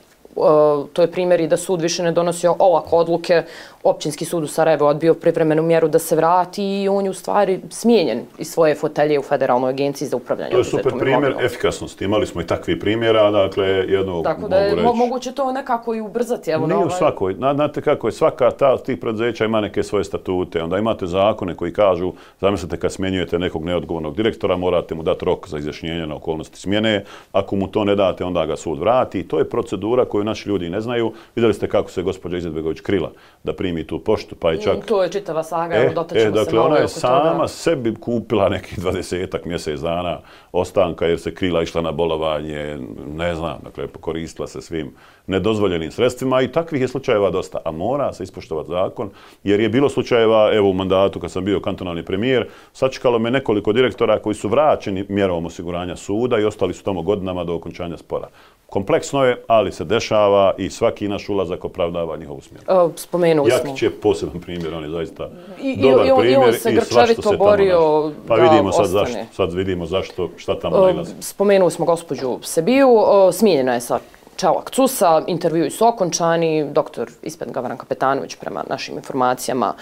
to 0.92 1.02
je 1.02 1.10
primjer 1.10 1.40
i 1.40 1.48
da 1.48 1.56
sud 1.56 1.80
više 1.80 2.02
ne 2.02 2.12
donosi 2.12 2.46
ovako 2.58 2.96
odluke. 2.96 3.42
Općinski 3.82 4.24
sud 4.24 4.44
u 4.44 4.46
Sarajevo 4.46 4.86
odbio 4.86 5.14
privremenu 5.14 5.62
mjeru 5.62 5.88
da 5.88 5.98
se 5.98 6.16
vrati 6.16 6.82
i 6.82 6.88
on 6.88 7.04
je 7.04 7.10
u 7.10 7.14
stvari 7.14 7.60
smijenjen 7.70 8.20
iz 8.38 8.48
svoje 8.50 8.74
fotelje 8.74 9.18
u 9.18 9.22
Federalnoj 9.22 9.70
agenciji 9.70 10.08
za 10.08 10.16
upravljanje. 10.16 10.50
To 10.50 10.58
je 10.58 10.64
super 10.64 10.92
primjer 10.98 11.34
efikasnosti. 11.40 12.04
Imali 12.04 12.26
smo 12.26 12.40
i 12.40 12.46
takvi 12.46 12.80
primjera, 12.80 13.30
dakle, 13.30 13.66
jedno 13.68 14.22
Tako 14.22 14.48
da 14.48 14.56
je 14.56 14.76
mo 14.76 14.92
moguće 14.92 15.32
to 15.32 15.52
nekako 15.52 15.94
i 15.94 16.00
ubrzati. 16.00 16.50
Evo, 16.50 16.66
Nije 16.66 16.76
u 16.76 16.80
ovaj- 16.80 16.98
svakoj. 16.98 17.34
Znate 17.34 17.80
kako 17.80 18.08
je, 18.08 18.12
svaka 18.12 18.50
ta 18.50 18.78
tih 18.78 18.98
preduzeća 18.98 19.44
ima 19.44 19.60
neke 19.60 19.82
svoje 19.82 20.04
statute. 20.04 20.62
Onda 20.62 20.78
imate 20.78 21.06
zakone 21.06 21.54
koji 21.54 21.72
kažu, 21.72 22.12
zamislite 22.40 22.76
kad 22.76 22.92
smjenjujete 22.92 23.38
nekog 23.38 23.64
neodgovornog 23.64 24.16
direktora, 24.16 24.56
morate 24.56 24.94
mu 24.94 25.02
dati 25.02 25.24
rok 25.24 25.48
za 25.48 25.58
izjašnjenje 25.58 26.06
na 26.06 26.16
okolnosti 26.16 26.60
smjene. 26.60 27.04
Ako 27.32 27.56
mu 27.56 27.66
to 27.66 27.84
ne 27.84 27.94
date, 27.94 28.24
onda 28.24 28.46
ga 28.46 28.56
sud 28.56 28.78
vrati. 28.78 29.28
To 29.28 29.38
je 29.38 29.50
procedura 29.50 30.04
koju 30.04 30.24
naši 30.26 30.48
ljudi 30.48 30.70
ne 30.70 30.80
znaju. 30.80 31.12
Vidjeli 31.36 31.54
ste 31.54 31.68
kako 31.68 31.90
se 31.90 32.02
gospođa 32.02 32.36
Izetbegović 32.36 32.80
krila 32.80 33.12
da 33.44 33.52
primi 33.52 33.86
tu 33.86 33.98
poštu, 33.98 34.34
pa 34.34 34.52
i 34.52 34.62
čak... 34.62 34.86
To 34.86 35.02
je 35.02 35.12
čitava 35.12 35.42
saga, 35.42 35.74
e, 35.74 35.92
dotačemo 35.94 36.28
e, 36.28 36.30
dakle, 36.30 36.50
se 36.50 36.58
ona 36.58 36.76
je 36.76 36.88
sama 36.88 37.32
toga. 37.32 37.48
sebi 37.48 37.94
kupila 37.94 38.48
neki 38.48 38.80
dvadesetak 38.80 39.44
mjesec 39.44 39.80
dana 39.80 40.18
ostanka 40.52 41.06
jer 41.06 41.20
se 41.20 41.34
krila 41.34 41.62
išla 41.62 41.82
na 41.82 41.92
bolovanje, 41.92 42.78
ne 43.06 43.34
znam, 43.34 43.58
dakle, 43.64 43.86
koristila 44.00 44.48
se 44.48 44.60
svim 44.60 44.92
nedozvoljenim 45.26 45.90
sredstvima 45.90 46.42
i 46.42 46.52
takvih 46.52 46.82
je 46.82 46.88
slučajeva 46.88 47.30
dosta, 47.30 47.58
a 47.64 47.70
mora 47.70 48.12
se 48.12 48.22
ispoštovati 48.22 48.70
zakon, 48.70 49.10
jer 49.44 49.60
je 49.60 49.68
bilo 49.68 49.88
slučajeva, 49.88 50.50
evo 50.54 50.70
u 50.70 50.72
mandatu 50.72 51.20
kad 51.20 51.30
sam 51.30 51.44
bio 51.44 51.60
kantonalni 51.60 52.04
premijer, 52.04 52.46
sačekalo 52.72 53.18
me 53.18 53.30
nekoliko 53.30 53.72
direktora 53.72 54.18
koji 54.18 54.34
su 54.34 54.48
vraćeni 54.48 55.06
mjerom 55.08 55.46
osiguranja 55.46 55.96
suda 55.96 56.38
i 56.38 56.44
ostali 56.44 56.74
su 56.74 56.84
tamo 56.84 57.02
godinama 57.02 57.44
do 57.44 57.54
okončanja 57.54 57.96
spora. 57.96 58.28
Kompleksno 58.70 59.24
je, 59.24 59.44
ali 59.46 59.72
se 59.72 59.84
dešava 59.84 60.54
i 60.58 60.70
svaki 60.70 61.08
naš 61.08 61.28
ulazak 61.28 61.64
opravdava 61.64 62.16
njihovu 62.16 62.40
smjeru. 62.40 62.90
Spomenuli 62.96 63.50
smo. 63.50 63.70
Jakić 63.70 63.82
je 63.82 63.90
poseban 63.90 64.40
primjer, 64.40 64.74
on 64.74 64.82
je 64.82 64.90
zaista 64.90 65.30
I, 65.62 65.76
dobar 65.82 66.06
i, 66.06 66.10
primjer. 66.18 66.32
I 66.32 66.36
on 66.36 66.52
se 66.52 66.72
grčarito 66.72 67.36
borio 67.38 68.12
Pa 68.28 68.34
vidimo 68.34 68.72
sad, 68.72 68.86
zašto, 68.86 69.18
sad 69.32 69.52
vidimo 69.52 69.86
zašto, 69.86 70.30
šta 70.36 70.58
tamo 70.58 70.76
nalazi. 70.76 71.14
Spomenuli 71.20 71.70
smo 71.70 71.84
gospođu 71.86 72.38
Sebiju, 72.42 72.90
smijenjena 73.32 73.74
je 73.74 73.80
sa 73.80 73.98
Čelak 74.36 74.70
Cusa, 74.70 75.22
intervjui 75.26 75.70
su 75.70 75.86
okončani, 75.86 76.64
doktor 76.72 77.10
Ispet 77.22 77.52
Gavaran 77.52 77.76
Kapetanović 77.76 78.36
prema 78.36 78.64
našim 78.68 78.96
informacijama 78.96 79.74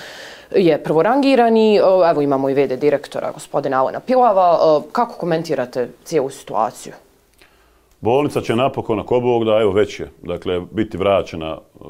je 0.50 0.82
prvorangirani, 0.82 1.76
evo 2.10 2.20
imamo 2.20 2.48
i 2.50 2.54
vede 2.54 2.76
direktora 2.76 3.30
gospodina 3.30 3.80
Alena 3.80 4.00
Pilava. 4.00 4.82
Kako 4.92 5.14
komentirate 5.14 5.88
cijelu 6.04 6.30
situaciju? 6.30 6.92
Bolnica 8.04 8.40
će 8.40 8.56
napokon, 8.56 9.00
ako 9.00 9.20
Bog 9.20 9.44
da, 9.44 9.60
evo 9.60 9.72
već 9.72 10.00
je, 10.00 10.10
dakle, 10.22 10.60
biti 10.70 10.96
vraćena 10.96 11.58
e, 11.58 11.84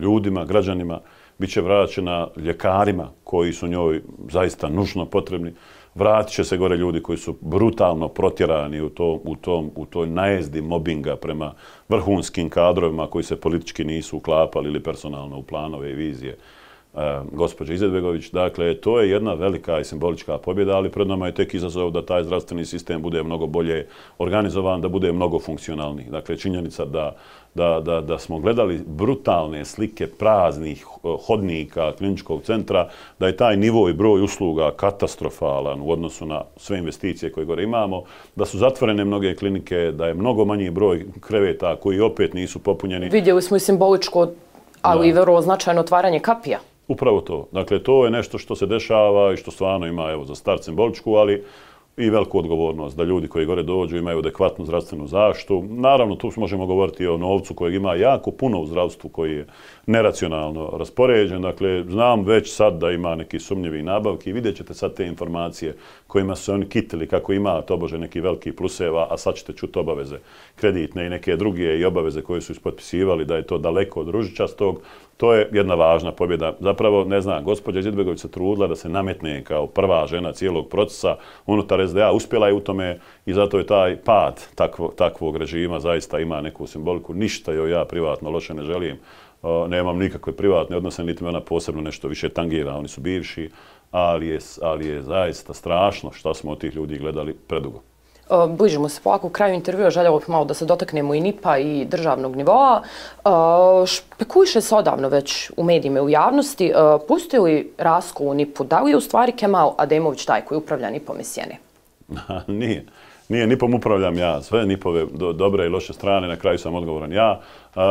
ljudima, 0.00 0.44
građanima, 0.44 1.00
bit 1.38 1.50
će 1.50 1.60
vraćena 1.60 2.28
ljekarima 2.36 3.08
koji 3.24 3.52
su 3.52 3.68
njoj 3.68 4.02
zaista 4.30 4.68
nužno 4.68 5.06
potrebni. 5.06 5.52
Vratit 5.94 6.34
će 6.34 6.44
se 6.44 6.56
gore 6.56 6.76
ljudi 6.76 7.02
koji 7.02 7.18
su 7.18 7.36
brutalno 7.40 8.08
protjerani 8.08 8.80
u, 8.80 8.88
to, 8.88 9.20
u, 9.24 9.36
tom, 9.36 9.70
u 9.76 9.86
toj 9.86 10.06
najezdi 10.06 10.62
mobinga 10.62 11.16
prema 11.16 11.54
vrhunskim 11.88 12.50
kadrovima 12.50 13.06
koji 13.06 13.24
se 13.24 13.40
politički 13.40 13.84
nisu 13.84 14.16
uklapali 14.16 14.68
ili 14.68 14.82
personalno 14.82 15.38
u 15.38 15.42
planove 15.42 15.90
i 15.90 15.94
vizije. 15.94 16.32
uh, 16.32 16.40
gospođe 17.32 17.74
Izetbegović. 17.74 18.30
Dakle, 18.30 18.74
to 18.74 19.00
je 19.00 19.10
jedna 19.10 19.34
velika 19.34 19.80
i 19.80 19.84
simbolička 19.84 20.38
pobjeda, 20.38 20.76
ali 20.76 20.90
pred 20.90 21.08
nama 21.08 21.26
je 21.26 21.34
tek 21.34 21.54
izazov 21.54 21.90
da 21.90 22.06
taj 22.06 22.24
zdravstveni 22.24 22.64
sistem 22.64 23.02
bude 23.02 23.22
mnogo 23.22 23.46
bolje 23.46 23.86
organizovan, 24.18 24.80
da 24.80 24.88
bude 24.88 25.12
mnogo 25.12 25.38
funkcionalni. 25.38 26.04
Dakle, 26.10 26.36
činjenica 26.36 26.84
da 26.84 27.16
da, 27.56 27.80
da, 27.80 28.00
da 28.00 28.18
smo 28.18 28.38
gledali 28.38 28.80
brutalne 28.86 29.64
slike 29.64 30.06
praznih 30.06 30.84
eh, 30.86 31.08
hodnika 31.26 31.92
kliničkog 31.92 32.42
centra, 32.42 32.88
da 33.18 33.26
je 33.26 33.36
taj 33.36 33.56
nivo 33.56 33.88
i 33.88 33.92
broj 33.92 34.22
usluga 34.22 34.70
katastrofalan 34.76 35.80
u 35.80 35.90
odnosu 35.90 36.26
na 36.26 36.42
sve 36.56 36.78
investicije 36.78 37.32
koje 37.32 37.46
gore 37.46 37.62
imamo, 37.62 38.02
da 38.36 38.44
su 38.44 38.58
zatvorene 38.58 39.04
mnoge 39.04 39.34
klinike, 39.34 39.92
da 39.92 40.06
je 40.06 40.14
mnogo 40.14 40.44
manji 40.44 40.70
broj 40.70 41.06
kreveta 41.20 41.76
koji 41.76 42.00
opet 42.00 42.34
nisu 42.34 42.58
popunjeni. 42.58 43.08
Vidjeli 43.08 43.42
smo 43.42 43.56
i 43.56 43.60
simboličko, 43.60 44.28
ali 44.82 45.08
i 45.08 45.12
vrlo 45.12 45.42
značajno 45.42 45.80
otvaranje 45.80 46.20
kapija. 46.20 46.58
Upravo 46.88 47.20
to. 47.20 47.48
Dakle, 47.52 47.82
to 47.82 48.04
je 48.04 48.10
nešto 48.10 48.38
što 48.38 48.56
se 48.56 48.66
dešava 48.66 49.32
i 49.32 49.36
što 49.36 49.50
stvarno 49.50 49.86
ima 49.86 50.10
evo, 50.10 50.24
za 50.24 50.34
start 50.34 50.64
simboličku, 50.64 51.14
ali 51.14 51.44
i 51.96 52.10
veliku 52.10 52.38
odgovornost 52.38 52.96
da 52.96 53.04
ljudi 53.04 53.28
koji 53.28 53.46
gore 53.46 53.62
dođu 53.62 53.96
imaju 53.96 54.18
adekvatnu 54.18 54.64
zdravstvenu 54.64 55.06
zaštu. 55.06 55.64
Naravno, 55.68 56.14
tu 56.14 56.30
možemo 56.36 56.66
govoriti 56.66 57.06
o 57.06 57.16
novcu 57.16 57.54
kojeg 57.54 57.74
ima 57.74 57.94
jako 57.94 58.30
puno 58.30 58.60
u 58.60 58.66
zdravstvu 58.66 59.10
koji 59.10 59.32
je 59.32 59.46
neracionalno 59.86 60.70
raspoređen. 60.78 61.42
Dakle, 61.42 61.84
znam 61.88 62.24
već 62.24 62.54
sad 62.54 62.78
da 62.78 62.90
ima 62.90 63.14
neki 63.14 63.38
sumnjivi 63.38 63.82
nabavki 63.82 64.30
i 64.30 64.32
vidjet 64.32 64.56
ćete 64.56 64.74
sad 64.74 64.94
te 64.94 65.06
informacije 65.06 65.74
kojima 66.06 66.34
su 66.36 66.52
oni 66.52 66.68
kitili 66.68 67.06
kako 67.06 67.32
ima 67.32 67.62
tobože 67.62 67.98
neki 67.98 68.20
veliki 68.20 68.52
pluseva, 68.52 69.06
a 69.10 69.16
sad 69.16 69.34
ćete 69.34 69.52
čuti 69.52 69.78
obaveze 69.78 70.16
kreditne 70.56 71.06
i 71.06 71.10
neke 71.10 71.36
druge 71.36 71.78
i 71.78 71.84
obaveze 71.84 72.22
koje 72.22 72.40
su 72.40 72.52
ispotpisivali 72.52 73.24
da 73.24 73.36
je 73.36 73.46
to 73.46 73.58
daleko 73.58 74.00
od 74.00 74.08
ružičastog. 74.08 74.80
To 75.16 75.34
je 75.34 75.48
jedna 75.52 75.74
važna 75.74 76.12
pobjeda. 76.12 76.56
Zapravo, 76.60 77.04
ne 77.04 77.20
znam, 77.20 77.44
gospođa 77.44 77.82
Zidbegović 77.82 78.20
se 78.20 78.30
trudila 78.30 78.66
da 78.66 78.76
se 78.76 78.88
nametne 78.88 79.44
kao 79.44 79.66
prva 79.66 80.06
žena 80.06 80.32
cijelog 80.32 80.68
procesa 80.68 81.16
unutar 81.46 81.88
SDA. 81.88 82.12
Uspjela 82.12 82.46
je 82.48 82.54
u 82.54 82.60
tome 82.60 82.98
i 83.26 83.32
zato 83.32 83.58
je 83.58 83.66
taj 83.66 83.96
pad 83.96 84.42
takvo, 84.54 84.92
takvog 84.96 85.36
režima 85.36 85.80
zaista 85.80 86.18
ima 86.18 86.40
neku 86.40 86.66
simboliku. 86.66 87.14
Ništa 87.14 87.52
joj 87.52 87.70
ja 87.70 87.84
privatno 87.84 88.30
loše 88.30 88.54
ne 88.54 88.62
želim 88.62 88.98
nemam 89.68 89.98
nikakve 89.98 90.32
privatne 90.32 90.76
odnose, 90.76 91.04
niti 91.04 91.22
me 91.22 91.28
ona 91.28 91.40
posebno 91.40 91.82
nešto 91.82 92.08
više 92.08 92.28
tangira. 92.28 92.76
Oni 92.76 92.88
su 92.88 93.00
bivši, 93.00 93.50
ali 93.90 94.28
je, 94.28 94.38
ali 94.62 94.86
je 94.86 95.02
zaista 95.02 95.54
strašno 95.54 96.12
što 96.12 96.34
smo 96.34 96.52
od 96.52 96.58
tih 96.58 96.74
ljudi 96.74 96.98
gledali 96.98 97.34
predugo. 97.34 97.80
Bližimo 98.48 98.88
se 98.88 99.00
polako 99.04 99.26
u 99.26 99.30
kraju 99.30 99.54
intervjua, 99.54 99.90
željelo 99.90 100.18
bih 100.18 100.28
malo 100.28 100.44
da 100.44 100.54
se 100.54 100.64
dotaknemo 100.64 101.14
i 101.14 101.20
NIPA 101.20 101.58
i 101.58 101.84
državnog 101.84 102.36
nivoa. 102.36 102.82
Špekuliše 103.86 104.60
se 104.60 104.74
odavno 104.74 105.08
već 105.08 105.50
u 105.56 105.64
medijima 105.64 105.98
i 105.98 106.02
u 106.02 106.08
javnosti. 106.08 106.72
Pustio 107.08 107.42
li 107.42 107.72
Rasko 107.78 108.24
u 108.24 108.34
NIPu? 108.34 108.64
Da 108.64 108.80
li 108.80 108.90
je 108.90 108.96
u 108.96 109.00
stvari 109.00 109.32
Kemal 109.32 109.74
Ademović 109.78 110.24
taj 110.24 110.44
koji 110.44 110.58
upravlja 110.58 110.90
NIPom 110.90 111.20
iz 111.20 111.26
Sjene? 111.26 111.58
Nije. 112.60 112.84
Nije, 113.28 113.46
NIPom 113.46 113.74
upravljam 113.74 114.18
ja. 114.18 114.42
Sve 114.42 114.66
NIPove 114.66 115.06
do, 115.12 115.32
dobre 115.32 115.66
i 115.66 115.68
loše 115.68 115.92
strane, 115.92 116.28
na 116.28 116.36
kraju 116.36 116.58
sam 116.58 116.74
odgovoran 116.74 117.12
ja. 117.12 117.40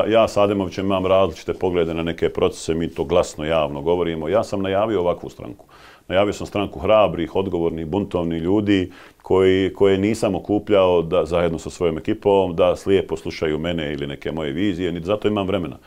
Ja 0.07 0.27
s 0.27 0.37
Ademovićem 0.37 0.85
imam 0.85 1.05
različite 1.05 1.53
poglede 1.53 1.93
na 1.93 2.03
neke 2.03 2.29
procese, 2.29 2.73
mi 2.73 2.87
to 2.87 3.03
glasno, 3.03 3.45
javno 3.45 3.81
govorimo. 3.81 4.29
Ja 4.29 4.43
sam 4.43 4.61
najavio 4.61 5.01
ovakvu 5.01 5.29
stranku 5.29 5.65
najavio 6.07 6.33
sam 6.33 6.47
stranku 6.47 6.79
hrabrih, 6.79 7.35
odgovornih, 7.35 7.85
buntovnih 7.85 8.41
ljudi 8.41 8.91
koji, 9.21 9.73
koje 9.73 9.97
nisam 9.97 10.35
okupljao 10.35 11.01
da, 11.01 11.25
zajedno 11.25 11.59
sa 11.59 11.69
svojom 11.69 11.97
ekipom 11.97 12.55
da 12.55 12.75
slijepo 12.75 13.17
slušaju 13.17 13.59
mene 13.59 13.93
ili 13.93 14.07
neke 14.07 14.31
moje 14.31 14.51
vizije, 14.51 14.91
niti 14.91 15.05
zato 15.05 15.27
imam 15.27 15.47
vremena 15.47 15.77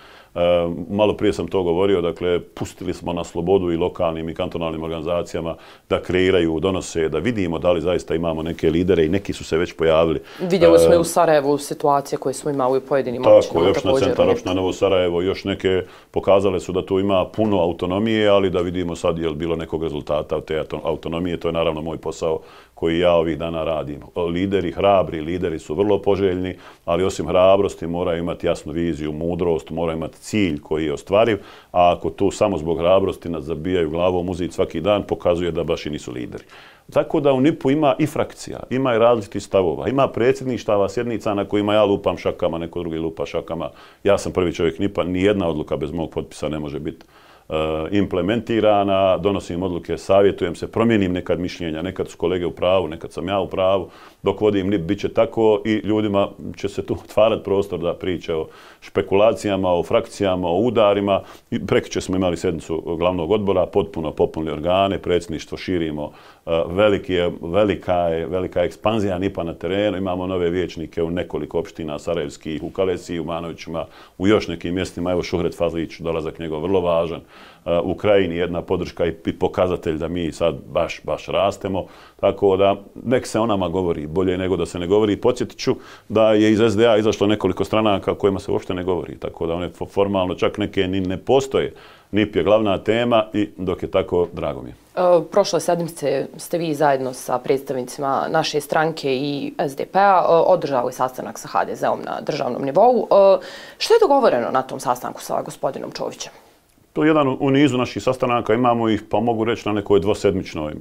malo 0.90 1.16
prije 1.16 1.32
sam 1.32 1.48
to 1.48 1.62
govorio, 1.62 2.00
dakle, 2.00 2.40
pustili 2.40 2.94
smo 2.94 3.12
na 3.12 3.24
slobodu 3.24 3.72
i 3.72 3.76
lokalnim 3.76 4.28
i 4.28 4.34
kantonalnim 4.34 4.82
organizacijama 4.82 5.54
da 5.88 6.02
kreiraju, 6.02 6.60
donose, 6.60 7.08
da 7.08 7.18
vidimo 7.18 7.58
da 7.58 7.72
li 7.72 7.80
zaista 7.80 8.14
imamo 8.14 8.42
neke 8.42 8.70
lidere 8.70 9.04
i 9.04 9.08
neki 9.08 9.32
su 9.32 9.44
se 9.44 9.58
već 9.58 9.72
pojavili. 9.72 10.20
Vidjeli 10.40 10.78
smo 10.78 10.94
i 10.94 10.98
u 10.98 11.04
Sarajevu 11.04 11.58
situacije 11.58 12.18
koje 12.18 12.34
smo 12.34 12.50
imali 12.50 12.78
u 12.78 12.80
pojedinim 12.80 13.22
općinama. 13.22 13.42
Tako, 13.42 13.64
još 13.64 13.84
na 13.84 14.06
centar 14.06 14.28
općina 14.28 14.54
Novo 14.54 14.72
Sarajevo, 14.72 15.22
još 15.22 15.44
neke 15.44 15.82
pokazale 16.10 16.60
su 16.60 16.72
da 16.72 16.86
tu 16.86 16.98
ima 16.98 17.26
puno 17.36 17.60
autonomije, 17.60 18.28
ali 18.28 18.50
da 18.50 18.60
vidimo 18.60 18.96
sad 18.96 19.18
je 19.18 19.28
li 19.28 19.34
bilo 19.34 19.56
nekog 19.56 19.82
rezultata 19.82 20.36
od 20.36 20.44
te 20.44 20.62
autonomije. 20.84 21.36
To 21.36 21.48
je 21.48 21.52
naravno 21.52 21.82
moj 21.82 21.96
posao 21.96 22.40
koji 22.78 22.98
ja 22.98 23.12
ovih 23.12 23.38
dana 23.38 23.64
radim. 23.64 24.00
Lideri, 24.32 24.70
hrabri 24.72 25.20
lideri 25.20 25.58
su 25.58 25.74
vrlo 25.74 25.98
poželjni, 26.02 26.54
ali 26.84 27.04
osim 27.04 27.26
hrabrosti 27.26 27.86
moraju 27.86 28.18
imati 28.18 28.46
jasnu 28.46 28.72
viziju, 28.72 29.12
mudrost, 29.12 29.70
moraju 29.70 29.96
imati 29.96 30.18
cilj 30.18 30.60
koji 30.60 30.84
je 30.84 30.92
ostvariv, 30.92 31.38
a 31.72 31.94
ako 31.96 32.10
tu 32.10 32.30
samo 32.30 32.58
zbog 32.58 32.78
hrabrosti 32.78 33.28
nas 33.28 33.44
zabijaju 33.44 33.90
glavom 33.90 34.28
uzit 34.28 34.52
svaki 34.52 34.80
dan, 34.80 35.02
pokazuje 35.02 35.50
da 35.50 35.64
baš 35.64 35.86
i 35.86 35.90
nisu 35.90 36.12
lideri. 36.12 36.44
Tako 36.92 37.20
da 37.20 37.32
u 37.32 37.40
NIP-u 37.40 37.70
ima 37.70 37.94
i 37.98 38.06
frakcija, 38.06 38.60
ima 38.70 38.94
i 38.94 38.98
različitih 38.98 39.42
stavova, 39.42 39.88
ima 39.88 40.08
predsjedništava 40.08 40.88
sjednica 40.88 41.34
na 41.34 41.44
kojima 41.44 41.74
ja 41.74 41.84
lupam 41.84 42.16
šakama, 42.16 42.58
neko 42.58 42.80
drugi 42.80 42.98
lupa 42.98 43.26
šakama. 43.26 43.70
Ja 44.04 44.18
sam 44.18 44.32
prvi 44.32 44.54
čovjek 44.54 44.78
NIP-a, 44.78 45.04
nijedna 45.04 45.48
odluka 45.48 45.76
bez 45.76 45.92
mog 45.92 46.10
potpisa 46.10 46.48
ne 46.48 46.58
može 46.58 46.78
biti 46.78 47.06
Eh, 47.48 47.88
implementirana, 47.90 49.18
donosim 49.18 49.62
odluke, 49.62 49.98
savjetujem 49.98 50.54
se, 50.54 50.66
promijenim 50.72 51.12
nekad 51.12 51.40
mišljenja, 51.40 51.82
nekad 51.82 52.08
su 52.08 52.16
kolege 52.16 52.46
u 52.46 52.50
pravu, 52.50 52.88
nekad 52.88 53.12
sam 53.12 53.28
ja 53.28 53.40
u 53.40 53.48
pravu, 53.48 53.88
dok 54.22 54.40
vodim 54.40 54.68
NIP 54.68 54.80
bit 54.80 55.00
će 55.00 55.08
tako 55.08 55.62
i 55.64 55.72
ljudima 55.72 56.28
će 56.56 56.68
se 56.68 56.86
tu 56.86 56.94
otvarati 57.04 57.44
prostor 57.44 57.80
da 57.80 57.94
priče 57.94 58.34
o 58.34 58.46
špekulacijama, 58.80 59.72
o 59.72 59.82
frakcijama, 59.82 60.48
o 60.48 60.60
udarima. 60.60 61.22
Prekiće 61.66 62.00
smo 62.00 62.16
imali 62.16 62.36
sednicu 62.36 62.96
glavnog 62.98 63.30
odbora, 63.30 63.66
potpuno 63.66 64.12
popunili 64.12 64.52
organe, 64.52 64.98
predsjedništvo 64.98 65.58
širimo, 65.58 66.12
eh, 66.46 66.50
veliki 66.66 67.14
je, 67.14 67.32
velika, 67.42 67.94
je, 67.94 68.26
velika 68.26 68.62
ekspanzija 68.62 69.18
NIP-a 69.18 69.42
na 69.42 69.54
terenu, 69.54 69.96
imamo 69.96 70.26
nove 70.26 70.50
vječnike 70.50 71.02
u 71.02 71.10
nekoliko 71.10 71.58
opština, 71.58 71.98
Sarajevskih, 71.98 72.62
u 72.62 72.70
Kalesiji, 72.70 73.20
u 73.20 73.24
Manovićima, 73.24 73.86
u 74.18 74.28
još 74.28 74.48
nekim 74.48 74.74
mjestima, 74.74 75.12
evo 75.12 75.22
Šuhret 75.22 75.56
Fazlić, 75.56 75.98
dolazak 75.98 76.38
njegov 76.38 76.62
vrlo 76.62 76.80
važan. 76.80 77.20
U 77.84 77.90
Ukrajini 77.90 78.36
jedna 78.36 78.62
podrška 78.62 79.06
i 79.06 79.12
pokazatelj 79.12 79.98
da 79.98 80.08
mi 80.08 80.32
sad 80.32 80.54
baš, 80.66 81.00
baš 81.04 81.26
rastemo. 81.26 81.86
Tako 82.20 82.56
da 82.56 82.76
nek 83.04 83.26
se 83.26 83.40
o 83.40 83.46
nama 83.46 83.68
govori 83.68 84.06
bolje 84.06 84.38
nego 84.38 84.56
da 84.56 84.66
se 84.66 84.78
ne 84.78 84.86
govori. 84.86 85.16
Podsjetit 85.16 85.58
ću 85.58 85.76
da 86.08 86.32
je 86.32 86.52
iz 86.52 86.60
SDA 86.72 86.96
izašlo 86.96 87.26
nekoliko 87.26 87.64
stranaka 87.64 88.14
kojima 88.14 88.38
se 88.38 88.52
uopšte 88.52 88.74
ne 88.74 88.84
govori. 88.84 89.18
Tako 89.18 89.46
da 89.46 89.54
one 89.54 89.70
formalno 89.92 90.34
čak 90.34 90.58
neke 90.58 90.88
ni 90.88 91.00
ne 91.00 91.16
postoje. 91.16 91.74
NIP 92.10 92.36
je 92.36 92.42
glavna 92.42 92.78
tema 92.78 93.26
i 93.32 93.48
dok 93.56 93.82
je 93.82 93.90
tako, 93.90 94.28
drago 94.32 94.62
mi 94.62 94.68
je. 94.68 94.74
E, 94.96 95.22
prošle 95.30 95.60
sedmice 95.60 96.26
ste 96.36 96.58
vi 96.58 96.74
zajedno 96.74 97.12
sa 97.12 97.38
predstavnicima 97.38 98.26
naše 98.30 98.60
stranke 98.60 99.16
i 99.16 99.54
SDP-a 99.68 100.24
e, 100.24 100.26
održali 100.28 100.92
sastanak 100.92 101.38
sa 101.38 101.48
HDZ-om 101.48 102.00
na 102.04 102.20
državnom 102.20 102.64
nivou. 102.64 103.08
E, 103.10 103.44
što 103.78 103.94
je 103.94 104.00
dogovoreno 104.00 104.50
na 104.50 104.62
tom 104.62 104.80
sastanku 104.80 105.22
sa 105.22 105.42
gospodinom 105.42 105.90
Čovićem? 105.92 106.32
To 106.98 107.04
je 107.04 107.08
jedan 107.08 107.36
u 107.40 107.50
nizu 107.50 107.78
naših 107.78 108.02
sastanaka, 108.02 108.54
imamo 108.54 108.88
ih, 108.88 109.02
pa 109.10 109.20
mogu 109.20 109.44
reći, 109.44 109.68
na 109.68 109.72
nekoj 109.72 110.00
dvosedmičnoj 110.00 110.72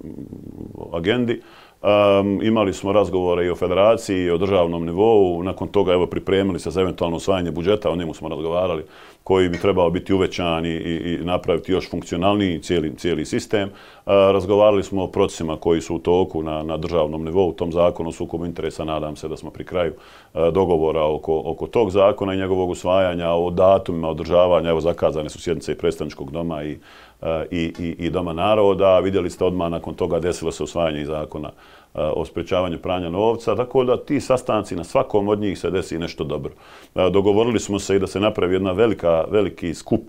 agendi. 0.93 1.41
Um, 1.81 2.39
imali 2.43 2.73
smo 2.73 2.91
razgovore 2.91 3.45
i 3.45 3.49
o 3.49 3.55
federaciji 3.55 4.23
i 4.23 4.29
o 4.29 4.37
državnom 4.37 4.85
nivou. 4.85 5.43
Nakon 5.43 5.67
toga 5.67 5.93
evo 5.93 6.07
pripremili 6.07 6.59
se 6.59 6.71
za 6.71 6.81
eventualno 6.81 7.17
usvajanje 7.17 7.51
budžeta, 7.51 7.91
o 7.91 7.95
njemu 7.95 8.13
smo 8.13 8.29
razgovarali, 8.29 8.83
koji 9.27 9.49
bi 9.49 9.57
trebao 9.57 9.89
biti 9.89 10.13
uvećan 10.13 10.65
i, 10.65 10.69
i, 10.69 11.13
i 11.13 11.25
napraviti 11.25 11.71
još 11.71 11.89
funkcionalniji 11.89 12.61
cijeli, 12.61 12.95
cijeli 12.97 13.25
sistem. 13.25 13.69
E, 13.69 13.71
razgovarali 14.05 14.83
smo 14.83 15.03
o 15.03 15.07
procesima 15.07 15.57
koji 15.57 15.81
su 15.81 15.95
u 15.95 15.99
toku 15.99 16.43
na, 16.43 16.63
na 16.63 16.77
državnom 16.77 17.25
nivou, 17.25 17.49
u 17.49 17.53
tom 17.53 17.71
zakonu 17.71 18.09
o 18.09 18.11
sukobu 18.11 18.45
interesa. 18.45 18.85
Nadam 18.85 19.15
se 19.15 19.27
da 19.27 19.37
smo 19.37 19.49
pri 19.49 19.65
kraju 19.65 19.93
e, 19.93 20.51
dogovora 20.51 21.03
oko, 21.03 21.41
oko 21.45 21.67
tog 21.67 21.91
zakona 21.91 22.33
i 22.33 22.37
njegovog 22.37 22.69
usvajanja, 22.69 23.31
o 23.31 23.51
datumima 23.51 24.09
održavanja. 24.09 24.69
Evo 24.69 24.81
zakazane 24.81 25.29
su 25.29 25.41
sjednice 25.41 25.71
i 25.71 25.77
predstavničkog 25.77 26.31
doma 26.31 26.63
i 26.63 26.77
Eh, 27.21 27.45
i, 27.51 27.73
i, 27.79 28.05
i 28.05 28.09
Doma 28.09 28.33
naroda. 28.33 28.99
Vidjeli 28.99 29.29
ste 29.29 29.45
odmah 29.45 29.71
nakon 29.71 29.93
toga 29.93 30.19
desilo 30.19 30.51
se 30.51 30.63
usvajanje 30.63 31.05
zakona 31.05 31.47
eh, 31.47 31.99
o 32.15 32.25
sprečavanju 32.25 32.77
pranja 32.77 33.09
novca, 33.09 33.55
tako 33.55 33.83
da 33.83 33.97
ti 33.97 34.21
sastanci 34.21 34.75
na 34.75 34.83
svakom 34.83 35.27
od 35.27 35.39
njih 35.39 35.59
se 35.59 35.71
desi 35.71 35.97
nešto 35.97 36.23
dobro. 36.23 36.51
Eh, 36.95 37.09
dogovorili 37.09 37.59
smo 37.59 37.79
se 37.79 37.95
i 37.95 37.99
da 37.99 38.07
se 38.07 38.19
napravi 38.19 38.55
jedna 38.55 38.71
velika, 38.71 39.25
veliki 39.31 39.73
skup 39.73 40.03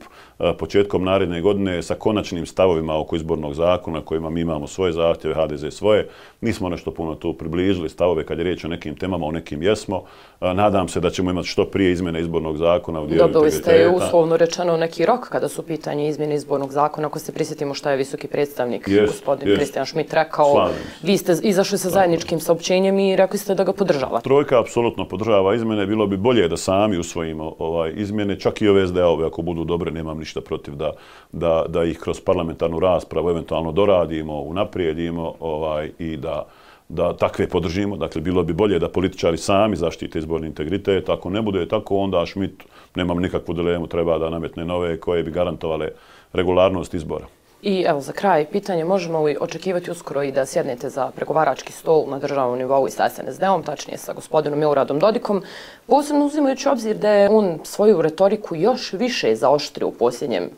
početkom 0.59 1.05
naredne 1.05 1.41
godine 1.41 1.83
sa 1.83 1.95
konačnim 1.95 2.47
stavovima 2.47 3.01
oko 3.01 3.17
izbornog 3.17 3.55
zakona 3.55 4.01
kojima 4.01 4.31
mi 4.31 4.41
imamo 4.41 4.67
svoje 4.67 4.93
zahtjeve, 4.93 5.35
HDZ 5.35 5.75
svoje. 5.75 6.09
Nismo 6.41 6.69
nešto 6.69 6.91
puno 6.91 7.15
tu 7.15 7.33
približili 7.33 7.89
stavove 7.89 8.27
kad 8.27 8.39
je 8.39 8.45
riječ 8.45 8.65
o 8.65 8.69
nekim 8.69 8.97
temama, 8.97 9.27
o 9.27 9.33
nekim 9.33 9.63
jesmo. 9.63 10.03
Nadam 10.41 10.89
se 10.89 11.01
da 11.01 11.11
ćemo 11.11 11.31
imati 11.31 11.49
što 11.49 11.65
prije 11.65 11.93
izmjene 11.93 12.21
izbornog 12.21 12.57
zakona 12.57 13.01
u 13.01 13.07
dijelu 13.07 13.29
Dobili 13.29 13.51
ste 13.51 13.89
uslovno 13.97 14.37
rečeno 14.37 14.77
neki 14.77 15.07
rok 15.07 15.29
kada 15.29 15.49
su 15.49 15.63
pitanje 15.63 16.09
izmjene 16.09 16.35
izbornog 16.35 16.73
zakona. 16.73 17.07
Ako 17.07 17.19
se 17.19 17.33
prisjetimo 17.33 17.75
šta 17.75 17.91
je 17.91 17.97
visoki 17.97 18.29
predstavnik, 18.29 18.89
yes, 18.89 19.07
gospodin 19.07 19.49
yes. 19.49 19.57
Kristijan 19.57 19.87
Šmit, 19.87 20.15
rekao, 20.15 20.53
Slavim. 20.53 20.77
vi 21.03 21.17
ste 21.17 21.37
izašli 21.43 21.79
sa 21.79 21.91
zajedničkim 21.91 22.41
saopćenjem 22.41 22.99
i 22.99 23.17
rekli 23.17 23.39
ste 23.39 23.55
da 23.55 23.65
ga 23.65 23.73
podržavate. 23.73 24.25
Trojka 24.25 24.61
apsolutno 24.61 25.09
podržava 25.09 25.55
izmjene. 25.55 25.87
Bilo 25.87 26.07
bi 26.07 26.17
bolje 26.17 26.49
da 26.49 26.57
sami 26.57 26.99
usvojimo 26.99 27.55
ovaj 27.59 27.93
izmjene, 27.97 28.41
čak 28.41 28.63
i 28.63 28.69
ove 28.69 28.87
SDA-ove, 28.87 29.27
ako 29.27 29.43
budu 29.43 29.65
dobre, 29.65 29.91
nemam 29.91 30.19
ništa 30.19 30.28
protiv 30.41 30.75
da, 30.75 30.93
da, 31.33 31.65
da 31.69 31.85
ih 31.85 31.99
kroz 31.99 32.21
parlamentarnu 32.21 32.81
raspravu 32.81 33.31
eventualno 33.31 33.73
doradimo, 33.73 34.41
unaprijedimo 34.41 35.35
ovaj, 35.41 35.91
i 35.99 36.17
da 36.17 36.47
da 36.89 37.13
takve 37.13 37.49
podržimo. 37.49 37.97
Dakle, 37.97 38.21
bilo 38.21 38.43
bi 38.43 38.53
bolje 38.53 38.79
da 38.79 38.89
političari 38.89 39.37
sami 39.37 39.77
zaštite 39.77 40.19
izborni 40.19 40.47
integritet. 40.47 41.09
Ako 41.09 41.31
ne 41.31 41.43
bude 41.43 41.69
tako, 41.69 41.97
onda 41.97 42.27
Schmidt, 42.27 42.65
nemam 42.95 43.19
nikakvu 43.19 43.55
dilemu, 43.55 43.87
treba 43.87 44.19
da 44.19 44.31
nametne 44.31 44.65
nove 44.65 45.01
koje 45.01 45.23
bi 45.23 45.31
garantovale 45.31 45.91
regularnost 46.33 46.95
izbora. 46.95 47.27
I 47.63 47.85
evo 47.89 48.01
za 48.01 48.13
kraj 48.13 48.47
pitanje, 48.47 48.85
možemo 48.85 49.23
li 49.23 49.37
očekivati 49.41 49.91
uskoro 49.91 50.23
i 50.23 50.33
da 50.33 50.47
sjednete 50.47 50.91
za 50.91 51.11
pregovarački 51.17 51.73
stol 51.73 52.05
na 52.09 52.19
državnom 52.19 52.59
nivou 52.59 52.87
i 52.87 52.91
sa 52.91 53.09
SNSD-om, 53.09 53.63
tačnije 53.63 53.99
sa 53.99 54.13
gospodinom 54.13 54.59
Miloradom 54.59 54.99
Dodikom, 54.99 55.43
posebno 55.87 56.27
uzimajući 56.27 56.69
obzir 56.69 56.97
da 56.97 57.11
je 57.11 57.29
on 57.31 57.59
svoju 57.65 58.03
retoriku 58.03 58.57
još 58.57 58.93
više 58.93 59.35
zaoštrio 59.35 59.89
u 59.89 59.93
posljednjem 59.93 60.51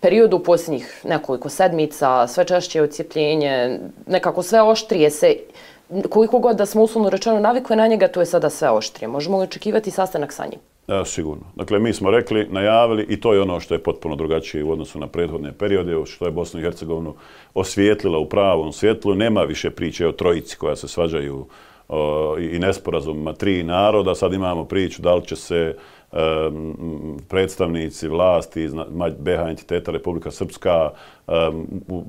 periodu, 0.00 0.36
u 0.36 0.42
posljednjih 0.42 1.00
nekoliko 1.04 1.48
sedmica, 1.48 2.26
sve 2.26 2.44
češće 2.44 2.78
je 2.78 2.82
ocijepljenje, 2.82 3.80
nekako 4.06 4.42
sve 4.42 4.62
oštrije 4.62 5.10
se, 5.10 5.36
koliko 6.10 6.38
god 6.38 6.56
da 6.56 6.66
smo 6.66 6.82
uslovno 6.82 7.10
rečeno 7.10 7.40
navikli 7.40 7.76
na 7.76 7.86
njega, 7.86 8.08
to 8.08 8.20
je 8.20 8.26
sada 8.26 8.50
sve 8.50 8.70
oštrije. 8.70 9.08
Možemo 9.08 9.38
li 9.38 9.44
očekivati 9.44 9.90
sastanak 9.90 10.32
sa 10.32 10.46
njim? 10.46 10.60
E, 10.88 11.04
sigurno. 11.04 11.44
Dakle, 11.54 11.78
mi 11.78 11.92
smo 11.92 12.10
rekli, 12.10 12.46
najavili 12.50 13.06
i 13.08 13.20
to 13.20 13.32
je 13.32 13.40
ono 13.40 13.60
što 13.60 13.74
je 13.74 13.82
potpuno 13.82 14.16
drugačije 14.16 14.64
u 14.64 14.72
odnosu 14.72 14.98
na 14.98 15.06
prethodne 15.06 15.52
periode, 15.52 16.06
što 16.06 16.24
je 16.24 16.30
Bosnu 16.30 16.60
i 16.60 16.62
Hercegovinu 16.62 17.14
osvijetlila 17.54 18.18
u 18.18 18.28
pravom 18.28 18.72
svjetlu. 18.72 19.14
Nema 19.14 19.42
više 19.42 19.70
priče 19.70 20.06
o 20.06 20.12
trojici 20.12 20.56
koja 20.56 20.76
se 20.76 20.88
svađaju 20.88 21.46
o, 21.88 22.36
i 22.38 22.58
nesporazumima 22.58 23.32
tri 23.32 23.62
naroda. 23.62 24.14
Sad 24.14 24.32
imamo 24.32 24.64
priču 24.64 25.02
da 25.02 25.14
li 25.14 25.26
će 25.26 25.36
se 25.36 25.76
predstavnici 27.28 28.08
vlasti 28.08 28.62
iz 28.62 28.74
BH 29.18 29.48
entiteta 29.48 29.92
Republika 29.92 30.30
Srpska 30.30 30.90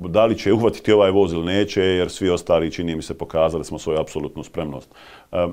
da 0.08 0.26
li 0.26 0.38
će 0.38 0.52
uhvatiti 0.52 0.92
ovaj 0.92 1.10
voz 1.10 1.32
ili 1.32 1.44
neće, 1.44 1.82
jer 1.82 2.10
svi 2.10 2.30
ostali 2.30 2.70
čini 2.72 2.96
mi 2.96 3.02
se 3.02 3.18
pokazali 3.18 3.64
smo 3.64 3.78
svoju 3.78 4.00
apsolutnu 4.00 4.44
spremnost. 4.44 4.94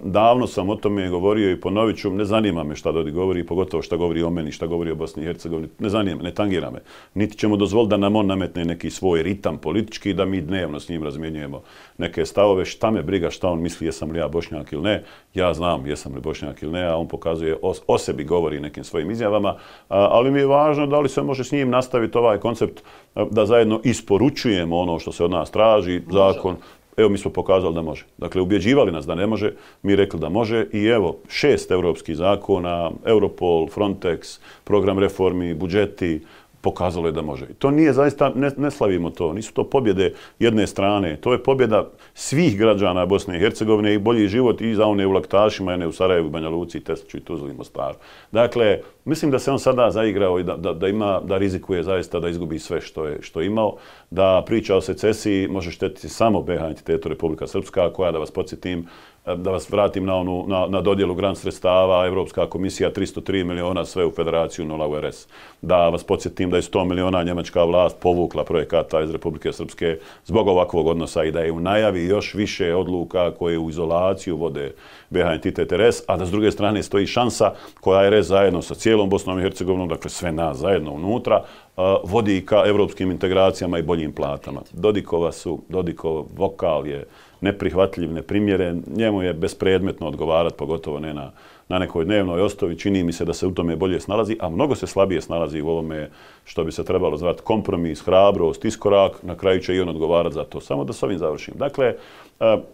Davno 0.04 0.48
sam 0.48 0.70
o 0.70 0.76
tome 0.76 1.10
govorio 1.10 1.52
i 1.52 1.62
ponovit 1.62 1.98
ću, 1.98 2.10
ne 2.10 2.26
zanima 2.26 2.64
me 2.64 2.76
šta 2.76 2.92
Dodi 2.92 3.12
govori, 3.12 3.46
pogotovo 3.46 3.84
šta 3.84 3.96
govori 3.96 4.24
o 4.24 4.30
meni, 4.30 4.52
šta 4.52 4.68
govori 4.68 4.92
o 4.92 4.96
Bosni 4.96 5.24
i 5.24 5.26
Hercegovini, 5.26 5.68
ne 5.80 5.90
zanima 5.90 6.18
me, 6.18 6.24
ne 6.24 6.34
tangira 6.34 6.72
me. 6.72 6.80
Niti 7.14 7.38
ćemo 7.38 7.58
dozvoliti 7.58 7.90
da 7.90 7.98
nam 7.98 8.16
on 8.16 8.28
nametne 8.28 8.66
neki 8.66 8.90
svoj 8.90 9.24
ritam 9.24 9.58
politički 9.58 10.14
da 10.14 10.26
mi 10.26 10.42
dnevno 10.42 10.80
s 10.80 10.90
njim 10.90 11.04
razmjenjujemo 11.04 11.62
neke 11.98 12.26
stavove, 12.26 12.66
šta 12.66 12.92
me 12.92 13.04
briga, 13.04 13.30
šta 13.30 13.50
on 13.50 13.62
misli, 13.62 13.88
jesam 13.88 14.12
li 14.12 14.20
ja 14.20 14.28
Bošnjak 14.28 14.74
ili 14.74 14.82
ne. 14.82 15.04
Ja 15.34 15.54
znam 15.54 15.88
jesam 15.88 16.16
li 16.16 16.22
Bošnjak 16.22 16.64
ili 16.64 16.72
ne, 16.72 16.86
a 16.86 16.96
on 16.96 17.08
pokazuje 17.08 17.58
o, 17.62 17.74
o 17.88 17.98
sebi 17.98 18.24
govori 18.24 18.60
nekim 18.60 18.84
svojim 18.84 19.12
izjavama, 19.12 19.56
ali 19.88 20.32
mi 20.32 20.40
je 20.40 20.46
važno 20.46 20.88
da 20.88 21.00
li 21.00 21.10
se 21.10 21.22
može 21.22 21.44
s 21.44 21.52
njim 21.52 21.70
nastaviti 21.70 22.18
ovaj 22.18 22.38
koncept 22.38 22.84
da 23.32 23.46
zajedno 23.46 23.82
isporučujemo 23.84 24.78
ono 24.78 25.00
što 25.00 25.12
se 25.12 25.24
od 25.24 25.32
nas 25.32 25.52
traži, 25.52 26.02
zakon. 26.12 26.56
Evo, 26.98 27.10
mi 27.10 27.18
smo 27.18 27.32
pokazali 27.32 27.74
da 27.76 27.82
može. 27.82 28.06
Dakle, 28.18 28.42
ubjeđivali 28.42 28.92
nas 28.92 29.06
da 29.06 29.16
ne 29.16 29.28
može, 29.28 29.54
mi 29.84 29.96
rekli 29.96 30.20
da 30.20 30.30
može 30.30 30.68
i 30.74 30.86
evo, 30.86 31.18
šest 31.28 31.72
evropskih 31.72 32.16
zakona, 32.16 32.92
Europol, 33.06 33.68
Frontex, 33.68 34.40
program 34.64 35.00
reformi, 35.00 35.54
budžeti, 35.54 36.22
pokazalo 36.66 37.08
je 37.08 37.12
da 37.14 37.22
može. 37.22 37.46
To 37.60 37.72
nije 37.72 37.94
zaista, 37.94 38.32
ne, 38.36 38.50
ne 38.58 38.72
slavimo 38.72 39.10
to, 39.10 39.34
nisu 39.34 39.54
to 39.54 39.64
pobjede 39.70 40.14
jedne 40.40 40.68
strane, 40.68 41.16
to 41.22 41.34
je 41.34 41.44
pobjeda 41.44 41.86
svih 42.14 42.58
građana 42.58 43.06
Bosne 43.06 43.38
i 43.38 43.40
Hercegovine 43.40 43.94
i 43.94 44.02
bolji 44.02 44.28
život 44.28 44.62
i 44.62 44.74
za 44.76 44.86
one 44.86 45.06
u 45.06 45.12
Laktašima, 45.12 45.74
one 45.74 45.88
u 45.88 45.92
Sarajevu, 45.92 46.30
Banja 46.30 46.50
Luci, 46.50 46.80
Tesliću 46.80 47.18
i 47.18 47.22
Tuzli 47.22 47.52
i 47.52 47.58
Mostaru. 47.58 48.02
Dakle, 48.32 48.80
mislim 49.06 49.32
da 49.32 49.40
se 49.40 49.52
on 49.52 49.60
sada 49.60 49.92
zaigrao 49.92 50.40
i 50.40 50.44
da, 50.44 50.58
da, 50.58 50.74
da, 50.74 50.88
ima, 50.88 51.22
da 51.24 51.38
rizikuje 51.38 51.84
zaista 51.84 52.20
da 52.20 52.30
izgubi 52.30 52.60
sve 52.60 52.82
što 52.82 53.06
je, 53.06 53.22
što 53.22 53.42
je 53.42 53.48
imao, 53.48 53.76
da 54.10 54.44
priča 54.46 54.76
o 54.76 54.82
secesiji 54.82 55.48
može 55.48 55.72
štetiti 55.72 56.10
samo 56.10 56.42
BH 56.42 56.66
entitetu 56.70 57.10
Republika 57.10 57.48
Srpska, 57.48 57.94
koja, 57.94 58.12
da 58.12 58.20
vas 58.20 58.32
podsjetim, 58.32 58.88
da 59.26 59.52
vas 59.52 59.70
vratim 59.72 60.06
na, 60.06 60.16
onu, 60.16 60.46
na, 60.48 60.68
na 60.68 60.82
dodjelu 60.82 61.16
grant 61.16 61.38
sredstava, 61.38 62.06
Evropska 62.06 62.50
komisija 62.50 62.92
303 62.92 63.44
miliona 63.44 63.86
sve 63.86 64.06
u 64.06 64.12
federaciju, 64.12 64.66
nula 64.66 64.88
URS. 64.88 65.28
Da 65.62 65.90
vas 65.90 66.04
podsjetim 66.04 66.50
da 66.50 66.58
je 66.58 66.62
100 66.62 66.86
miliona 66.86 67.24
njemačka 67.24 67.64
vlast 67.64 67.98
povukla 68.02 68.44
projekata 68.44 69.02
iz 69.02 69.12
Republike 69.12 69.54
Srpske 69.54 69.98
zbog 70.26 70.48
ovakvog 70.48 70.88
odnosa 70.88 71.24
i 71.24 71.32
da 71.32 71.40
je 71.40 71.52
u 71.52 71.60
najavi 71.60 72.06
još 72.06 72.34
više 72.34 72.76
odluka 72.76 73.32
koje 73.32 73.60
u 73.60 73.70
izolaciju 73.70 74.38
vode 74.38 74.74
BH 75.10 75.26
entitet 75.34 75.72
RS, 75.72 76.04
a 76.08 76.18
da 76.18 76.26
s 76.26 76.32
druge 76.32 76.52
strane 76.52 76.84
stoji 76.84 77.08
šansa 77.08 77.52
koja 77.82 78.02
je 78.02 78.22
RS 78.22 78.28
zajedno 78.28 78.62
sa 78.62 78.76
cijelom 78.76 79.10
Bosnom 79.10 79.40
i 79.40 79.42
Hercegovinom, 79.42 79.88
dakle 79.88 80.10
sve 80.10 80.32
nas 80.32 80.58
zajedno 80.58 80.92
unutra, 80.92 81.44
vodi 82.04 82.46
ka 82.46 82.64
evropskim 82.66 83.12
integracijama 83.12 83.80
i 83.80 83.84
boljim 83.84 84.12
platama. 84.12 84.62
Dodikova 84.72 85.32
su, 85.32 85.62
Dodikov 85.70 86.26
vokal 86.36 86.88
je 86.88 87.06
neprihvatljiv, 87.42 88.14
neprimjeren, 88.14 88.84
njemu 88.88 89.22
je 89.22 89.34
bespredmetno 89.34 90.08
odgovarati, 90.08 90.56
pogotovo 90.58 91.00
ne 91.00 91.14
na, 91.14 91.32
na 91.70 91.80
nekoj 91.80 92.06
dnevnoj 92.06 92.42
ostovi, 92.42 92.80
čini 92.80 93.04
mi 93.04 93.14
se 93.14 93.26
da 93.26 93.34
se 93.34 93.48
u 93.48 93.52
tome 93.52 93.76
bolje 93.76 94.00
snalazi, 94.00 94.38
a 94.40 94.50
mnogo 94.50 94.76
se 94.76 94.88
slabije 94.88 95.22
snalazi 95.22 95.62
u 95.62 95.70
ovome 95.70 96.10
što 96.46 96.64
bi 96.64 96.72
se 96.72 96.84
trebalo 96.84 97.18
zvati 97.18 97.42
kompromis, 97.42 98.02
hrabrost, 98.02 98.66
iskorak, 98.66 99.24
na 99.24 99.36
kraju 99.36 99.60
će 99.60 99.76
i 99.76 99.80
on 99.80 99.90
odgovarati 99.90 100.36
za 100.36 100.44
to. 100.44 100.62
Samo 100.62 100.84
da 100.84 100.94
s 100.94 101.04
ovim 101.04 101.18
završim. 101.18 101.54
Dakle, 101.58 101.86
e, 101.86 101.96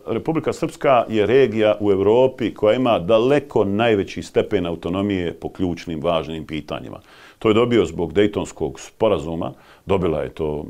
Republika 0.07 0.53
Srpska 0.53 1.05
je 1.09 1.25
regija 1.25 1.77
u 1.79 1.91
Europi 1.91 2.53
koja 2.53 2.75
ima 2.75 2.99
daleko 2.99 3.63
najveći 3.63 4.23
stepen 4.23 4.65
autonomije 4.65 5.33
po 5.33 5.49
ključnim, 5.49 6.01
važnim 6.03 6.45
pitanjima. 6.45 6.99
To 7.39 7.47
je 7.47 7.53
dobio 7.53 7.85
zbog 7.85 8.13
Dejtonskog 8.13 8.79
sporazuma, 8.79 9.53
dobila 9.85 10.21
je 10.21 10.29
to 10.29 10.65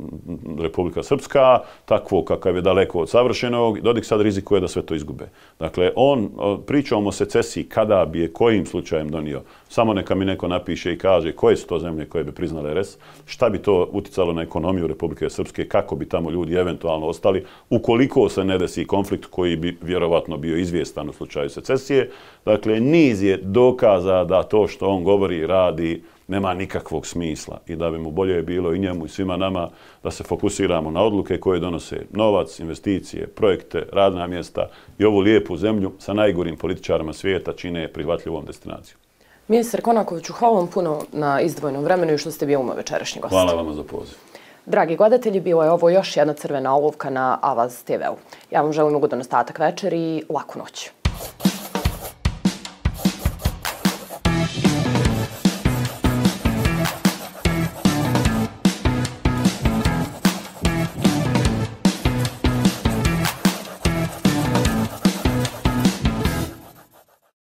Republika 0.60 1.04
Srpska, 1.04 1.60
takvo 1.86 2.24
kakav 2.24 2.56
je 2.56 2.62
daleko 2.62 3.00
od 3.00 3.10
savršenog, 3.10 3.80
Dodik 3.80 4.06
sad 4.06 4.22
rizikuje 4.22 4.62
da 4.62 4.68
sve 4.68 4.82
to 4.82 4.96
izgube. 4.96 5.30
Dakle, 5.60 5.92
on, 5.96 6.30
pričamo 6.68 7.10
o 7.10 7.12
secesiji 7.12 7.64
kada 7.64 8.06
bi 8.06 8.20
je 8.20 8.34
kojim 8.34 8.66
slučajem 8.66 9.10
donio, 9.10 9.42
samo 9.72 9.94
neka 9.94 10.16
mi 10.16 10.26
neko 10.26 10.48
napiše 10.48 10.94
i 10.94 10.98
kaže 10.98 11.32
koje 11.32 11.58
su 11.58 11.68
to 11.68 11.80
zemlje 11.80 12.06
koje 12.06 12.24
bi 12.24 12.32
priznale 12.32 12.82
RS, 12.82 12.98
šta 13.26 13.50
bi 13.50 13.58
to 13.58 13.90
uticalo 13.92 14.34
na 14.34 14.42
ekonomiju 14.42 14.88
Republike 14.88 15.30
Srpske, 15.30 15.68
kako 15.68 15.96
bi 15.96 16.10
tamo 16.10 16.30
ljudi 16.30 16.56
eventualno 16.56 17.08
ostali, 17.08 17.46
ukoliko 17.70 18.30
se 18.30 18.44
ne 18.44 18.58
desi 18.58 18.86
konflikt 18.86 19.26
koji 19.26 19.56
bi 19.56 19.78
vjerovatno 19.82 20.38
bio 20.38 20.58
izvjestan 20.58 21.10
u 21.10 21.14
slučaju 21.14 21.50
secesije. 21.50 22.10
Dakle, 22.46 22.80
niz 22.80 23.24
je 23.24 23.38
dokaza 23.38 24.24
da 24.24 24.44
to 24.44 24.68
što 24.68 24.88
on 24.88 25.04
govori 25.04 25.48
radi 25.48 26.02
nema 26.28 26.54
nikakvog 26.54 27.08
smisla 27.08 27.60
i 27.68 27.76
da 27.76 27.92
bi 27.92 27.98
mu 27.98 28.12
bolje 28.12 28.42
bilo 28.44 28.74
i 28.74 28.80
njemu 28.80 29.06
i 29.06 29.10
svima 29.10 29.38
nama 29.38 29.70
da 30.04 30.12
se 30.12 30.24
fokusiramo 30.24 30.92
na 30.92 31.04
odluke 31.04 31.38
koje 31.38 31.60
donose 31.60 32.06
novac, 32.12 32.60
investicije, 32.60 33.28
projekte, 33.28 33.86
radna 33.92 34.28
mjesta 34.28 34.70
i 35.00 35.06
ovu 35.06 35.20
lijepu 35.20 35.58
zemlju 35.58 35.92
sa 36.00 36.14
najgorim 36.14 36.58
političarima 36.58 37.14
svijeta 37.14 37.54
čine 37.54 37.88
prihvatljivom 37.88 38.46
destinacijom. 38.46 39.01
Ministar 39.48 39.82
Konakoviću, 39.82 40.34
hvala 40.34 40.56
vam 40.56 40.68
puno 40.68 41.02
na 41.12 41.42
izdvojnom 41.42 41.84
vremenu 41.84 42.14
i 42.14 42.18
što 42.18 42.32
ste 42.32 42.46
bio 42.46 42.60
umoj 42.60 42.76
večerašnji 42.76 43.22
gost. 43.22 43.32
Hvala 43.32 43.54
vam 43.54 43.74
za 43.74 43.84
poziv. 43.84 44.16
Dragi 44.66 44.96
gledatelji, 44.96 45.40
bilo 45.40 45.64
je 45.64 45.72
ovo 45.72 45.90
još 45.90 46.18
jedna 46.18 46.34
crvena 46.34 46.76
olovka 46.76 47.10
na 47.10 47.40
Avaz 47.42 47.84
TV-u. 47.84 48.16
Ja 48.52 48.62
vam 48.62 48.74
želim 48.74 48.96
ugodan 48.96 49.20
ostatak 49.20 49.60
večeri 49.60 50.00
i 50.00 50.24
laku 50.30 50.60
noć. 50.60 50.90